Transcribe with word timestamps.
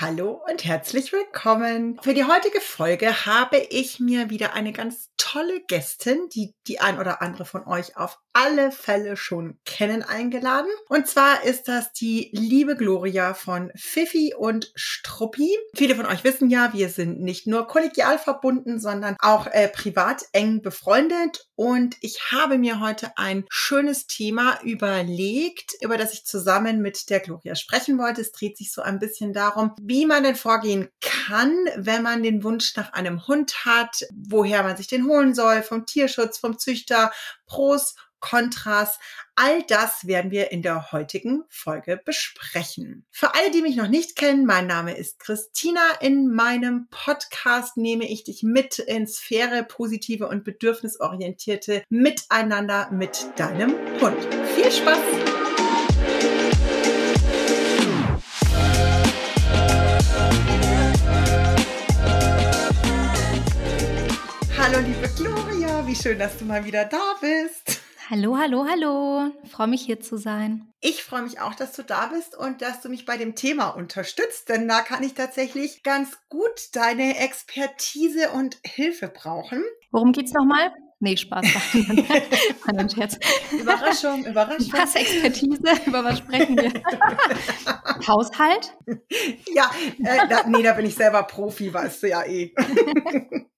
Hallo 0.00 0.40
und 0.48 0.64
herzlich 0.64 1.12
willkommen. 1.12 1.98
Für 2.00 2.14
die 2.14 2.22
heutige 2.22 2.60
Folge 2.60 3.26
habe 3.26 3.56
ich 3.56 3.98
mir 3.98 4.30
wieder 4.30 4.52
eine 4.52 4.72
ganz 4.72 5.07
tolle 5.18 5.60
Gästin, 5.66 6.28
die 6.32 6.54
die 6.66 6.80
ein 6.80 6.98
oder 6.98 7.20
andere 7.20 7.44
von 7.44 7.66
euch 7.66 7.96
auf 7.96 8.18
alle 8.32 8.70
Fälle 8.70 9.16
schon 9.16 9.58
kennen, 9.64 10.02
eingeladen. 10.02 10.70
Und 10.88 11.08
zwar 11.08 11.42
ist 11.42 11.66
das 11.66 11.92
die 11.92 12.30
liebe 12.32 12.76
Gloria 12.76 13.34
von 13.34 13.72
Fifi 13.74 14.32
und 14.36 14.70
Struppi. 14.76 15.50
Viele 15.74 15.96
von 15.96 16.06
euch 16.06 16.22
wissen 16.22 16.48
ja, 16.50 16.72
wir 16.72 16.88
sind 16.88 17.20
nicht 17.20 17.48
nur 17.48 17.66
kollegial 17.66 18.18
verbunden, 18.18 18.78
sondern 18.78 19.16
auch 19.18 19.48
äh, 19.48 19.68
privat 19.68 20.22
eng 20.32 20.62
befreundet. 20.62 21.48
Und 21.56 21.96
ich 22.00 22.30
habe 22.30 22.58
mir 22.58 22.78
heute 22.78 23.10
ein 23.16 23.44
schönes 23.50 24.06
Thema 24.06 24.60
überlegt, 24.62 25.72
über 25.80 25.96
das 25.96 26.12
ich 26.12 26.24
zusammen 26.24 26.80
mit 26.80 27.10
der 27.10 27.18
Gloria 27.18 27.56
sprechen 27.56 27.98
wollte. 27.98 28.20
Es 28.20 28.30
dreht 28.30 28.56
sich 28.56 28.72
so 28.72 28.82
ein 28.82 29.00
bisschen 29.00 29.32
darum, 29.32 29.72
wie 29.82 30.06
man 30.06 30.22
denn 30.22 30.36
vorgehen 30.36 30.88
kann, 31.00 31.52
wenn 31.76 32.04
man 32.04 32.22
den 32.22 32.44
Wunsch 32.44 32.76
nach 32.76 32.92
einem 32.92 33.26
Hund 33.26 33.64
hat, 33.64 34.04
woher 34.14 34.62
man 34.62 34.76
sich 34.76 34.86
den 34.86 35.07
holen 35.08 35.34
soll, 35.34 35.62
vom 35.62 35.86
Tierschutz, 35.86 36.38
vom 36.38 36.58
Züchter, 36.58 37.12
Pros, 37.46 37.94
Kontras. 38.20 38.98
All 39.36 39.62
das 39.62 40.06
werden 40.06 40.30
wir 40.30 40.50
in 40.50 40.62
der 40.62 40.90
heutigen 40.92 41.44
Folge 41.48 42.00
besprechen. 42.04 43.06
Für 43.10 43.34
alle, 43.34 43.50
die 43.50 43.62
mich 43.62 43.76
noch 43.76 43.88
nicht 43.88 44.16
kennen, 44.16 44.46
mein 44.46 44.66
Name 44.66 44.96
ist 44.96 45.20
Christina. 45.20 45.80
In 46.00 46.32
meinem 46.32 46.88
Podcast 46.90 47.76
nehme 47.76 48.08
ich 48.08 48.24
dich 48.24 48.42
mit 48.42 48.80
in 48.80 49.06
Sphäre 49.06 49.62
positive 49.62 50.28
und 50.28 50.44
bedürfnisorientierte 50.44 51.84
Miteinander 51.88 52.90
mit 52.90 53.26
deinem 53.36 53.74
Hund. 54.00 54.18
Viel 54.56 54.72
Spaß! 54.72 55.47
Wie 65.88 65.96
schön, 65.96 66.18
dass 66.18 66.36
du 66.36 66.44
mal 66.44 66.66
wieder 66.66 66.84
da 66.84 67.14
bist. 67.18 67.80
Hallo, 68.10 68.36
hallo, 68.36 68.66
hallo. 68.68 69.32
Ich 69.42 69.50
freue 69.50 69.68
mich 69.68 69.80
hier 69.80 70.00
zu 70.00 70.18
sein. 70.18 70.70
Ich 70.80 71.02
freue 71.02 71.22
mich 71.22 71.40
auch, 71.40 71.54
dass 71.54 71.72
du 71.72 71.82
da 71.82 72.08
bist 72.08 72.36
und 72.36 72.60
dass 72.60 72.82
du 72.82 72.90
mich 72.90 73.06
bei 73.06 73.16
dem 73.16 73.34
Thema 73.34 73.70
unterstützt, 73.70 74.50
denn 74.50 74.68
da 74.68 74.82
kann 74.82 75.02
ich 75.02 75.14
tatsächlich 75.14 75.82
ganz 75.82 76.18
gut 76.28 76.74
deine 76.74 77.18
Expertise 77.18 78.32
und 78.32 78.58
Hilfe 78.66 79.08
brauchen. 79.08 79.64
Worum 79.90 80.12
geht's 80.12 80.34
nochmal? 80.34 80.72
Nee, 81.00 81.16
Spaß. 81.16 81.46
Mein 82.66 82.90
Scherz. 82.94 83.18
Überraschung, 83.58 84.26
Überraschung. 84.26 84.72
Was 84.72 84.94
Expertise? 84.94 85.62
Über 85.86 86.04
was 86.04 86.18
sprechen 86.18 86.58
wir? 86.58 86.70
Haushalt? 88.06 88.76
Ja, 89.54 89.70
äh, 90.04 90.28
da, 90.28 90.46
nee, 90.48 90.62
da 90.62 90.74
bin 90.74 90.84
ich 90.84 90.96
selber 90.96 91.22
Profi, 91.22 91.72
weißt 91.72 92.02
du 92.02 92.08
ja 92.08 92.24
eh. 92.24 92.52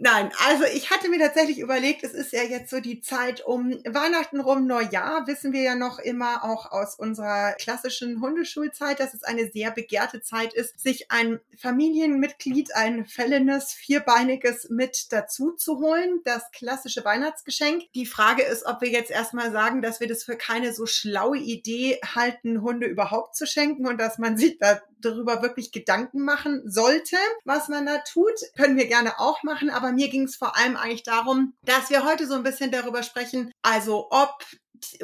Nein, 0.00 0.30
also 0.46 0.64
ich 0.64 0.90
hatte 0.90 1.08
mir 1.08 1.18
tatsächlich 1.18 1.58
überlegt, 1.58 2.04
es 2.04 2.12
ist 2.12 2.32
ja 2.32 2.42
jetzt 2.42 2.70
so 2.70 2.80
die 2.80 3.00
Zeit 3.00 3.44
um 3.44 3.70
Weihnachten 3.84 4.40
rum, 4.40 4.66
Neujahr, 4.66 5.26
wissen 5.26 5.52
wir 5.52 5.62
ja 5.62 5.74
noch 5.74 5.98
immer 5.98 6.44
auch 6.44 6.70
aus 6.70 6.94
unserer 6.94 7.52
klassischen 7.54 8.20
Hundeschulzeit, 8.20 9.00
dass 9.00 9.14
es 9.14 9.24
eine 9.24 9.50
sehr 9.50 9.70
begehrte 9.70 10.20
Zeit 10.20 10.54
ist, 10.54 10.78
sich 10.78 11.10
ein 11.10 11.40
Familienmitglied, 11.56 12.74
ein 12.76 13.06
fällendes, 13.06 13.72
vierbeiniges 13.72 14.68
mit 14.70 15.12
dazu 15.12 15.52
zu 15.52 15.78
holen, 15.78 16.20
das 16.24 16.50
klassische 16.52 17.04
Weihnachtsgeschenk. 17.04 17.82
Die 17.94 18.06
Frage 18.06 18.42
ist, 18.42 18.66
ob 18.66 18.80
wir 18.80 18.90
jetzt 18.90 19.10
erstmal 19.10 19.50
sagen, 19.50 19.82
dass 19.82 20.00
wir 20.00 20.08
das 20.08 20.22
für 20.22 20.36
keine 20.36 20.72
so 20.72 20.86
schlaue 20.86 21.38
Idee 21.38 21.98
halten, 22.14 22.62
Hunde 22.62 22.86
überhaupt 22.86 23.36
zu 23.36 23.46
schenken 23.46 23.86
und 23.86 23.98
dass 23.98 24.18
man 24.18 24.36
sich 24.36 24.58
da 24.58 24.80
darüber 25.00 25.42
wirklich 25.42 25.72
Gedanken 25.72 26.22
machen 26.22 26.62
sollte, 26.64 27.16
was 27.44 27.68
man 27.68 27.86
da 27.86 27.98
tut. 27.98 28.34
Können 28.56 28.76
wir 28.76 28.86
gerne 28.86 29.17
auch 29.18 29.42
machen, 29.42 29.70
aber 29.70 29.92
mir 29.92 30.08
ging 30.08 30.24
es 30.24 30.36
vor 30.36 30.56
allem 30.56 30.76
eigentlich 30.76 31.02
darum, 31.02 31.54
dass 31.62 31.90
wir 31.90 32.04
heute 32.04 32.26
so 32.26 32.34
ein 32.34 32.42
bisschen 32.42 32.70
darüber 32.70 33.02
sprechen, 33.02 33.50
also 33.62 34.08
ob 34.10 34.44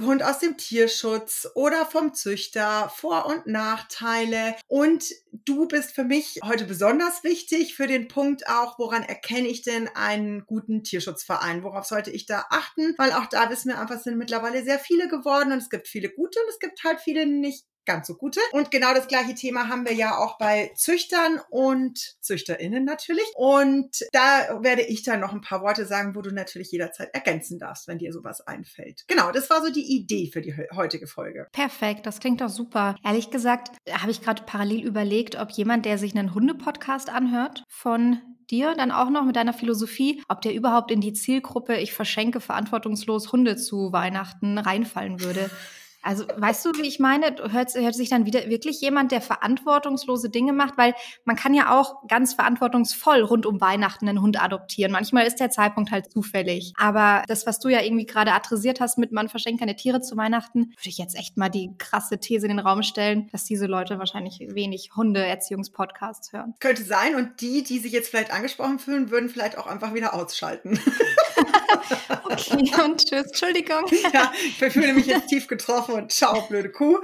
Hund 0.01 0.23
aus 0.23 0.39
dem 0.39 0.57
Tierschutz 0.57 1.49
oder 1.55 1.87
vom 1.87 2.15
Züchter, 2.15 2.91
Vor- 2.95 3.27
und 3.27 3.47
Nachteile. 3.47 4.57
Und 4.69 5.05
du 5.33 5.67
bist 5.67 5.95
für 5.95 6.05
mich 6.05 6.41
heute 6.45 6.65
besonders 6.65 7.25
wichtig 7.25 7.75
für 7.75 7.87
den 7.87 8.09
Punkt 8.09 8.49
auch, 8.49 8.79
woran 8.79 9.03
erkenne 9.03 9.49
ich 9.49 9.63
denn 9.63 9.89
einen 9.95 10.47
guten 10.47 10.85
Tierschutzverein? 10.85 11.63
Worauf 11.63 11.87
sollte 11.87 12.11
ich 12.11 12.27
da 12.27 12.47
achten? 12.51 12.95
Weil 12.99 13.13
auch 13.13 13.27
da 13.27 13.51
wissen 13.51 13.71
wir 13.71 13.81
einfach, 13.81 14.01
sind 14.01 14.17
mittlerweile 14.17 14.65
sehr 14.65 14.79
viele 14.79 15.09
geworden 15.09 15.53
und 15.53 15.59
es 15.59 15.71
gibt 15.71 15.89
viele 15.89 16.11
gute 16.11 16.39
und 16.41 16.49
es 16.49 16.59
gibt 16.59 16.85
halt 16.85 17.01
viele 17.01 17.27
nicht 17.27 17.65
ganz 17.85 18.07
so 18.07 18.15
gute. 18.15 18.41
Und 18.53 18.71
genau 18.71 18.95
das 18.95 19.09
gleiche 19.09 19.35
Thema 19.35 19.69
haben 19.69 19.85
wir 19.87 19.95
ja 19.95 20.17
auch 20.19 20.39
bei 20.39 20.73
Züchtern 20.77 21.41
und 21.51 22.17
ZüchterInnen 22.21 22.85
natürlich. 22.85 23.25
Und 23.35 24.05
da 24.13 24.63
werde 24.63 24.83
ich 24.83 25.03
dann 25.03 25.21
noch 25.21 25.33
ein 25.33 25.41
paar 25.41 25.63
Worte 25.63 25.87
sagen, 25.87 26.15
wo 26.15 26.23
du 26.23 26.31
natürlich 26.31 26.71
jederzeit 26.71 27.15
ergänzen 27.15 27.59
darfst, 27.59 27.89
wenn 27.89 27.99
dir 27.99 28.13
sowas 28.13 28.41
einfällt. 28.41 29.05
Genau, 29.07 29.33
das 29.33 29.51
war 29.51 29.63
so 29.65 29.73
die 29.73 29.97
Idee 29.97 30.31
für 30.33 30.41
die 30.41 30.55
heutige 30.75 31.07
Folge. 31.07 31.49
Perfekt, 31.53 32.07
das 32.07 32.21
klingt 32.21 32.41
doch 32.41 32.49
super. 32.49 32.97
Ehrlich 33.05 33.31
gesagt, 33.31 33.77
habe 33.91 34.11
ich 34.11 34.23
gerade 34.23 34.43
parallel 34.45 34.85
überlegt, 34.85 35.37
ob 35.37 35.51
jemand, 35.51 35.85
der 35.87 35.99
sich 35.99 36.17
einen 36.17 36.35
Hunde-Podcast 36.35 37.11
anhört, 37.11 37.65
von 37.69 38.21
dir 38.51 38.75
dann 38.75 38.91
auch 38.91 39.11
noch 39.11 39.25
mit 39.25 39.37
deiner 39.37 39.53
Philosophie, 39.53 40.23
ob 40.29 40.43
der 40.43 40.55
überhaupt 40.55 40.91
in 40.91 41.01
die 41.01 41.13
Zielgruppe 41.13 41.77
ich 41.77 41.93
verschenke 41.93 42.41
verantwortungslos 42.41 43.33
Hunde 43.33 43.57
zu 43.57 43.93
Weihnachten 43.93 44.59
reinfallen 44.59 45.21
würde. 45.21 45.51
Also 46.05 46.25
weißt 46.37 46.65
du, 46.67 46.73
wie 46.75 46.87
ich 46.87 47.01
meine? 47.01 47.35
Hört, 47.51 47.75
hört 47.75 47.95
sich 47.95 48.11
dann 48.11 48.27
wieder 48.27 48.49
wirklich 48.49 48.81
jemand, 48.81 49.11
der 49.11 49.21
verantwortungslose 49.21 50.29
Dinge 50.29 50.53
macht, 50.53 50.77
weil 50.77 50.95
man 51.25 51.37
kann 51.37 51.55
ja 51.55 51.79
auch 51.79 52.07
ganz 52.09 52.35
verantwortungsvoll 52.35 53.23
rund 53.23 53.47
um 53.47 53.61
Weihnachten 53.61 54.09
einen 54.09 54.21
Hund 54.21 54.43
adoptieren. 54.43 54.93
Manchmal 54.93 55.27
ist 55.27 55.41
der 55.41 55.51
Zeitpunkt 55.51 55.91
halt 55.91 56.13
zufällig. 56.13 56.73
Aber 56.77 57.23
das, 57.27 57.47
was 57.47 57.59
du 57.59 57.69
ja 57.69 57.81
irgendwie 57.81 58.07
gerade 58.07 58.33
adressiert 58.33 58.81
hast 58.81 58.99
mit 58.99 59.13
man 59.13 59.29
verschenkt 59.29 59.61
keine 59.61 59.77
Tiere 59.77 60.01
zu 60.01 60.17
Weihnachten, 60.17 60.61
würde 60.61 60.89
ich 60.89 60.99
jetzt 60.99 61.17
echt 61.17 61.37
mal 61.37 61.49
die 61.49 61.71
krasse 61.79 62.19
These 62.19 62.47
in 62.47 62.57
den 62.57 62.67
Raum 62.67 62.83
stellen, 62.83 63.29
dass 63.33 63.45
diese 63.45 63.67
Leute 63.67 63.99
wahrscheinlich 63.99 64.41
wenig 64.41 64.91
Hundeerziehungspodcasts 64.95 66.33
hören. 66.33 66.55
Könnte 66.61 66.85
sein. 66.85 67.15
Und 67.15 67.41
die, 67.41 67.63
die 67.63 67.79
sich 67.79 67.93
jetzt 67.93 68.11
vielleicht 68.11 68.33
angesprochen 68.33 68.79
fühlen, 68.79 69.11
würden 69.11 69.29
vielleicht 69.29 69.57
auch 69.57 69.67
einfach 69.67 69.95
wieder 69.95 70.15
ausschalten. 70.15 70.79
okay, 72.35 72.71
und 72.85 73.05
tschüss. 73.05 73.27
Entschuldigung. 73.27 73.85
Ja, 74.13 74.33
ich 74.37 74.73
fühle 74.73 74.93
mich 74.93 75.07
jetzt 75.07 75.29
tief 75.29 75.49
getroffen 75.49 75.95
und 75.95 76.13
ciao, 76.13 76.43
blöde 76.43 76.71
Kuh. 76.71 76.99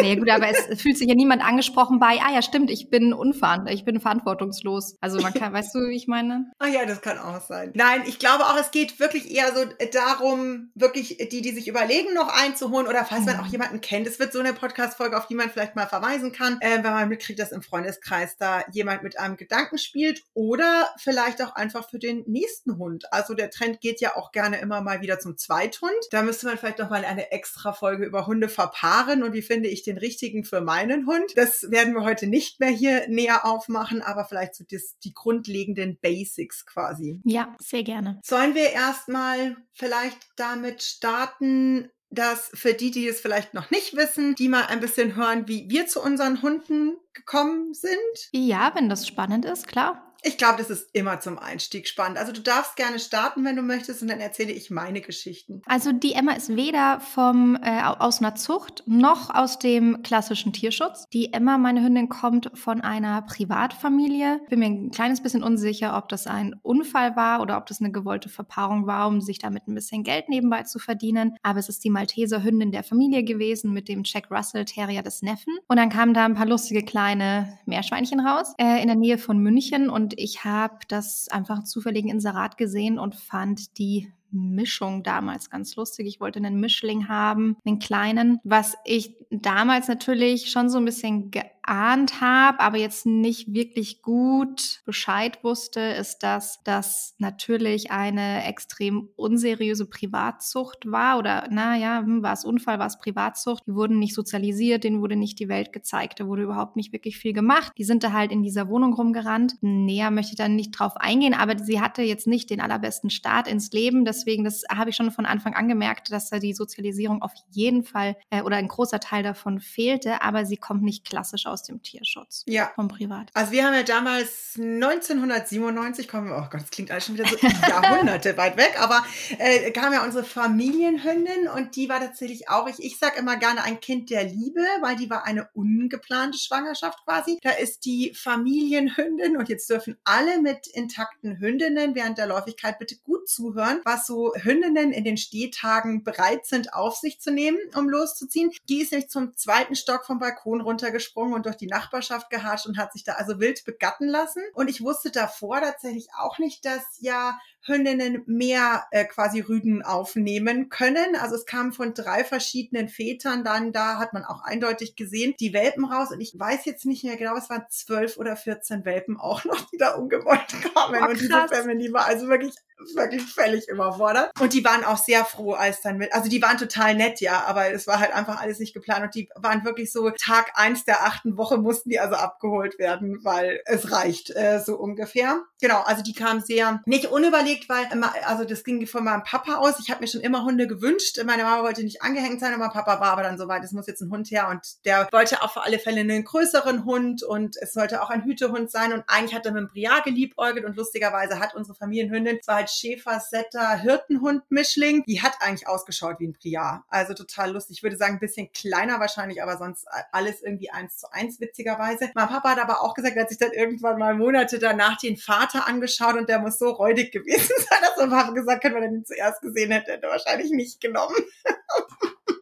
Nee, 0.00 0.16
gut, 0.16 0.30
aber 0.30 0.48
es 0.48 0.80
fühlt 0.80 0.96
sich 0.96 1.08
ja 1.08 1.14
niemand 1.14 1.42
angesprochen 1.42 1.98
bei, 1.98 2.20
ah 2.20 2.32
ja, 2.32 2.42
stimmt, 2.42 2.70
ich 2.70 2.88
bin 2.88 3.12
unverantwortlich, 3.12 3.80
ich 3.80 3.84
bin 3.84 4.00
verantwortungslos. 4.00 4.96
Also 5.00 5.20
man 5.20 5.32
kann, 5.32 5.52
weißt 5.52 5.74
du, 5.74 5.80
wie 5.88 5.96
ich 5.96 6.06
meine? 6.06 6.52
Ah 6.58 6.68
ja, 6.68 6.84
das 6.84 7.00
kann 7.00 7.18
auch 7.18 7.40
sein. 7.40 7.72
Nein, 7.74 8.02
ich 8.06 8.18
glaube 8.18 8.44
auch, 8.44 8.56
es 8.58 8.70
geht 8.70 9.00
wirklich 9.00 9.34
eher 9.34 9.54
so 9.54 9.64
darum, 9.92 10.70
wirklich 10.74 11.16
die, 11.30 11.42
die 11.42 11.50
sich 11.50 11.68
überlegen, 11.68 12.14
noch 12.14 12.28
einzuholen 12.28 12.86
oder 12.86 13.04
falls 13.04 13.24
man 13.24 13.36
mhm. 13.36 13.42
auch 13.42 13.46
jemanden 13.46 13.80
kennt. 13.80 14.06
Es 14.06 14.18
wird 14.18 14.32
so 14.32 14.38
eine 14.38 14.52
Podcast-Folge, 14.52 15.16
auf 15.16 15.26
die 15.26 15.34
man 15.34 15.50
vielleicht 15.50 15.74
mal 15.74 15.86
verweisen 15.86 16.32
kann, 16.32 16.58
äh, 16.60 16.82
wenn 16.82 16.92
man 16.92 17.08
mitkriegt, 17.08 17.40
dass 17.40 17.52
im 17.52 17.62
Freundeskreis 17.62 18.36
da 18.36 18.62
jemand 18.72 19.02
mit 19.02 19.18
einem 19.18 19.36
Gedanken 19.36 19.78
spielt 19.78 20.22
oder 20.34 20.88
vielleicht 20.98 21.42
auch 21.42 21.54
einfach 21.54 21.88
für 21.88 21.98
den 21.98 22.24
nächsten 22.26 22.78
Hund. 22.78 23.12
Also 23.12 23.34
der 23.34 23.50
Trend 23.50 23.80
geht 23.80 24.00
ja 24.00 24.16
auch 24.16 24.32
gerne 24.32 24.58
immer 24.58 24.71
mal 24.80 25.02
wieder 25.02 25.18
zum 25.18 25.36
Zweithund. 25.36 25.92
Da 26.10 26.22
müsste 26.22 26.46
man 26.46 26.58
vielleicht 26.58 26.78
noch 26.78 26.90
mal 26.90 27.04
eine 27.04 27.32
extra 27.32 27.72
Folge 27.72 28.04
über 28.04 28.26
Hunde 28.26 28.48
verpaaren 28.48 29.22
und 29.22 29.32
wie 29.32 29.42
finde 29.42 29.68
ich 29.68 29.82
den 29.82 29.98
richtigen 29.98 30.44
für 30.44 30.60
meinen 30.60 31.06
Hund. 31.06 31.32
Das 31.36 31.70
werden 31.70 31.94
wir 31.94 32.02
heute 32.02 32.26
nicht 32.26 32.60
mehr 32.60 32.70
hier 32.70 33.08
näher 33.08 33.44
aufmachen, 33.44 34.02
aber 34.02 34.24
vielleicht 34.24 34.54
so 34.54 34.64
das, 34.70 34.96
die 35.04 35.12
grundlegenden 35.12 35.98
Basics 36.00 36.66
quasi. 36.66 37.20
Ja, 37.24 37.54
sehr 37.58 37.82
gerne. 37.82 38.20
Sollen 38.24 38.54
wir 38.54 38.70
erstmal 38.70 39.56
vielleicht 39.72 40.18
damit 40.36 40.82
starten, 40.82 41.90
dass 42.12 42.50
für 42.54 42.74
die, 42.74 42.90
die 42.90 43.08
es 43.08 43.20
vielleicht 43.20 43.54
noch 43.54 43.70
nicht 43.70 43.96
wissen, 43.96 44.34
die 44.34 44.48
mal 44.48 44.66
ein 44.66 44.80
bisschen 44.80 45.16
hören, 45.16 45.48
wie 45.48 45.68
wir 45.68 45.86
zu 45.86 46.00
unseren 46.02 46.42
Hunden 46.42 46.96
gekommen 47.14 47.72
sind? 47.74 47.96
Ja, 48.32 48.72
wenn 48.74 48.88
das 48.88 49.06
spannend 49.06 49.44
ist, 49.44 49.66
klar. 49.66 50.11
Ich 50.24 50.38
glaube, 50.38 50.58
das 50.58 50.70
ist 50.70 50.88
immer 50.92 51.18
zum 51.18 51.36
Einstieg 51.38 51.88
spannend. 51.88 52.16
Also 52.16 52.30
du 52.30 52.40
darfst 52.40 52.76
gerne 52.76 53.00
starten, 53.00 53.44
wenn 53.44 53.56
du 53.56 53.62
möchtest, 53.62 54.02
und 54.02 54.08
dann 54.08 54.20
erzähle 54.20 54.52
ich 54.52 54.70
meine 54.70 55.00
Geschichten. 55.00 55.62
Also 55.66 55.90
die 55.90 56.12
Emma 56.12 56.32
ist 56.32 56.54
weder 56.54 57.00
vom 57.00 57.58
äh, 57.60 57.82
aus 57.82 58.20
einer 58.20 58.36
Zucht 58.36 58.84
noch 58.86 59.34
aus 59.34 59.58
dem 59.58 60.02
klassischen 60.04 60.52
Tierschutz. 60.52 61.08
Die 61.12 61.32
Emma, 61.32 61.58
meine 61.58 61.82
Hündin, 61.82 62.08
kommt 62.08 62.52
von 62.54 62.82
einer 62.82 63.22
Privatfamilie. 63.22 64.40
Bin 64.48 64.60
mir 64.60 64.66
ein 64.66 64.90
kleines 64.92 65.22
bisschen 65.22 65.42
unsicher, 65.42 65.96
ob 65.96 66.08
das 66.08 66.28
ein 66.28 66.54
Unfall 66.62 67.16
war 67.16 67.40
oder 67.40 67.56
ob 67.56 67.66
das 67.66 67.80
eine 67.80 67.90
gewollte 67.90 68.28
Verpaarung 68.28 68.86
war, 68.86 69.08
um 69.08 69.20
sich 69.20 69.40
damit 69.40 69.66
ein 69.66 69.74
bisschen 69.74 70.04
Geld 70.04 70.28
nebenbei 70.28 70.62
zu 70.62 70.78
verdienen. 70.78 71.36
Aber 71.42 71.58
es 71.58 71.68
ist 71.68 71.82
die 71.82 71.90
Malteser 71.90 72.44
Hündin 72.44 72.70
der 72.70 72.84
Familie 72.84 73.24
gewesen 73.24 73.72
mit 73.72 73.88
dem 73.88 74.02
Jack 74.04 74.30
Russell 74.30 74.66
Terrier 74.66 75.02
des 75.02 75.22
Neffen. 75.22 75.58
Und 75.66 75.78
dann 75.78 75.90
kamen 75.90 76.14
da 76.14 76.24
ein 76.24 76.34
paar 76.34 76.46
lustige 76.46 76.84
kleine 76.84 77.58
Meerschweinchen 77.66 78.20
raus 78.20 78.54
äh, 78.58 78.80
in 78.80 78.86
der 78.86 78.96
Nähe 78.96 79.18
von 79.18 79.38
München 79.38 79.90
und 79.90 80.11
ich 80.16 80.44
habe 80.44 80.78
das 80.88 81.28
einfach 81.28 81.64
zufällig 81.64 82.06
Inserat 82.06 82.56
gesehen 82.56 82.98
und 82.98 83.14
fand 83.14 83.78
die 83.78 84.12
Mischung 84.32 85.02
damals 85.02 85.50
ganz 85.50 85.76
lustig. 85.76 86.06
Ich 86.06 86.20
wollte 86.20 86.38
einen 86.38 86.58
Mischling 86.58 87.08
haben, 87.08 87.56
einen 87.64 87.78
kleinen, 87.78 88.40
was 88.44 88.76
ich 88.84 89.14
damals 89.30 89.88
natürlich 89.88 90.50
schon 90.50 90.70
so 90.70 90.78
ein 90.78 90.84
bisschen 90.84 91.30
geahnt 91.62 92.20
habe, 92.20 92.60
aber 92.60 92.78
jetzt 92.78 93.06
nicht 93.06 93.52
wirklich 93.52 94.02
gut 94.02 94.82
Bescheid 94.84 95.42
wusste, 95.42 95.80
ist 95.80 96.22
das, 96.22 96.62
dass 96.64 97.14
natürlich 97.18 97.90
eine 97.90 98.44
extrem 98.44 99.08
unseriöse 99.16 99.86
Privatzucht 99.86 100.90
war 100.90 101.18
oder 101.18 101.48
naja, 101.50 102.00
hm, 102.00 102.22
war 102.22 102.32
es 102.32 102.44
Unfall, 102.44 102.78
war 102.78 102.86
es 102.86 102.98
Privatzucht. 102.98 103.62
Die 103.66 103.74
wurden 103.74 103.98
nicht 103.98 104.14
sozialisiert, 104.14 104.84
denen 104.84 105.00
wurde 105.00 105.16
nicht 105.16 105.38
die 105.38 105.48
Welt 105.48 105.72
gezeigt, 105.72 106.20
da 106.20 106.26
wurde 106.26 106.42
überhaupt 106.42 106.76
nicht 106.76 106.92
wirklich 106.92 107.16
viel 107.16 107.32
gemacht. 107.32 107.72
Die 107.78 107.84
sind 107.84 108.02
da 108.02 108.12
halt 108.12 108.32
in 108.32 108.42
dieser 108.42 108.68
Wohnung 108.68 108.94
rumgerannt. 108.94 109.54
Näher 109.60 110.10
möchte 110.10 110.32
ich 110.32 110.38
dann 110.38 110.56
nicht 110.56 110.72
drauf 110.72 110.96
eingehen, 110.96 111.34
aber 111.34 111.58
sie 111.58 111.80
hatte 111.80 112.02
jetzt 112.02 112.26
nicht 112.26 112.50
den 112.50 112.60
allerbesten 112.60 113.10
Start 113.10 113.48
ins 113.48 113.70
Leben. 113.72 114.04
Deswegen, 114.04 114.44
das 114.44 114.62
habe 114.70 114.90
ich 114.90 114.96
schon 114.96 115.10
von 115.10 115.26
Anfang 115.26 115.54
an 115.54 115.68
gemerkt, 115.68 116.12
dass 116.12 116.30
da 116.30 116.38
die 116.38 116.54
Sozialisierung 116.54 117.22
auf 117.22 117.32
jeden 117.50 117.84
Fall 117.84 118.16
äh, 118.30 118.42
oder 118.42 118.56
ein 118.56 118.68
großer 118.68 119.00
Teil 119.00 119.22
davon 119.22 119.60
fehlte, 119.60 120.22
aber 120.22 120.44
sie 120.44 120.56
kommt 120.56 120.82
nicht 120.82 121.04
klassisch 121.04 121.46
aus 121.46 121.51
dem 121.60 121.82
Tierschutz. 121.82 122.44
Ja. 122.46 122.72
Vom 122.74 122.88
Privat. 122.88 123.28
Also 123.34 123.52
wir 123.52 123.66
haben 123.66 123.74
ja 123.74 123.82
damals 123.82 124.54
1997, 124.56 126.08
kommen 126.08 126.28
wir, 126.28 126.36
oh 126.36 126.48
Gott, 126.50 126.62
das 126.62 126.70
klingt 126.70 126.90
alles 126.90 127.06
schon 127.06 127.16
wieder 127.16 127.28
so 127.28 127.36
Jahrhunderte 127.68 128.36
weit 128.38 128.56
weg, 128.56 128.76
aber 128.78 129.04
äh, 129.38 129.70
kam 129.72 129.92
ja 129.92 130.04
unsere 130.04 130.24
Familienhündin 130.24 131.48
und 131.54 131.76
die 131.76 131.88
war 131.88 132.00
tatsächlich 132.00 132.48
auch, 132.48 132.68
ich, 132.68 132.82
ich 132.82 132.98
sage 132.98 133.18
immer 133.18 133.36
gerne 133.36 133.62
ein 133.64 133.80
Kind 133.80 134.08
der 134.10 134.24
Liebe, 134.24 134.60
weil 134.80 134.96
die 134.96 135.10
war 135.10 135.24
eine 135.24 135.48
ungeplante 135.52 136.38
Schwangerschaft 136.38 137.04
quasi. 137.04 137.38
Da 137.42 137.50
ist 137.50 137.84
die 137.84 138.14
Familienhündin 138.14 139.36
und 139.36 139.48
jetzt 139.48 139.68
dürfen 139.68 139.96
alle 140.04 140.40
mit 140.40 140.66
intakten 140.68 141.38
Hündinnen 141.38 141.94
während 141.94 142.18
der 142.18 142.26
Läufigkeit 142.26 142.78
bitte 142.78 142.96
gut 143.04 143.28
zuhören, 143.28 143.80
was 143.84 144.06
so 144.06 144.32
Hündinnen 144.34 144.92
in 144.92 145.04
den 145.04 145.16
Stehtagen 145.16 146.04
bereit 146.04 146.46
sind, 146.46 146.74
auf 146.74 146.96
sich 146.96 147.20
zu 147.20 147.30
nehmen, 147.30 147.58
um 147.74 147.88
loszuziehen. 147.88 148.50
Die 148.68 148.80
ist 148.80 148.92
nämlich 148.92 149.10
zum 149.10 149.36
zweiten 149.36 149.74
Stock 149.74 150.04
vom 150.04 150.18
Balkon 150.18 150.60
runtergesprungen 150.60 151.34
und 151.34 151.41
durch 151.42 151.56
die 151.56 151.66
Nachbarschaft 151.66 152.30
gehatscht 152.30 152.66
und 152.66 152.78
hat 152.78 152.92
sich 152.92 153.04
da 153.04 153.12
also 153.12 153.40
wild 153.40 153.64
begatten 153.64 154.08
lassen. 154.08 154.42
Und 154.54 154.68
ich 154.68 154.82
wusste 154.82 155.10
davor 155.10 155.60
tatsächlich 155.60 156.08
auch 156.18 156.38
nicht, 156.38 156.64
dass 156.64 156.82
ja 157.00 157.38
Hündinnen 157.64 158.22
mehr 158.26 158.86
äh, 158.90 159.04
quasi 159.04 159.40
Rüden 159.40 159.82
aufnehmen 159.82 160.68
können. 160.68 161.16
Also 161.16 161.36
es 161.36 161.46
kam 161.46 161.72
von 161.72 161.94
drei 161.94 162.24
verschiedenen 162.24 162.88
Vätern 162.88 163.44
dann, 163.44 163.72
da 163.72 163.98
hat 163.98 164.12
man 164.12 164.24
auch 164.24 164.42
eindeutig 164.42 164.96
gesehen, 164.96 165.34
die 165.38 165.52
Welpen 165.52 165.84
raus. 165.84 166.10
Und 166.10 166.20
ich 166.20 166.34
weiß 166.36 166.64
jetzt 166.64 166.86
nicht 166.86 167.04
mehr 167.04 167.16
genau, 167.16 167.36
es 167.36 167.50
waren 167.50 167.64
zwölf 167.70 168.16
oder 168.16 168.36
vierzehn 168.36 168.84
Welpen 168.84 169.16
auch 169.18 169.44
noch, 169.44 169.60
die 169.70 169.78
da 169.78 169.94
umgewollt 169.94 170.48
kamen. 170.74 171.02
Oh, 171.02 171.08
und 171.08 171.20
diese 171.20 171.48
Family 171.48 171.92
war 171.92 172.06
also 172.06 172.28
wirklich 172.28 172.54
wirklich 172.94 173.22
völlig 173.22 173.68
überfordert. 173.68 174.32
Und 174.40 174.52
die 174.52 174.64
waren 174.64 174.84
auch 174.84 174.96
sehr 174.96 175.24
froh, 175.24 175.52
als 175.52 175.80
dann 175.82 175.98
mit, 175.98 176.12
also 176.12 176.28
die 176.28 176.42
waren 176.42 176.58
total 176.58 176.94
nett, 176.94 177.20
ja, 177.20 177.44
aber 177.44 177.70
es 177.72 177.86
war 177.86 178.00
halt 178.00 178.12
einfach 178.12 178.40
alles 178.40 178.58
nicht 178.58 178.74
geplant 178.74 179.04
und 179.04 179.14
die 179.14 179.28
waren 179.36 179.64
wirklich 179.64 179.92
so 179.92 180.10
Tag 180.10 180.52
eins 180.54 180.84
der 180.84 181.04
achten 181.04 181.36
Woche 181.36 181.58
mussten 181.58 181.90
die 181.90 182.00
also 182.00 182.16
abgeholt 182.16 182.78
werden, 182.78 183.20
weil 183.22 183.60
es 183.66 183.92
reicht, 183.92 184.34
äh, 184.34 184.60
so 184.64 184.76
ungefähr. 184.76 185.42
Genau, 185.60 185.80
also 185.82 186.02
die 186.02 186.14
kamen 186.14 186.40
sehr 186.40 186.82
nicht 186.86 187.06
unüberlegt, 187.06 187.51
weil, 187.68 187.86
also 188.26 188.44
das 188.44 188.64
ging 188.64 188.86
von 188.86 189.04
meinem 189.04 189.22
Papa 189.22 189.56
aus. 189.56 189.78
Ich 189.80 189.90
habe 189.90 190.00
mir 190.00 190.08
schon 190.08 190.20
immer 190.20 190.44
Hunde 190.44 190.66
gewünscht. 190.66 191.18
Meine 191.24 191.44
Mama 191.44 191.62
wollte 191.62 191.82
nicht 191.82 192.02
angehängt 192.02 192.40
sein, 192.40 192.52
aber 192.52 192.64
mein 192.64 192.72
Papa 192.72 193.00
war 193.00 193.12
aber 193.12 193.22
dann 193.22 193.38
so 193.38 193.48
es 193.62 193.72
muss 193.72 193.86
jetzt 193.86 194.00
ein 194.00 194.10
Hund 194.10 194.30
her 194.30 194.48
und 194.48 194.84
der 194.84 195.08
wollte 195.12 195.42
auch 195.42 195.52
für 195.52 195.62
alle 195.62 195.78
Fälle 195.78 196.00
einen 196.00 196.24
größeren 196.24 196.84
Hund 196.84 197.22
und 197.22 197.56
es 197.60 197.72
sollte 197.72 198.02
auch 198.02 198.10
ein 198.10 198.24
Hütehund 198.24 198.70
sein 198.70 198.92
und 198.92 199.04
eigentlich 199.06 199.34
hat 199.34 199.46
er 199.46 199.52
mit 199.52 199.60
dem 199.60 199.68
Briar 199.68 200.02
geliebäugelt 200.02 200.64
und 200.64 200.76
lustigerweise 200.76 201.38
hat 201.38 201.54
unsere 201.54 201.76
Familienhündin, 201.76 202.40
zwar 202.42 202.56
halt 202.56 202.70
Schäfer-Setter 202.70 203.76
Hirtenhund-Mischling. 203.76 205.04
Die 205.06 205.22
hat 205.22 205.34
eigentlich 205.40 205.68
ausgeschaut 205.68 206.18
wie 206.18 206.28
ein 206.28 206.32
Priar. 206.32 206.84
Also 206.88 207.14
total 207.14 207.52
lustig. 207.52 207.78
Ich 207.78 207.82
würde 207.82 207.96
sagen, 207.96 208.14
ein 208.14 208.20
bisschen 208.20 208.50
kleiner 208.52 209.00
wahrscheinlich, 209.00 209.42
aber 209.42 209.58
sonst 209.58 209.86
alles 210.12 210.42
irgendwie 210.42 210.70
eins 210.70 210.98
zu 210.98 211.12
eins, 211.12 211.40
witzigerweise. 211.40 212.10
Mein 212.14 212.28
Papa 212.28 212.50
hat 212.50 212.58
aber 212.58 212.82
auch 212.82 212.94
gesagt, 212.94 213.16
er 213.16 213.22
hat 213.22 213.28
sich 213.28 213.38
dann 213.38 213.52
irgendwann 213.52 213.98
mal 213.98 214.14
Monate 214.14 214.58
danach 214.58 214.98
den 214.98 215.16
Vater 215.16 215.66
angeschaut 215.66 216.16
und 216.16 216.28
der 216.28 216.38
muss 216.38 216.58
so 216.58 216.70
räudig 216.70 217.12
gewesen 217.12 217.41
sein, 217.68 217.78
dass 217.80 217.96
mein 217.98 218.10
Papa 218.10 218.32
gesagt 218.32 218.64
hat, 218.64 218.74
wenn 218.74 218.82
er 218.82 218.90
den 218.90 219.04
zuerst 219.04 219.40
gesehen 219.40 219.70
hätte, 219.70 219.92
hätte 219.92 220.06
er 220.06 220.12
wahrscheinlich 220.12 220.50
nicht 220.50 220.80
genommen. 220.80 221.16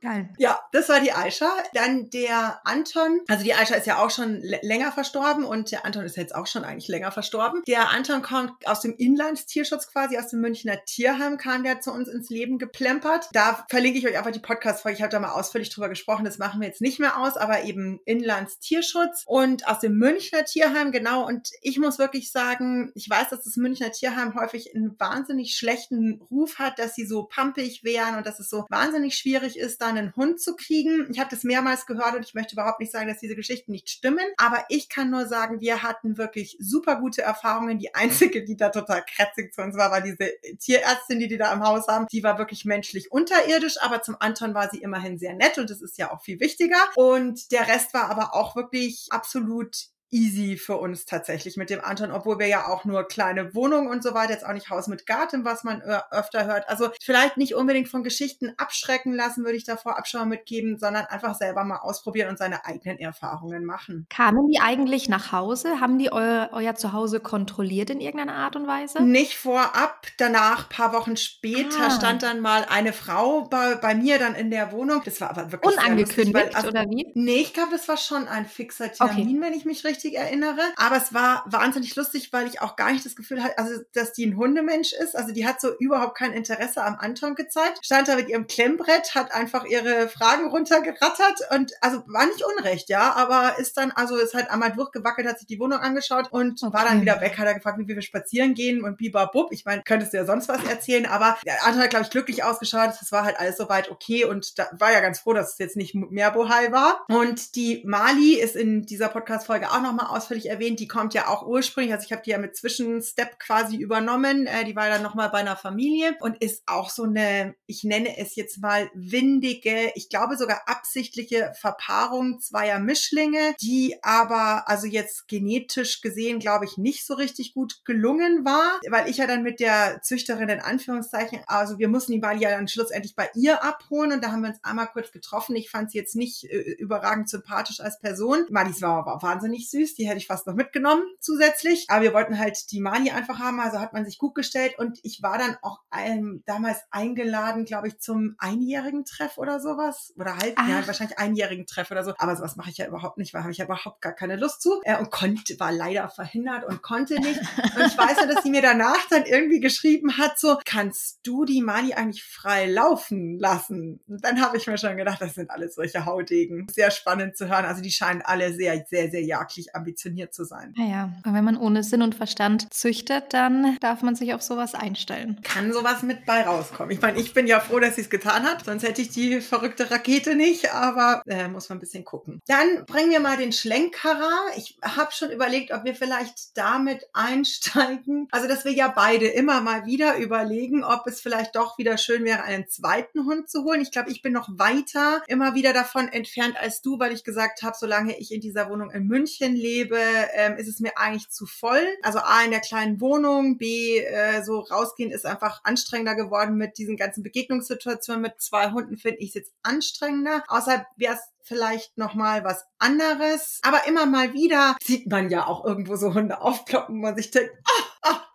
Geil. 0.03 0.31
Ja, 0.39 0.61
das 0.73 0.89
war 0.89 1.01
die 1.01 1.13
Aisha. 1.13 1.51
Dann 1.75 2.11
der 2.11 2.61
Anton. 2.65 3.21
Also 3.29 3.45
die 3.45 3.55
Aisha 3.55 3.75
ist 3.75 3.87
ja 3.87 3.99
auch 3.99 4.11
schon 4.11 4.41
länger 4.41 4.93
verstorben 4.93 5.45
und 5.45 5.71
der 5.71 5.85
Anton 5.85 6.05
ist 6.05 6.17
jetzt 6.17 6.35
auch 6.35 6.47
schon 6.47 6.65
eigentlich 6.65 6.89
länger 6.89 7.13
verstorben. 7.13 7.63
Der 7.67 7.91
Anton 7.91 8.23
kommt 8.23 8.67
aus 8.67 8.81
dem 8.81 8.95
Inlandstierschutz 8.97 9.89
quasi, 9.93 10.19
aus 10.19 10.29
dem 10.29 10.41
Münchner 10.41 10.85
Tierheim 10.85 11.37
kam 11.37 11.65
der 11.65 11.81
zu 11.81 11.93
uns 11.93 12.09
ins 12.09 12.31
Leben 12.31 12.59
geplempert. 12.59 13.29
Da 13.33 13.65
verlinke 13.69 13.99
ich 13.99 14.07
euch 14.07 14.17
einfach 14.17 14.31
die 14.31 14.39
Podcast-Folge. 14.39 14.97
Ich 14.97 15.03
habe 15.03 15.13
da 15.13 15.21
mal 15.21 15.33
ausführlich 15.33 15.71
drüber 15.71 15.89
gesprochen. 15.89 16.25
Das 16.25 16.39
machen 16.39 16.61
wir 16.61 16.69
jetzt 16.69 16.81
nicht 16.81 16.99
mehr 16.99 17.19
aus, 17.19 17.37
aber 17.37 17.65
eben 17.65 18.01
Inlandstierschutz 18.05 19.25
und 19.27 19.67
aus 19.69 19.81
dem 19.81 19.97
Münchner 19.97 20.45
Tierheim, 20.45 20.93
genau. 20.93 21.27
Und 21.27 21.51
ich 21.61 21.79
muss 21.79 21.99
wirklich 21.99 22.33
sagen, 22.33 22.91
ich 22.95 23.09
weiß, 23.09 23.29
dass 23.29 23.45
das 23.45 23.57
Münchner 23.57 23.93
Tierheim 23.93 24.35
häufig 24.35 24.75
einen 24.75 24.99
wahnsinnig 24.99 25.57
schlechten 25.57 26.23
Ruf 26.31 26.59
hat, 26.59 26.79
dass 26.79 26.95
sie 26.95 27.07
so 27.07 27.25
pampig 27.25 27.85
wären 27.85 28.17
und 28.17 28.27
dass 28.27 28.41
es 28.41 28.49
so 28.49 28.67
wahnsinnig 28.69 29.17
schwierig 29.17 29.59
ist, 29.59 29.70
da 29.79 29.87
einen 29.87 30.15
Hund 30.17 30.41
zu 30.41 30.57
kriegen. 30.57 31.09
Ich 31.11 31.19
habe 31.19 31.31
das 31.31 31.45
mehrmals 31.45 31.87
gehört 31.87 32.15
und 32.15 32.25
ich 32.25 32.35
möchte 32.35 32.55
überhaupt 32.55 32.81
nicht 32.81 32.93
sagen, 32.93 33.09
dass 33.09 33.19
diese 33.19 33.37
Geschichten 33.37 33.73
nicht 33.73 33.89
stimmen. 33.89 34.27
Aber 34.37 34.65
ich 34.69 34.89
kann 34.89 35.11
nur 35.11 35.27
sagen, 35.27 35.61
wir 35.61 35.83
hatten 35.83 36.19
wirklich 36.19 36.57
super 36.61 36.97
gute 36.97 37.23
Erfahrungen. 37.23 37.79
Die 37.79 37.95
einzige, 37.95 38.45
die 38.45 38.57
da 38.57 38.71
total 38.71 39.05
kratzig 39.05 39.55
zu 39.55 39.63
uns 39.63 39.77
war, 39.77 39.91
war 39.91 40.01
diese 40.01 40.31
Tierärztin, 40.59 41.19
die 41.19 41.29
die 41.29 41.39
da 41.39 41.53
im 41.53 41.63
Haus 41.63 41.89
haben. 41.89 42.07
Die 42.11 42.23
war 42.23 42.39
wirklich 42.39 42.65
menschlich 42.65 43.13
unterirdisch, 43.13 43.81
aber 43.81 44.03
zum 44.03 44.17
Anton 44.19 44.55
war 44.55 44.71
sie 44.71 44.79
immerhin 44.79 45.19
sehr 45.19 45.35
nett 45.35 45.59
und 45.59 45.71
das 45.71 45.81
ist 45.81 45.99
ja 45.99 46.13
auch 46.13 46.23
viel 46.23 46.41
wichtiger. 46.41 46.79
Und 46.97 47.53
der 47.53 47.69
Rest 47.69 47.95
war 47.95 48.11
aber 48.11 48.35
auch 48.35 48.57
wirklich 48.57 49.09
absolut 49.11 49.91
easy 50.11 50.57
für 50.57 50.77
uns 50.77 51.05
tatsächlich 51.05 51.57
mit 51.57 51.71
dem 51.71 51.81
Anton, 51.81 52.11
obwohl 52.11 52.39
wir 52.39 52.47
ja 52.47 52.67
auch 52.67 52.85
nur 52.85 53.05
kleine 53.05 53.55
Wohnungen 53.55 53.89
und 53.89 54.03
so 54.03 54.15
weiter, 54.15 54.33
jetzt 54.33 54.45
auch 54.45 54.53
nicht 54.53 54.71
Haus 54.71 54.89
mit 54.89 55.07
Garten, 55.07 55.45
was 55.45 55.65
man 55.65 55.83
öfter 56.11 56.47
hört. 56.47 56.69
Also 56.69 56.91
vielleicht 57.01 57.37
nicht 57.37 57.55
unbedingt 57.55 57.89
von 57.89 58.03
Geschichten 58.03 58.53
abschrecken 58.57 59.13
lassen, 59.13 59.45
würde 59.45 59.57
ich 59.57 59.65
davor 59.65 59.99
Abschau 59.99 60.25
mitgeben, 60.25 60.79
sondern 60.79 61.07
einfach 61.07 61.35
selber 61.35 61.65
mal 61.65 61.79
ausprobieren 61.79 62.29
und 62.29 62.39
seine 62.39 62.65
eigenen 62.65 62.99
Erfahrungen 62.99 63.65
machen. 63.65 64.07
Kamen 64.11 64.49
die 64.49 64.61
eigentlich 64.61 65.09
nach 65.09 65.33
Hause? 65.33 65.81
Haben 65.81 65.99
die 65.99 66.13
euer, 66.13 66.51
euer 66.53 66.75
Zuhause 66.75 67.21
kontrolliert 67.21 67.91
in 67.91 68.01
irgendeiner 68.01 68.35
Art 68.35 68.57
und 68.57 68.67
Weise? 68.67 69.03
Nicht 69.03 69.37
vorab, 69.37 70.07
danach, 70.17 70.69
paar 70.69 70.93
Wochen 70.93 71.17
später, 71.17 71.87
ah. 71.87 71.91
stand 71.91 72.23
dann 72.23 72.41
mal 72.41 72.67
eine 72.69 72.93
Frau 72.93 73.43
bei, 73.43 73.77
bei 73.77 73.95
mir 73.95 74.19
dann 74.19 74.35
in 74.35 74.51
der 74.51 74.73
Wohnung. 74.73 75.03
Das 75.05 75.21
war 75.21 75.31
aber 75.31 75.53
wirklich 75.53 75.77
Unangekündigt, 75.77 76.35
lustig, 76.35 76.35
weil, 76.35 76.55
also, 76.55 76.69
oder 76.69 76.85
wie? 76.91 77.11
Nee, 77.15 77.41
ich 77.41 77.55
glaube, 77.55 77.71
das 77.73 77.89
war 77.89 77.97
schon 77.97 78.27
ein 78.27 78.47
fixer 78.47 78.93
Termin, 78.93 79.39
okay. 79.39 79.41
wenn 79.41 79.53
ich 79.53 79.65
mich 79.65 79.85
richtig 79.85 80.00
richtig 80.01 80.19
erinnere. 80.19 80.61
Aber 80.77 80.97
es 80.97 81.13
war 81.13 81.45
wahnsinnig 81.47 81.95
lustig, 81.95 82.33
weil 82.33 82.47
ich 82.47 82.61
auch 82.61 82.77
gar 82.77 82.93
nicht 82.93 83.05
das 83.05 83.17
Gefühl 83.17 83.43
hatte, 83.43 83.59
also, 83.59 83.81
dass 83.93 84.13
die 84.13 84.27
ein 84.27 84.37
Hundemensch 84.37 84.93
ist. 84.93 85.15
Also 85.17 85.33
die 85.33 85.47
hat 85.47 85.61
so 85.61 85.77
überhaupt 85.79 86.17
kein 86.17 86.33
Interesse 86.33 86.83
am 86.83 86.97
Anton 86.99 87.35
gezeigt. 87.35 87.81
Stand 87.85 88.09
da 88.09 88.17
mit 88.17 88.29
ihrem 88.29 88.47
Klemmbrett, 88.47 89.15
hat 89.15 89.33
einfach 89.33 89.65
ihre 89.65 90.09
Fragen 90.09 90.49
runtergerattert 90.49 91.41
und 91.55 91.73
also 91.81 92.03
war 92.07 92.27
nicht 92.27 92.43
unrecht, 92.43 92.89
ja, 92.89 93.13
aber 93.13 93.59
ist 93.59 93.77
dann, 93.77 93.91
also 93.93 94.17
ist 94.17 94.35
halt 94.35 94.51
einmal 94.51 94.73
durchgewackelt, 94.73 95.29
hat 95.29 95.39
sich 95.39 95.47
die 95.47 95.61
Wohnung 95.61 95.79
angeschaut 95.79 96.29
und 96.31 96.63
okay. 96.63 96.73
war 96.73 96.85
dann 96.85 97.01
wieder 97.01 97.21
weg, 97.21 97.39
hat 97.39 97.47
er 97.47 97.55
gefragt, 97.55 97.79
wie 97.79 97.89
wir 97.89 98.01
spazieren 98.03 98.55
gehen 98.55 98.83
und 98.83 98.97
bibabub. 98.97 99.53
Ich 99.53 99.65
meine, 99.65 99.83
könntest 99.83 100.13
du 100.13 100.19
ja 100.19 100.25
sonst 100.25 100.49
was 100.49 100.65
erzählen, 100.65 101.07
aber 101.07 101.37
der 101.45 101.67
Anton 101.67 101.83
hat, 101.83 101.91
glaube 101.91 102.05
ich, 102.05 102.11
glücklich 102.11 102.43
ausgeschaut. 102.45 102.91
Das 103.01 103.13
war 103.13 103.25
halt 103.25 103.39
alles 103.39 103.57
soweit 103.57 103.91
okay 103.91 104.25
und 104.25 104.59
da 104.59 104.69
war 104.73 104.93
ja 104.93 105.01
ganz 105.01 105.21
froh, 105.21 105.35
dass 105.35 105.53
es 105.53 105.59
jetzt 105.59 105.77
nicht 105.77 105.95
mehr 105.95 106.31
Bohai 106.31 106.73
war. 106.73 107.05
Und 107.09 107.55
die 107.57 107.83
Mali 107.85 108.35
ist 108.35 108.57
in 108.57 108.87
dieser 108.87 109.09
Podcast-Folge 109.09 109.71
auch 109.71 109.83
noch 109.83 109.90
nochmal 109.91 110.17
ausführlich 110.17 110.49
erwähnt, 110.49 110.81
die 110.81 110.89
kommt 110.89 111.15
ja 111.15 111.29
auch 111.29 111.47
ursprünglich, 111.47 111.93
also 111.93 112.05
ich 112.07 112.13
habe 112.13 112.23
die 112.23 112.31
ja 112.31 112.39
mit 112.39 112.57
Zwischenstep 112.57 113.39
quasi 113.39 113.77
übernommen, 113.77 114.47
äh, 114.47 114.65
die 114.65 114.77
war 114.77 114.89
dann 114.89 115.03
nochmal 115.03 115.31
bei 115.31 115.39
einer 115.39 115.57
Familie 115.57 116.17
und 116.21 116.43
ist 116.43 116.63
auch 116.67 116.91
so 116.91 117.05
eine, 117.05 117.55
ich 117.67 117.85
nenne 117.85 118.17
es 118.19 118.37
jetzt 118.37 118.61
mal 118.61 118.91
windige, 118.95 119.93
ich 119.95 120.09
glaube 120.09 120.37
sogar 120.37 120.63
absichtliche 120.67 121.53
Verpaarung 121.59 122.41
zweier 122.41 122.79
Mischlinge, 122.79 123.55
die 123.61 123.97
aber 124.03 124.69
also 124.69 124.87
jetzt 124.87 125.29
genetisch 125.29 126.01
gesehen, 126.01 126.39
glaube 126.39 126.65
ich, 126.65 126.77
nicht 126.77 127.07
so 127.07 127.15
richtig 127.15 127.55
gut 127.55 127.85
gelungen 127.85 128.45
war, 128.45 128.81
weil 128.89 129.09
ich 129.09 129.17
ja 129.17 129.27
dann 129.27 129.43
mit 129.43 129.61
der 129.61 130.01
Züchterin 130.03 130.49
in 130.49 130.61
Anführungszeichen, 130.61 131.41
also 131.47 131.79
wir 131.79 131.89
mussten 131.89 132.13
die 132.13 132.21
Bali 132.21 132.43
ja 132.43 132.51
dann 132.51 132.69
schlussendlich 132.69 133.17
bei 133.17 133.29
ihr 133.35 133.65
abholen 133.65 134.13
und 134.13 134.23
da 134.23 134.33
haben 134.33 134.43
wir 134.43 134.51
uns 134.51 134.63
einmal 134.63 134.89
kurz 134.89 135.11
getroffen. 135.11 135.57
Ich 135.57 135.71
fand 135.71 135.91
sie 135.91 135.99
jetzt 135.99 136.15
nicht 136.15 136.45
äh, 136.45 136.59
überragend 136.79 137.29
sympathisch 137.29 137.81
als 137.81 137.99
Person. 137.99 138.47
Malis 138.51 138.83
war 138.83 138.99
aber 138.99 139.23
wahnsinnig 139.23 139.69
süß 139.71 139.80
süß, 139.81 139.95
die 139.95 140.09
hätte 140.09 140.19
ich 140.19 140.27
fast 140.27 140.47
noch 140.47 140.55
mitgenommen 140.55 141.03
zusätzlich. 141.21 141.87
Aber 141.89 142.03
wir 142.03 142.15
wollten 142.15 142.39
halt 142.39 142.71
die 142.71 142.81
Mali 142.81 143.11
einfach 143.11 143.39
haben, 143.39 143.61
also 143.61 143.81
hat 143.81 143.93
man 143.93 144.05
sich 144.05 144.19
gut 144.19 144.35
gestellt 144.35 144.79
und 144.79 144.99
ich 145.03 145.23
war 145.23 145.39
dann 145.39 145.57
auch 145.63 145.81
ähm, 145.97 146.43
damals 146.47 146.79
eingeladen, 146.91 147.65
glaube 147.65 147.89
ich, 147.89 147.99
zum 148.01 148.35
einjährigen 148.39 149.05
Treff 149.05 149.39
oder 149.39 149.61
sowas. 149.61 150.13
Oder 150.17 150.37
halt, 150.37 150.57
ja, 150.59 150.87
wahrscheinlich 150.87 151.19
einjährigen 151.19 151.67
Treff 151.67 151.91
oder 151.91 152.05
so. 152.05 152.15
Aber 152.19 152.37
sowas 152.37 152.57
mache 152.57 152.71
ich 152.71 152.79
ja 152.79 152.87
überhaupt 152.87 153.19
nicht, 153.19 153.35
weil 153.35 153.43
habe 153.43 153.53
ich 153.53 153.59
ja 153.59 153.65
überhaupt 153.65 154.01
gar 154.01 154.13
keine 154.13 154.37
Lust 154.37 154.63
zu. 154.63 154.81
Äh, 154.85 154.99
und 154.99 155.11
konnte, 155.11 155.59
war 155.59 155.73
leider 155.73 156.09
verhindert 156.09 156.65
und 156.65 156.83
konnte 156.83 157.21
nicht. 157.21 157.41
Und 157.41 157.87
ich 157.87 157.97
weiß 157.97 158.19
nur, 158.19 158.35
dass 158.35 158.43
sie 158.43 158.51
mir 158.51 158.63
danach 158.63 159.09
dann 159.09 159.25
irgendwie 159.25 159.61
geschrieben 159.61 160.19
hat, 160.19 160.39
so, 160.39 160.59
kannst 160.65 161.21
du 161.23 161.45
die 161.45 161.63
Mali 161.63 161.95
eigentlich 161.95 162.25
frei 162.25 162.67
laufen 162.67 163.39
lassen? 163.39 164.01
Und 164.07 164.25
dann 164.25 164.41
habe 164.41 164.57
ich 164.57 164.67
mir 164.67 164.79
schon 164.79 164.97
gedacht, 164.97 165.21
das 165.21 165.35
sind 165.35 165.51
alles 165.51 165.75
solche 165.75 166.05
Haudegen. 166.05 166.67
Sehr 166.71 166.91
spannend 166.91 167.37
zu 167.37 167.49
hören. 167.49 167.65
Also 167.65 167.83
die 167.83 167.91
scheinen 167.91 168.23
alle 168.23 168.53
sehr, 168.53 168.85
sehr, 168.89 169.11
sehr 169.11 169.23
jagdlich 169.23 169.70
ambitioniert 169.75 170.35
zu 170.35 170.45
sein. 170.45 170.75
Naja, 170.77 171.13
und 171.25 171.35
wenn 171.35 171.45
man 171.45 171.57
ohne 171.57 171.83
Sinn 171.83 172.03
und 172.03 172.15
Verstand 172.15 172.73
züchtet, 172.73 173.33
dann 173.33 173.77
darf 173.81 174.03
man 174.03 174.15
sich 174.15 174.35
auf 174.35 174.43
sowas 174.43 174.75
einstellen. 174.75 175.41
Kann 175.43 175.73
sowas 175.73 176.03
mit 176.03 176.27
bei 176.27 176.43
rauskommen. 176.43 176.91
Ich 176.91 177.01
meine, 177.01 177.19
ich 177.19 177.35
bin 177.35 177.47
ja 177.47 177.61
froh, 177.61 177.81
dass 177.81 177.97
sie 177.97 178.03
es 178.03 178.11
getan 178.11 178.45
hat, 178.45 178.65
sonst 178.65 178.83
hätte 178.83 179.03
ich 179.03 179.11
die 179.11 179.41
verrückte 179.41 179.91
Rakete 179.91 180.35
nicht, 180.35 180.73
aber 180.73 181.23
äh, 181.27 181.49
muss 181.49 181.69
man 181.69 181.79
ein 181.79 181.81
bisschen 181.81 182.05
gucken. 182.05 182.41
Dann 182.47 182.85
bringen 182.87 183.11
wir 183.11 183.21
mal 183.21 183.37
den 183.37 183.53
Schlenkerer. 183.53 184.31
Ich 184.57 184.79
habe 184.83 185.13
schon 185.13 185.31
überlegt, 185.31 185.73
ob 185.73 185.85
wir 185.85 185.95
vielleicht 185.95 186.57
damit 186.57 187.07
einsteigen. 187.13 188.29
Also, 188.31 188.49
dass 188.49 188.65
wir 188.65 188.73
ja 188.73 188.89
beide 188.89 189.27
immer 189.27 189.61
mal 189.61 189.87
wieder 189.87 190.17
überlegen, 190.17 190.85
ob 190.85 191.07
es 191.07 191.21
vielleicht 191.21 191.57
doch 191.57 191.79
wieder 191.79 191.99
schön 191.99 192.25
wäre, 192.25 192.43
einen 192.43 192.69
zweiten 192.69 193.25
Hund 193.25 193.49
zu 193.49 193.65
holen. 193.65 193.81
Ich 193.81 193.91
glaube, 193.91 194.11
ich 194.11 194.23
bin 194.23 194.33
noch 194.33 194.49
weiter 194.53 195.23
immer 195.27 195.55
wieder 195.55 195.73
davon 195.73 196.09
entfernt 196.09 196.57
als 196.61 196.83
du, 196.83 196.99
weil 196.99 197.13
ich 197.13 197.25
gesagt 197.25 197.63
habe, 197.63 197.77
solange 197.79 198.19
ich 198.19 198.33
in 198.33 198.41
dieser 198.41 198.69
Wohnung 198.71 198.91
in 198.91 199.07
München 199.07 199.55
lebe, 199.61 200.01
ähm, 200.35 200.57
ist 200.57 200.69
es 200.69 200.81
mir 200.81 200.97
eigentlich 200.97 201.31
zu 201.31 201.47
voll. 201.47 201.87
Also 202.03 202.19
A 202.19 202.43
in 202.45 202.51
der 202.51 202.61
kleinen 202.61 203.01
Wohnung, 203.01 203.59
B 203.59 203.99
äh, 203.99 204.43
so 204.43 204.61
rausgehen 204.61 205.11
ist 205.11 205.27
einfach 205.27 205.61
anstrengender 205.65 206.15
geworden 206.15 206.57
mit 206.57 206.79
diesen 206.79 206.97
ganzen 206.97 207.23
Begegnungssituationen 207.23 208.23
mit 208.23 208.41
zwei 208.41 208.71
Hunden, 208.71 208.97
finde 208.97 209.19
ich 209.19 209.29
es 209.29 209.35
jetzt 209.35 209.53
anstrengender. 209.63 210.43
Außer 210.49 210.87
wäre 210.97 211.15
es 211.15 211.21
vielleicht 211.43 211.99
noch 211.99 212.17
was 212.17 212.65
anderes. 212.79 213.59
Aber 213.63 213.87
immer 213.89 214.07
mal 214.07 214.33
wieder 214.35 214.77
sieht 214.83 215.11
man 215.11 215.31
ja 215.31 215.47
auch 215.47 215.65
irgendwo 215.65 215.97
so 215.97 216.15
Hunde 216.15 216.41
aufploppen, 216.41 216.97
wo 216.97 217.07
man 217.07 217.17
sich 217.17 217.31
denkt, 217.31 217.53
ah, 217.65 217.80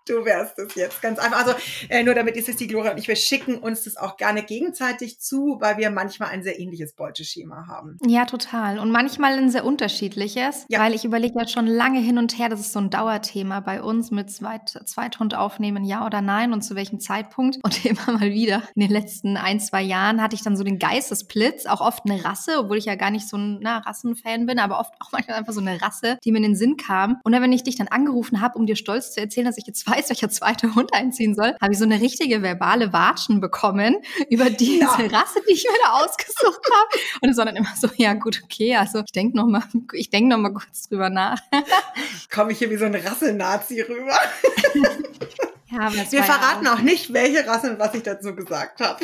Du 0.05 0.23
wärst 0.23 0.59
es 0.59 0.75
jetzt 0.75 1.01
ganz 1.01 1.17
einfach. 1.17 1.45
Also 1.45 1.55
äh, 1.89 2.03
nur 2.03 2.13
damit 2.13 2.35
ist 2.37 2.47
es 2.47 2.57
die 2.57 2.67
Gloria 2.67 2.91
und 2.91 2.97
ich, 2.97 3.07
wir 3.07 3.15
schicken 3.15 3.57
uns 3.57 3.83
das 3.83 3.97
auch 3.97 4.17
gerne 4.17 4.43
gegenseitig 4.43 5.19
zu, 5.19 5.57
weil 5.59 5.77
wir 5.77 5.89
manchmal 5.89 6.29
ein 6.29 6.43
sehr 6.43 6.59
ähnliches 6.59 6.93
Beuteschema 6.93 7.67
haben. 7.67 7.97
Ja, 8.05 8.25
total. 8.25 8.77
Und 8.77 8.91
manchmal 8.91 9.33
ein 9.37 9.49
sehr 9.49 9.65
unterschiedliches, 9.65 10.65
ja. 10.69 10.79
weil 10.79 10.93
ich 10.93 11.05
überlege 11.05 11.39
ja 11.39 11.47
schon 11.47 11.65
lange 11.65 11.99
hin 11.99 12.17
und 12.17 12.37
her, 12.37 12.49
das 12.49 12.59
ist 12.59 12.73
so 12.73 12.79
ein 12.79 12.91
Dauerthema 12.91 13.61
bei 13.61 13.81
uns 13.81 14.11
mit 14.11 14.29
Zweit 14.29 14.79
Zweithund 14.85 15.35
aufnehmen, 15.35 15.83
ja 15.83 16.05
oder 16.05 16.21
nein 16.21 16.53
und 16.53 16.61
zu 16.61 16.75
welchem 16.75 16.99
Zeitpunkt. 16.99 17.57
Und 17.63 17.83
immer 17.85 18.11
mal 18.11 18.31
wieder 18.31 18.61
in 18.75 18.81
den 18.81 18.91
letzten 18.91 19.37
ein, 19.37 19.59
zwei 19.59 19.81
Jahren 19.81 20.21
hatte 20.21 20.35
ich 20.35 20.43
dann 20.43 20.55
so 20.55 20.63
den 20.63 20.77
Geistesblitz, 20.77 21.65
auch 21.65 21.81
oft 21.81 22.03
eine 22.05 22.23
Rasse, 22.23 22.59
obwohl 22.59 22.77
ich 22.77 22.85
ja 22.85 22.95
gar 22.95 23.09
nicht 23.09 23.27
so 23.27 23.37
ein 23.37 23.59
na, 23.61 23.79
Rassenfan 23.79 24.45
bin, 24.45 24.59
aber 24.59 24.79
oft 24.79 24.93
auch 24.99 25.11
manchmal 25.11 25.37
einfach 25.37 25.53
so 25.53 25.61
eine 25.61 25.81
Rasse, 25.81 26.17
die 26.23 26.31
mir 26.31 26.37
in 26.37 26.43
den 26.43 26.55
Sinn 26.55 26.77
kam. 26.77 27.19
Und 27.23 27.31
dann, 27.31 27.41
wenn 27.41 27.53
ich 27.53 27.63
dich 27.63 27.75
dann 27.75 27.87
angerufen 27.87 28.41
habe, 28.41 28.57
um 28.57 28.65
dir 28.65 28.75
stolz 28.75 29.13
zu 29.13 29.19
erzählen, 29.19 29.45
dass 29.45 29.57
ich 29.57 29.65
jetzt 29.65 29.79
zwei 29.79 29.94
weiß, 29.95 30.09
welcher 30.09 30.29
zweite 30.29 30.75
Hund 30.75 30.93
einziehen 30.93 31.35
soll, 31.35 31.55
habe 31.61 31.73
ich 31.73 31.79
so 31.79 31.85
eine 31.85 31.99
richtige 31.99 32.41
verbale 32.41 32.93
Watschen 32.93 33.41
bekommen 33.41 33.97
über 34.29 34.49
diese 34.49 34.79
ja. 34.79 34.87
Rasse, 34.87 35.41
die 35.47 35.53
ich 35.53 35.63
mir 35.63 35.77
da 35.83 36.03
ausgesucht 36.03 36.61
habe. 36.71 37.01
Und 37.21 37.29
es 37.29 37.37
war 37.37 37.45
dann 37.45 37.55
immer 37.55 37.73
so, 37.75 37.87
ja 37.97 38.13
gut, 38.13 38.41
okay, 38.43 38.75
also 38.75 38.99
ich 38.99 39.11
denke 39.11 39.37
noch 39.37 39.47
mal, 39.47 39.63
ich 39.93 40.09
denke 40.09 40.29
noch 40.29 40.37
mal 40.37 40.53
kurz 40.53 40.87
drüber 40.87 41.09
nach. 41.09 41.39
Komme 42.33 42.51
ich 42.51 42.59
hier 42.59 42.69
wie 42.69 42.77
so 42.77 42.85
ein 42.85 42.95
Rasse-Nazi 42.95 43.81
rüber? 43.81 44.17
Ja, 45.71 45.91
Wir 45.91 46.23
verraten 46.23 46.67
auch 46.67 46.79
nicht, 46.79 47.11
welche 47.11 47.45
Rasse 47.45 47.71
und 47.71 47.79
was 47.79 47.93
ich 47.95 48.03
dazu 48.03 48.33
gesagt 48.33 48.79
habe. 48.79 49.03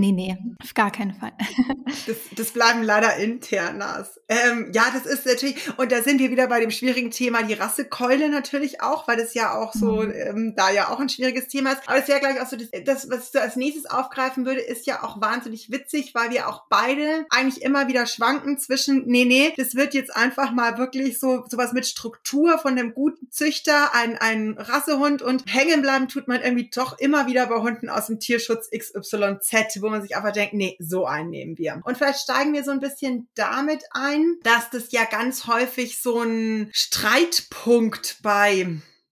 Nee, 0.00 0.12
nee, 0.12 0.34
auf 0.62 0.72
gar 0.72 0.90
keinen 0.90 1.12
Fall. 1.12 1.32
das, 2.06 2.16
das 2.34 2.50
bleiben 2.52 2.82
leider 2.82 3.16
internas. 3.16 4.18
Ähm, 4.28 4.70
ja, 4.72 4.84
das 4.94 5.04
ist 5.04 5.26
natürlich, 5.26 5.56
und 5.76 5.92
da 5.92 6.00
sind 6.02 6.20
wir 6.20 6.30
wieder 6.30 6.46
bei 6.46 6.58
dem 6.58 6.70
schwierigen 6.70 7.10
Thema, 7.10 7.42
die 7.42 7.52
Rassekeule 7.52 8.30
natürlich 8.30 8.80
auch, 8.80 9.06
weil 9.06 9.18
das 9.18 9.34
ja 9.34 9.54
auch 9.54 9.74
so, 9.74 10.00
mhm. 10.00 10.12
ähm, 10.14 10.54
da 10.56 10.70
ja 10.70 10.88
auch 10.88 11.00
ein 11.00 11.10
schwieriges 11.10 11.48
Thema 11.48 11.72
ist. 11.72 11.86
Aber 11.86 11.98
es 11.98 12.08
wäre 12.08 12.18
gleich 12.18 12.40
auch 12.40 12.46
so, 12.46 12.56
das, 12.56 12.70
das, 12.82 13.10
was 13.10 13.24
ich 13.24 13.32
so 13.32 13.40
als 13.40 13.56
nächstes 13.56 13.84
aufgreifen 13.84 14.46
würde, 14.46 14.62
ist 14.62 14.86
ja 14.86 15.02
auch 15.02 15.20
wahnsinnig 15.20 15.70
witzig, 15.70 16.14
weil 16.14 16.30
wir 16.30 16.48
auch 16.48 16.62
beide 16.70 17.26
eigentlich 17.28 17.60
immer 17.60 17.86
wieder 17.86 18.06
schwanken 18.06 18.56
zwischen, 18.56 19.04
nee, 19.06 19.26
nee, 19.26 19.52
das 19.58 19.74
wird 19.74 19.92
jetzt 19.92 20.16
einfach 20.16 20.52
mal 20.52 20.78
wirklich 20.78 21.20
so, 21.20 21.44
sowas 21.46 21.74
mit 21.74 21.86
Struktur 21.86 22.58
von 22.58 22.74
dem 22.74 22.94
guten 22.94 23.30
Züchter, 23.30 23.94
ein, 23.94 24.16
ein 24.16 24.56
Rassehund 24.56 25.20
und 25.20 25.44
hängen 25.52 25.82
bleiben 25.82 26.08
tut 26.08 26.26
man 26.26 26.40
irgendwie 26.40 26.70
doch 26.74 26.98
immer 26.98 27.26
wieder 27.26 27.46
bei 27.48 27.56
Hunden 27.56 27.90
aus 27.90 28.06
dem 28.06 28.18
Tierschutz 28.18 28.70
XYZ, 28.70 29.82
wo 29.82 29.89
man 29.90 30.02
sich 30.02 30.16
einfach 30.16 30.32
denkt, 30.32 30.54
nee, 30.54 30.76
so 30.78 31.06
einen 31.06 31.30
nehmen 31.30 31.58
wir. 31.58 31.80
Und 31.84 31.98
vielleicht 31.98 32.20
steigen 32.20 32.52
wir 32.52 32.64
so 32.64 32.70
ein 32.70 32.80
bisschen 32.80 33.28
damit 33.34 33.84
ein, 33.92 34.36
dass 34.42 34.70
das 34.70 34.92
ja 34.92 35.04
ganz 35.04 35.46
häufig 35.46 36.00
so 36.00 36.20
ein 36.20 36.70
Streitpunkt 36.72 38.18
bei 38.22 38.66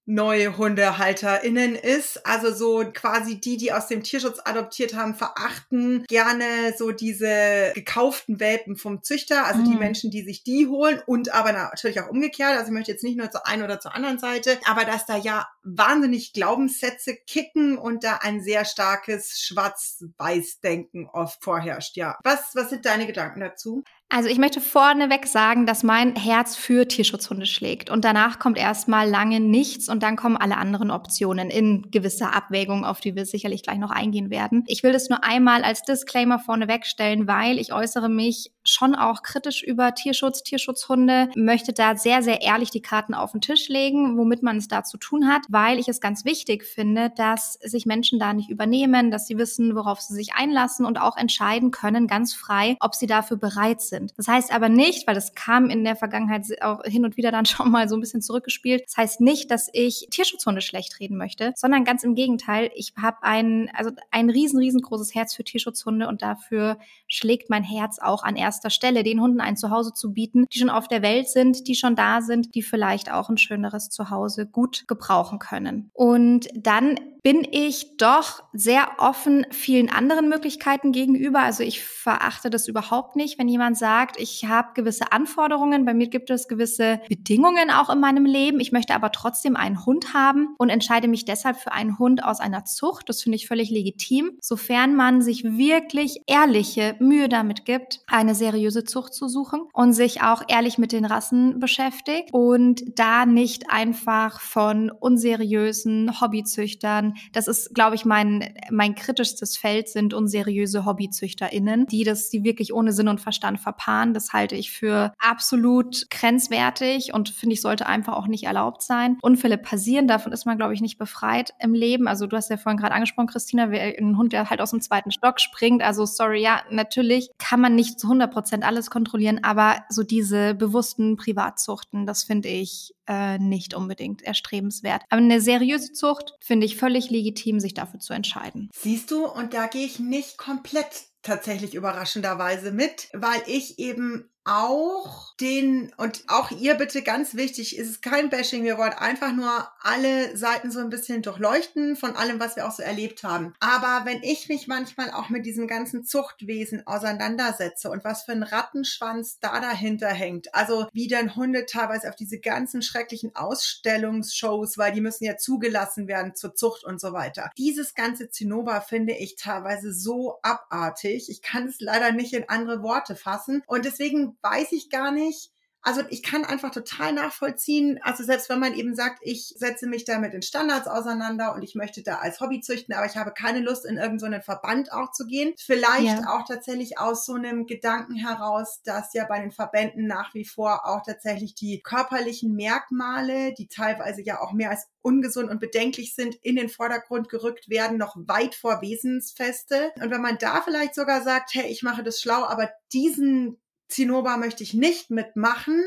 neue 0.08 0.56
HundehalterInnen 0.56 1.74
ist. 1.74 2.26
Also 2.26 2.52
so 2.52 2.90
quasi 2.92 3.38
die, 3.38 3.58
die 3.58 3.72
aus 3.72 3.88
dem 3.88 4.02
Tierschutz 4.02 4.40
adoptiert 4.42 4.94
haben, 4.94 5.14
verachten 5.14 6.04
gerne 6.08 6.74
so 6.76 6.92
diese 6.92 7.72
gekauften 7.74 8.40
Welpen 8.40 8.76
vom 8.76 9.02
Züchter, 9.02 9.46
also 9.46 9.60
mhm. 9.60 9.70
die 9.70 9.76
Menschen, 9.76 10.10
die 10.10 10.22
sich 10.22 10.42
die 10.42 10.66
holen 10.66 11.02
und 11.06 11.34
aber 11.34 11.52
natürlich 11.52 12.00
auch 12.00 12.08
umgekehrt. 12.08 12.52
Also 12.52 12.66
ich 12.66 12.72
möchte 12.72 12.90
jetzt 12.90 13.04
nicht 13.04 13.18
nur 13.18 13.30
zur 13.30 13.46
einen 13.46 13.62
oder 13.62 13.80
zur 13.80 13.94
anderen 13.94 14.18
Seite, 14.18 14.58
aber 14.64 14.86
dass 14.86 15.04
da 15.04 15.18
ja 15.18 15.46
wahnsinnig 15.62 16.32
Glaubenssätze 16.32 17.14
kicken 17.26 17.76
und 17.76 18.02
da 18.02 18.20
ein 18.22 18.42
sehr 18.42 18.64
starkes 18.64 19.40
Schwarz-Weiß-Denken 19.40 21.06
oft 21.12 21.44
vorherrscht. 21.44 21.98
Ja. 21.98 22.16
Was, 22.24 22.52
was 22.54 22.70
sind 22.70 22.86
deine 22.86 23.06
Gedanken 23.06 23.40
dazu? 23.40 23.84
Also 24.10 24.30
ich 24.30 24.38
möchte 24.38 24.62
vorneweg 24.62 25.26
sagen, 25.26 25.66
dass 25.66 25.82
mein 25.82 26.16
Herz 26.16 26.56
für 26.56 26.88
Tierschutzhunde 26.88 27.44
schlägt. 27.44 27.90
Und 27.90 28.06
danach 28.06 28.38
kommt 28.38 28.56
erstmal 28.56 29.06
lange 29.08 29.38
nichts 29.38 29.90
und 29.90 30.02
dann 30.02 30.16
kommen 30.16 30.38
alle 30.38 30.56
anderen 30.56 30.90
Optionen 30.90 31.50
in 31.50 31.90
gewisser 31.90 32.34
Abwägung, 32.34 32.86
auf 32.86 33.00
die 33.00 33.14
wir 33.14 33.26
sicherlich 33.26 33.62
gleich 33.62 33.76
noch 33.76 33.90
eingehen 33.90 34.30
werden. 34.30 34.64
Ich 34.66 34.82
will 34.82 34.92
das 34.92 35.10
nur 35.10 35.24
einmal 35.24 35.62
als 35.62 35.82
Disclaimer 35.82 36.38
vorneweg 36.38 36.86
stellen, 36.86 37.26
weil 37.26 37.58
ich 37.58 37.74
äußere 37.74 38.08
mich 38.08 38.50
schon 38.64 38.94
auch 38.94 39.22
kritisch 39.22 39.62
über 39.62 39.94
Tierschutz, 39.94 40.42
Tierschutzhunde, 40.42 41.28
möchte 41.36 41.74
da 41.74 41.96
sehr, 41.96 42.22
sehr 42.22 42.40
ehrlich 42.42 42.70
die 42.70 42.82
Karten 42.82 43.14
auf 43.14 43.32
den 43.32 43.40
Tisch 43.40 43.68
legen, 43.68 44.16
womit 44.16 44.42
man 44.42 44.56
es 44.56 44.68
da 44.68 44.84
zu 44.84 44.96
tun 44.98 45.28
hat, 45.28 45.42
weil 45.48 45.78
ich 45.78 45.88
es 45.88 46.00
ganz 46.00 46.24
wichtig 46.24 46.64
finde, 46.64 47.10
dass 47.10 47.54
sich 47.54 47.86
Menschen 47.86 48.18
da 48.18 48.32
nicht 48.32 48.50
übernehmen, 48.50 49.10
dass 49.10 49.26
sie 49.26 49.38
wissen, 49.38 49.74
worauf 49.74 50.00
sie 50.00 50.14
sich 50.14 50.34
einlassen 50.34 50.86
und 50.86 50.98
auch 50.98 51.16
entscheiden 51.16 51.70
können, 51.70 52.06
ganz 52.06 52.34
frei, 52.34 52.76
ob 52.80 52.94
sie 52.94 53.06
dafür 53.06 53.36
bereit 53.36 53.80
sind. 53.80 53.97
Das 54.16 54.28
heißt 54.28 54.52
aber 54.52 54.68
nicht, 54.68 55.06
weil 55.06 55.14
das 55.14 55.34
kam 55.34 55.70
in 55.70 55.84
der 55.84 55.96
Vergangenheit 55.96 56.44
auch 56.62 56.82
hin 56.84 57.04
und 57.04 57.16
wieder 57.16 57.30
dann 57.30 57.46
schon 57.46 57.70
mal 57.70 57.88
so 57.88 57.96
ein 57.96 58.00
bisschen 58.00 58.22
zurückgespielt, 58.22 58.84
das 58.86 58.96
heißt 58.96 59.20
nicht, 59.20 59.50
dass 59.50 59.68
ich 59.72 60.08
Tierschutzhunde 60.10 60.60
schlecht 60.60 61.00
reden 61.00 61.16
möchte, 61.16 61.52
sondern 61.56 61.84
ganz 61.84 62.04
im 62.04 62.14
Gegenteil, 62.14 62.70
ich 62.74 62.92
habe 63.00 63.18
ein, 63.22 63.70
also 63.74 63.90
ein 64.10 64.30
riesen, 64.30 64.58
riesengroßes 64.58 65.14
Herz 65.14 65.34
für 65.34 65.44
Tierschutzhunde 65.44 66.08
und 66.08 66.22
dafür 66.22 66.78
schlägt 67.08 67.50
mein 67.50 67.64
Herz 67.64 67.98
auch 67.98 68.22
an 68.22 68.36
erster 68.36 68.70
Stelle, 68.70 69.02
den 69.02 69.20
Hunden 69.20 69.40
ein 69.40 69.56
Zuhause 69.56 69.92
zu 69.92 70.12
bieten, 70.12 70.46
die 70.52 70.58
schon 70.58 70.70
auf 70.70 70.88
der 70.88 71.02
Welt 71.02 71.28
sind, 71.28 71.68
die 71.68 71.74
schon 71.74 71.96
da 71.96 72.20
sind, 72.20 72.54
die 72.54 72.62
vielleicht 72.62 73.10
auch 73.10 73.28
ein 73.28 73.38
schöneres 73.38 73.90
Zuhause 73.90 74.46
gut 74.46 74.86
gebrauchen 74.86 75.38
können. 75.38 75.90
Und 75.94 76.48
dann 76.54 76.96
bin 77.22 77.46
ich 77.50 77.96
doch 77.96 78.42
sehr 78.52 78.88
offen 78.98 79.46
vielen 79.50 79.90
anderen 79.90 80.28
Möglichkeiten 80.28 80.92
gegenüber. 80.92 81.40
Also 81.40 81.62
ich 81.62 81.82
verachte 81.82 82.48
das 82.48 82.68
überhaupt 82.68 83.16
nicht, 83.16 83.38
wenn 83.38 83.48
jemand 83.48 83.76
sagt, 83.76 83.87
ich 84.16 84.44
habe 84.44 84.68
gewisse 84.74 85.12
Anforderungen, 85.12 85.84
bei 85.84 85.94
mir 85.94 86.08
gibt 86.08 86.30
es 86.30 86.48
gewisse 86.48 87.00
Bedingungen 87.08 87.70
auch 87.70 87.90
in 87.90 88.00
meinem 88.00 88.24
Leben, 88.24 88.60
ich 88.60 88.72
möchte 88.72 88.94
aber 88.94 89.12
trotzdem 89.12 89.56
einen 89.56 89.84
Hund 89.86 90.14
haben 90.14 90.54
und 90.58 90.70
entscheide 90.70 91.08
mich 91.08 91.24
deshalb 91.24 91.56
für 91.56 91.72
einen 91.72 91.98
Hund 91.98 92.24
aus 92.24 92.40
einer 92.40 92.64
Zucht. 92.64 93.08
Das 93.08 93.22
finde 93.22 93.36
ich 93.36 93.46
völlig 93.46 93.70
legitim, 93.70 94.32
sofern 94.40 94.94
man 94.94 95.22
sich 95.22 95.44
wirklich 95.44 96.22
ehrliche 96.26 96.96
Mühe 96.98 97.28
damit 97.28 97.64
gibt, 97.64 98.00
eine 98.06 98.34
seriöse 98.34 98.84
Zucht 98.84 99.14
zu 99.14 99.28
suchen 99.28 99.62
und 99.72 99.92
sich 99.92 100.22
auch 100.22 100.42
ehrlich 100.48 100.78
mit 100.78 100.92
den 100.92 101.04
Rassen 101.04 101.60
beschäftigt 101.60 102.30
und 102.32 102.82
da 102.98 103.26
nicht 103.26 103.70
einfach 103.70 104.40
von 104.40 104.90
unseriösen 104.90 106.20
Hobbyzüchtern 106.20 107.14
das 107.32 107.48
ist, 107.48 107.74
glaube 107.74 107.94
ich, 107.94 108.04
mein, 108.04 108.54
mein 108.70 108.94
kritischstes 108.94 109.56
Feld 109.56 109.88
sind 109.88 110.14
unseriöse 110.14 110.84
HobbyzüchterInnen, 110.84 111.86
die 111.86 112.04
das, 112.04 112.30
die 112.30 112.44
wirklich 112.44 112.72
ohne 112.72 112.92
Sinn 112.92 113.08
und 113.08 113.20
Verstand 113.20 113.60
verpaaren. 113.78 114.14
Das 114.14 114.32
halte 114.32 114.56
ich 114.56 114.70
für 114.70 115.12
absolut 115.18 116.10
grenzwertig 116.10 117.14
und 117.14 117.28
finde 117.30 117.54
ich, 117.54 117.62
sollte 117.62 117.86
einfach 117.86 118.14
auch 118.14 118.26
nicht 118.26 118.44
erlaubt 118.44 118.82
sein. 118.82 119.18
Unfälle 119.22 119.58
passieren, 119.58 120.08
davon 120.08 120.32
ist 120.32 120.46
man, 120.46 120.58
glaube 120.58 120.74
ich, 120.74 120.80
nicht 120.80 120.98
befreit 120.98 121.54
im 121.60 121.74
Leben. 121.74 122.08
Also 122.08 122.26
du 122.26 122.36
hast 122.36 122.50
ja 122.50 122.56
vorhin 122.56 122.78
gerade 122.78 122.94
angesprochen, 122.94 123.28
Christina, 123.28 123.64
ein 123.64 124.16
Hund, 124.16 124.32
der 124.32 124.50
halt 124.50 124.60
aus 124.60 124.70
dem 124.70 124.80
zweiten 124.80 125.10
Stock 125.10 125.40
springt. 125.40 125.82
Also 125.82 126.04
sorry, 126.04 126.42
ja, 126.42 126.62
natürlich 126.70 127.30
kann 127.38 127.60
man 127.60 127.74
nicht 127.74 128.00
zu 128.00 128.08
100 128.08 128.32
Prozent 128.32 128.64
alles 128.64 128.90
kontrollieren, 128.90 129.40
aber 129.42 129.84
so 129.88 130.02
diese 130.02 130.54
bewussten 130.54 131.16
Privatzuchten, 131.16 132.06
das 132.06 132.24
finde 132.24 132.48
ich 132.48 132.94
äh, 133.06 133.38
nicht 133.38 133.74
unbedingt 133.74 134.22
erstrebenswert. 134.22 135.02
Aber 135.08 135.22
eine 135.22 135.40
seriöse 135.40 135.92
Zucht 135.92 136.34
finde 136.40 136.66
ich 136.66 136.76
völlig 136.76 137.10
legitim, 137.10 137.60
sich 137.60 137.74
dafür 137.74 138.00
zu 138.00 138.12
entscheiden. 138.12 138.70
Siehst 138.74 139.10
du, 139.10 139.26
und 139.26 139.54
da 139.54 139.66
gehe 139.66 139.86
ich 139.86 139.98
nicht 139.98 140.36
komplett 140.36 141.07
tatsächlich 141.22 141.74
überraschenderweise 141.74 142.72
mit, 142.72 143.08
weil 143.12 143.42
ich 143.46 143.78
eben 143.78 144.30
auch 144.48 145.36
den, 145.40 145.92
und 145.98 146.24
auch 146.26 146.50
ihr 146.50 146.74
bitte 146.74 147.02
ganz 147.02 147.34
wichtig, 147.34 147.76
ist 147.76 147.88
es 147.88 148.00
kein 148.00 148.30
Bashing, 148.30 148.64
wir 148.64 148.78
wollen 148.78 148.92
einfach 148.92 149.32
nur 149.32 149.68
alle 149.80 150.36
Seiten 150.36 150.70
so 150.70 150.80
ein 150.80 150.88
bisschen 150.88 151.22
durchleuchten 151.22 151.96
von 151.96 152.16
allem, 152.16 152.40
was 152.40 152.56
wir 152.56 152.66
auch 152.66 152.72
so 152.72 152.82
erlebt 152.82 153.22
haben. 153.22 153.52
Aber 153.60 154.04
wenn 154.04 154.22
ich 154.22 154.48
mich 154.48 154.66
manchmal 154.66 155.10
auch 155.10 155.28
mit 155.28 155.44
diesem 155.46 155.68
ganzen 155.68 156.04
Zuchtwesen 156.04 156.86
auseinandersetze 156.86 157.90
und 157.90 158.04
was 158.04 158.24
für 158.24 158.32
ein 158.32 158.42
Rattenschwanz 158.42 159.38
da 159.38 159.60
dahinter 159.60 160.08
hängt, 160.08 160.54
also 160.54 160.88
wie 160.92 161.08
denn 161.08 161.36
Hunde 161.36 161.66
teilweise 161.66 162.08
auf 162.08 162.16
diese 162.16 162.40
ganzen 162.40 162.82
schrecklichen 162.82 163.36
Ausstellungsshows, 163.36 164.78
weil 164.78 164.92
die 164.92 165.02
müssen 165.02 165.24
ja 165.24 165.36
zugelassen 165.36 166.08
werden 166.08 166.34
zur 166.34 166.54
Zucht 166.54 166.84
und 166.84 167.00
so 167.00 167.12
weiter. 167.12 167.50
Dieses 167.58 167.94
ganze 167.94 168.30
Zinnober 168.30 168.80
finde 168.80 169.12
ich 169.12 169.36
teilweise 169.36 169.92
so 169.92 170.38
abartig. 170.42 171.30
Ich 171.30 171.42
kann 171.42 171.68
es 171.68 171.80
leider 171.80 172.12
nicht 172.12 172.32
in 172.32 172.48
andere 172.48 172.82
Worte 172.82 173.14
fassen. 173.14 173.62
Und 173.66 173.84
deswegen 173.84 174.37
weiß 174.42 174.72
ich 174.72 174.90
gar 174.90 175.10
nicht. 175.12 175.50
Also 175.80 176.02
ich 176.10 176.22
kann 176.22 176.44
einfach 176.44 176.70
total 176.72 177.12
nachvollziehen, 177.12 178.00
also 178.02 178.24
selbst 178.24 178.50
wenn 178.50 178.58
man 178.58 178.74
eben 178.74 178.94
sagt, 178.94 179.20
ich 179.22 179.54
setze 179.56 179.86
mich 179.86 180.04
da 180.04 180.18
mit 180.18 180.32
den 180.32 180.42
Standards 180.42 180.88
auseinander 180.88 181.54
und 181.54 181.62
ich 181.62 181.76
möchte 181.76 182.02
da 182.02 182.16
als 182.16 182.40
Hobby 182.40 182.60
züchten, 182.60 182.94
aber 182.94 183.06
ich 183.06 183.16
habe 183.16 183.32
keine 183.32 183.60
Lust, 183.60 183.86
in 183.86 183.96
irgendeinen 183.96 184.40
so 184.40 184.44
Verband 184.44 184.92
auch 184.92 185.12
zu 185.12 185.24
gehen. 185.24 185.54
Vielleicht 185.56 186.20
ja. 186.20 186.34
auch 186.34 186.44
tatsächlich 186.46 186.98
aus 186.98 187.24
so 187.24 187.34
einem 187.34 187.66
Gedanken 187.66 188.16
heraus, 188.16 188.82
dass 188.84 189.14
ja 189.14 189.24
bei 189.26 189.40
den 189.40 189.52
Verbänden 189.52 190.06
nach 190.06 190.34
wie 190.34 190.44
vor 190.44 190.84
auch 190.84 191.02
tatsächlich 191.06 191.54
die 191.54 191.80
körperlichen 191.80 192.54
Merkmale, 192.54 193.54
die 193.54 193.68
teilweise 193.68 194.20
ja 194.20 194.40
auch 194.40 194.52
mehr 194.52 194.70
als 194.70 194.88
ungesund 195.00 195.48
und 195.48 195.60
bedenklich 195.60 196.14
sind, 196.14 196.34
in 196.42 196.56
den 196.56 196.68
Vordergrund 196.68 197.28
gerückt 197.28 197.70
werden, 197.70 197.98
noch 197.98 198.16
weit 198.16 198.56
vor 198.56 198.82
Wesensfeste. 198.82 199.92
Und 200.02 200.10
wenn 200.10 200.20
man 200.20 200.38
da 200.38 200.60
vielleicht 200.60 200.96
sogar 200.96 201.22
sagt, 201.22 201.54
hey, 201.54 201.70
ich 201.70 201.82
mache 201.82 202.02
das 202.02 202.20
schlau, 202.20 202.44
aber 202.44 202.68
diesen 202.92 203.58
Zinnober 203.88 204.36
möchte 204.36 204.62
ich 204.62 204.74
nicht 204.74 205.10
mitmachen, 205.10 205.82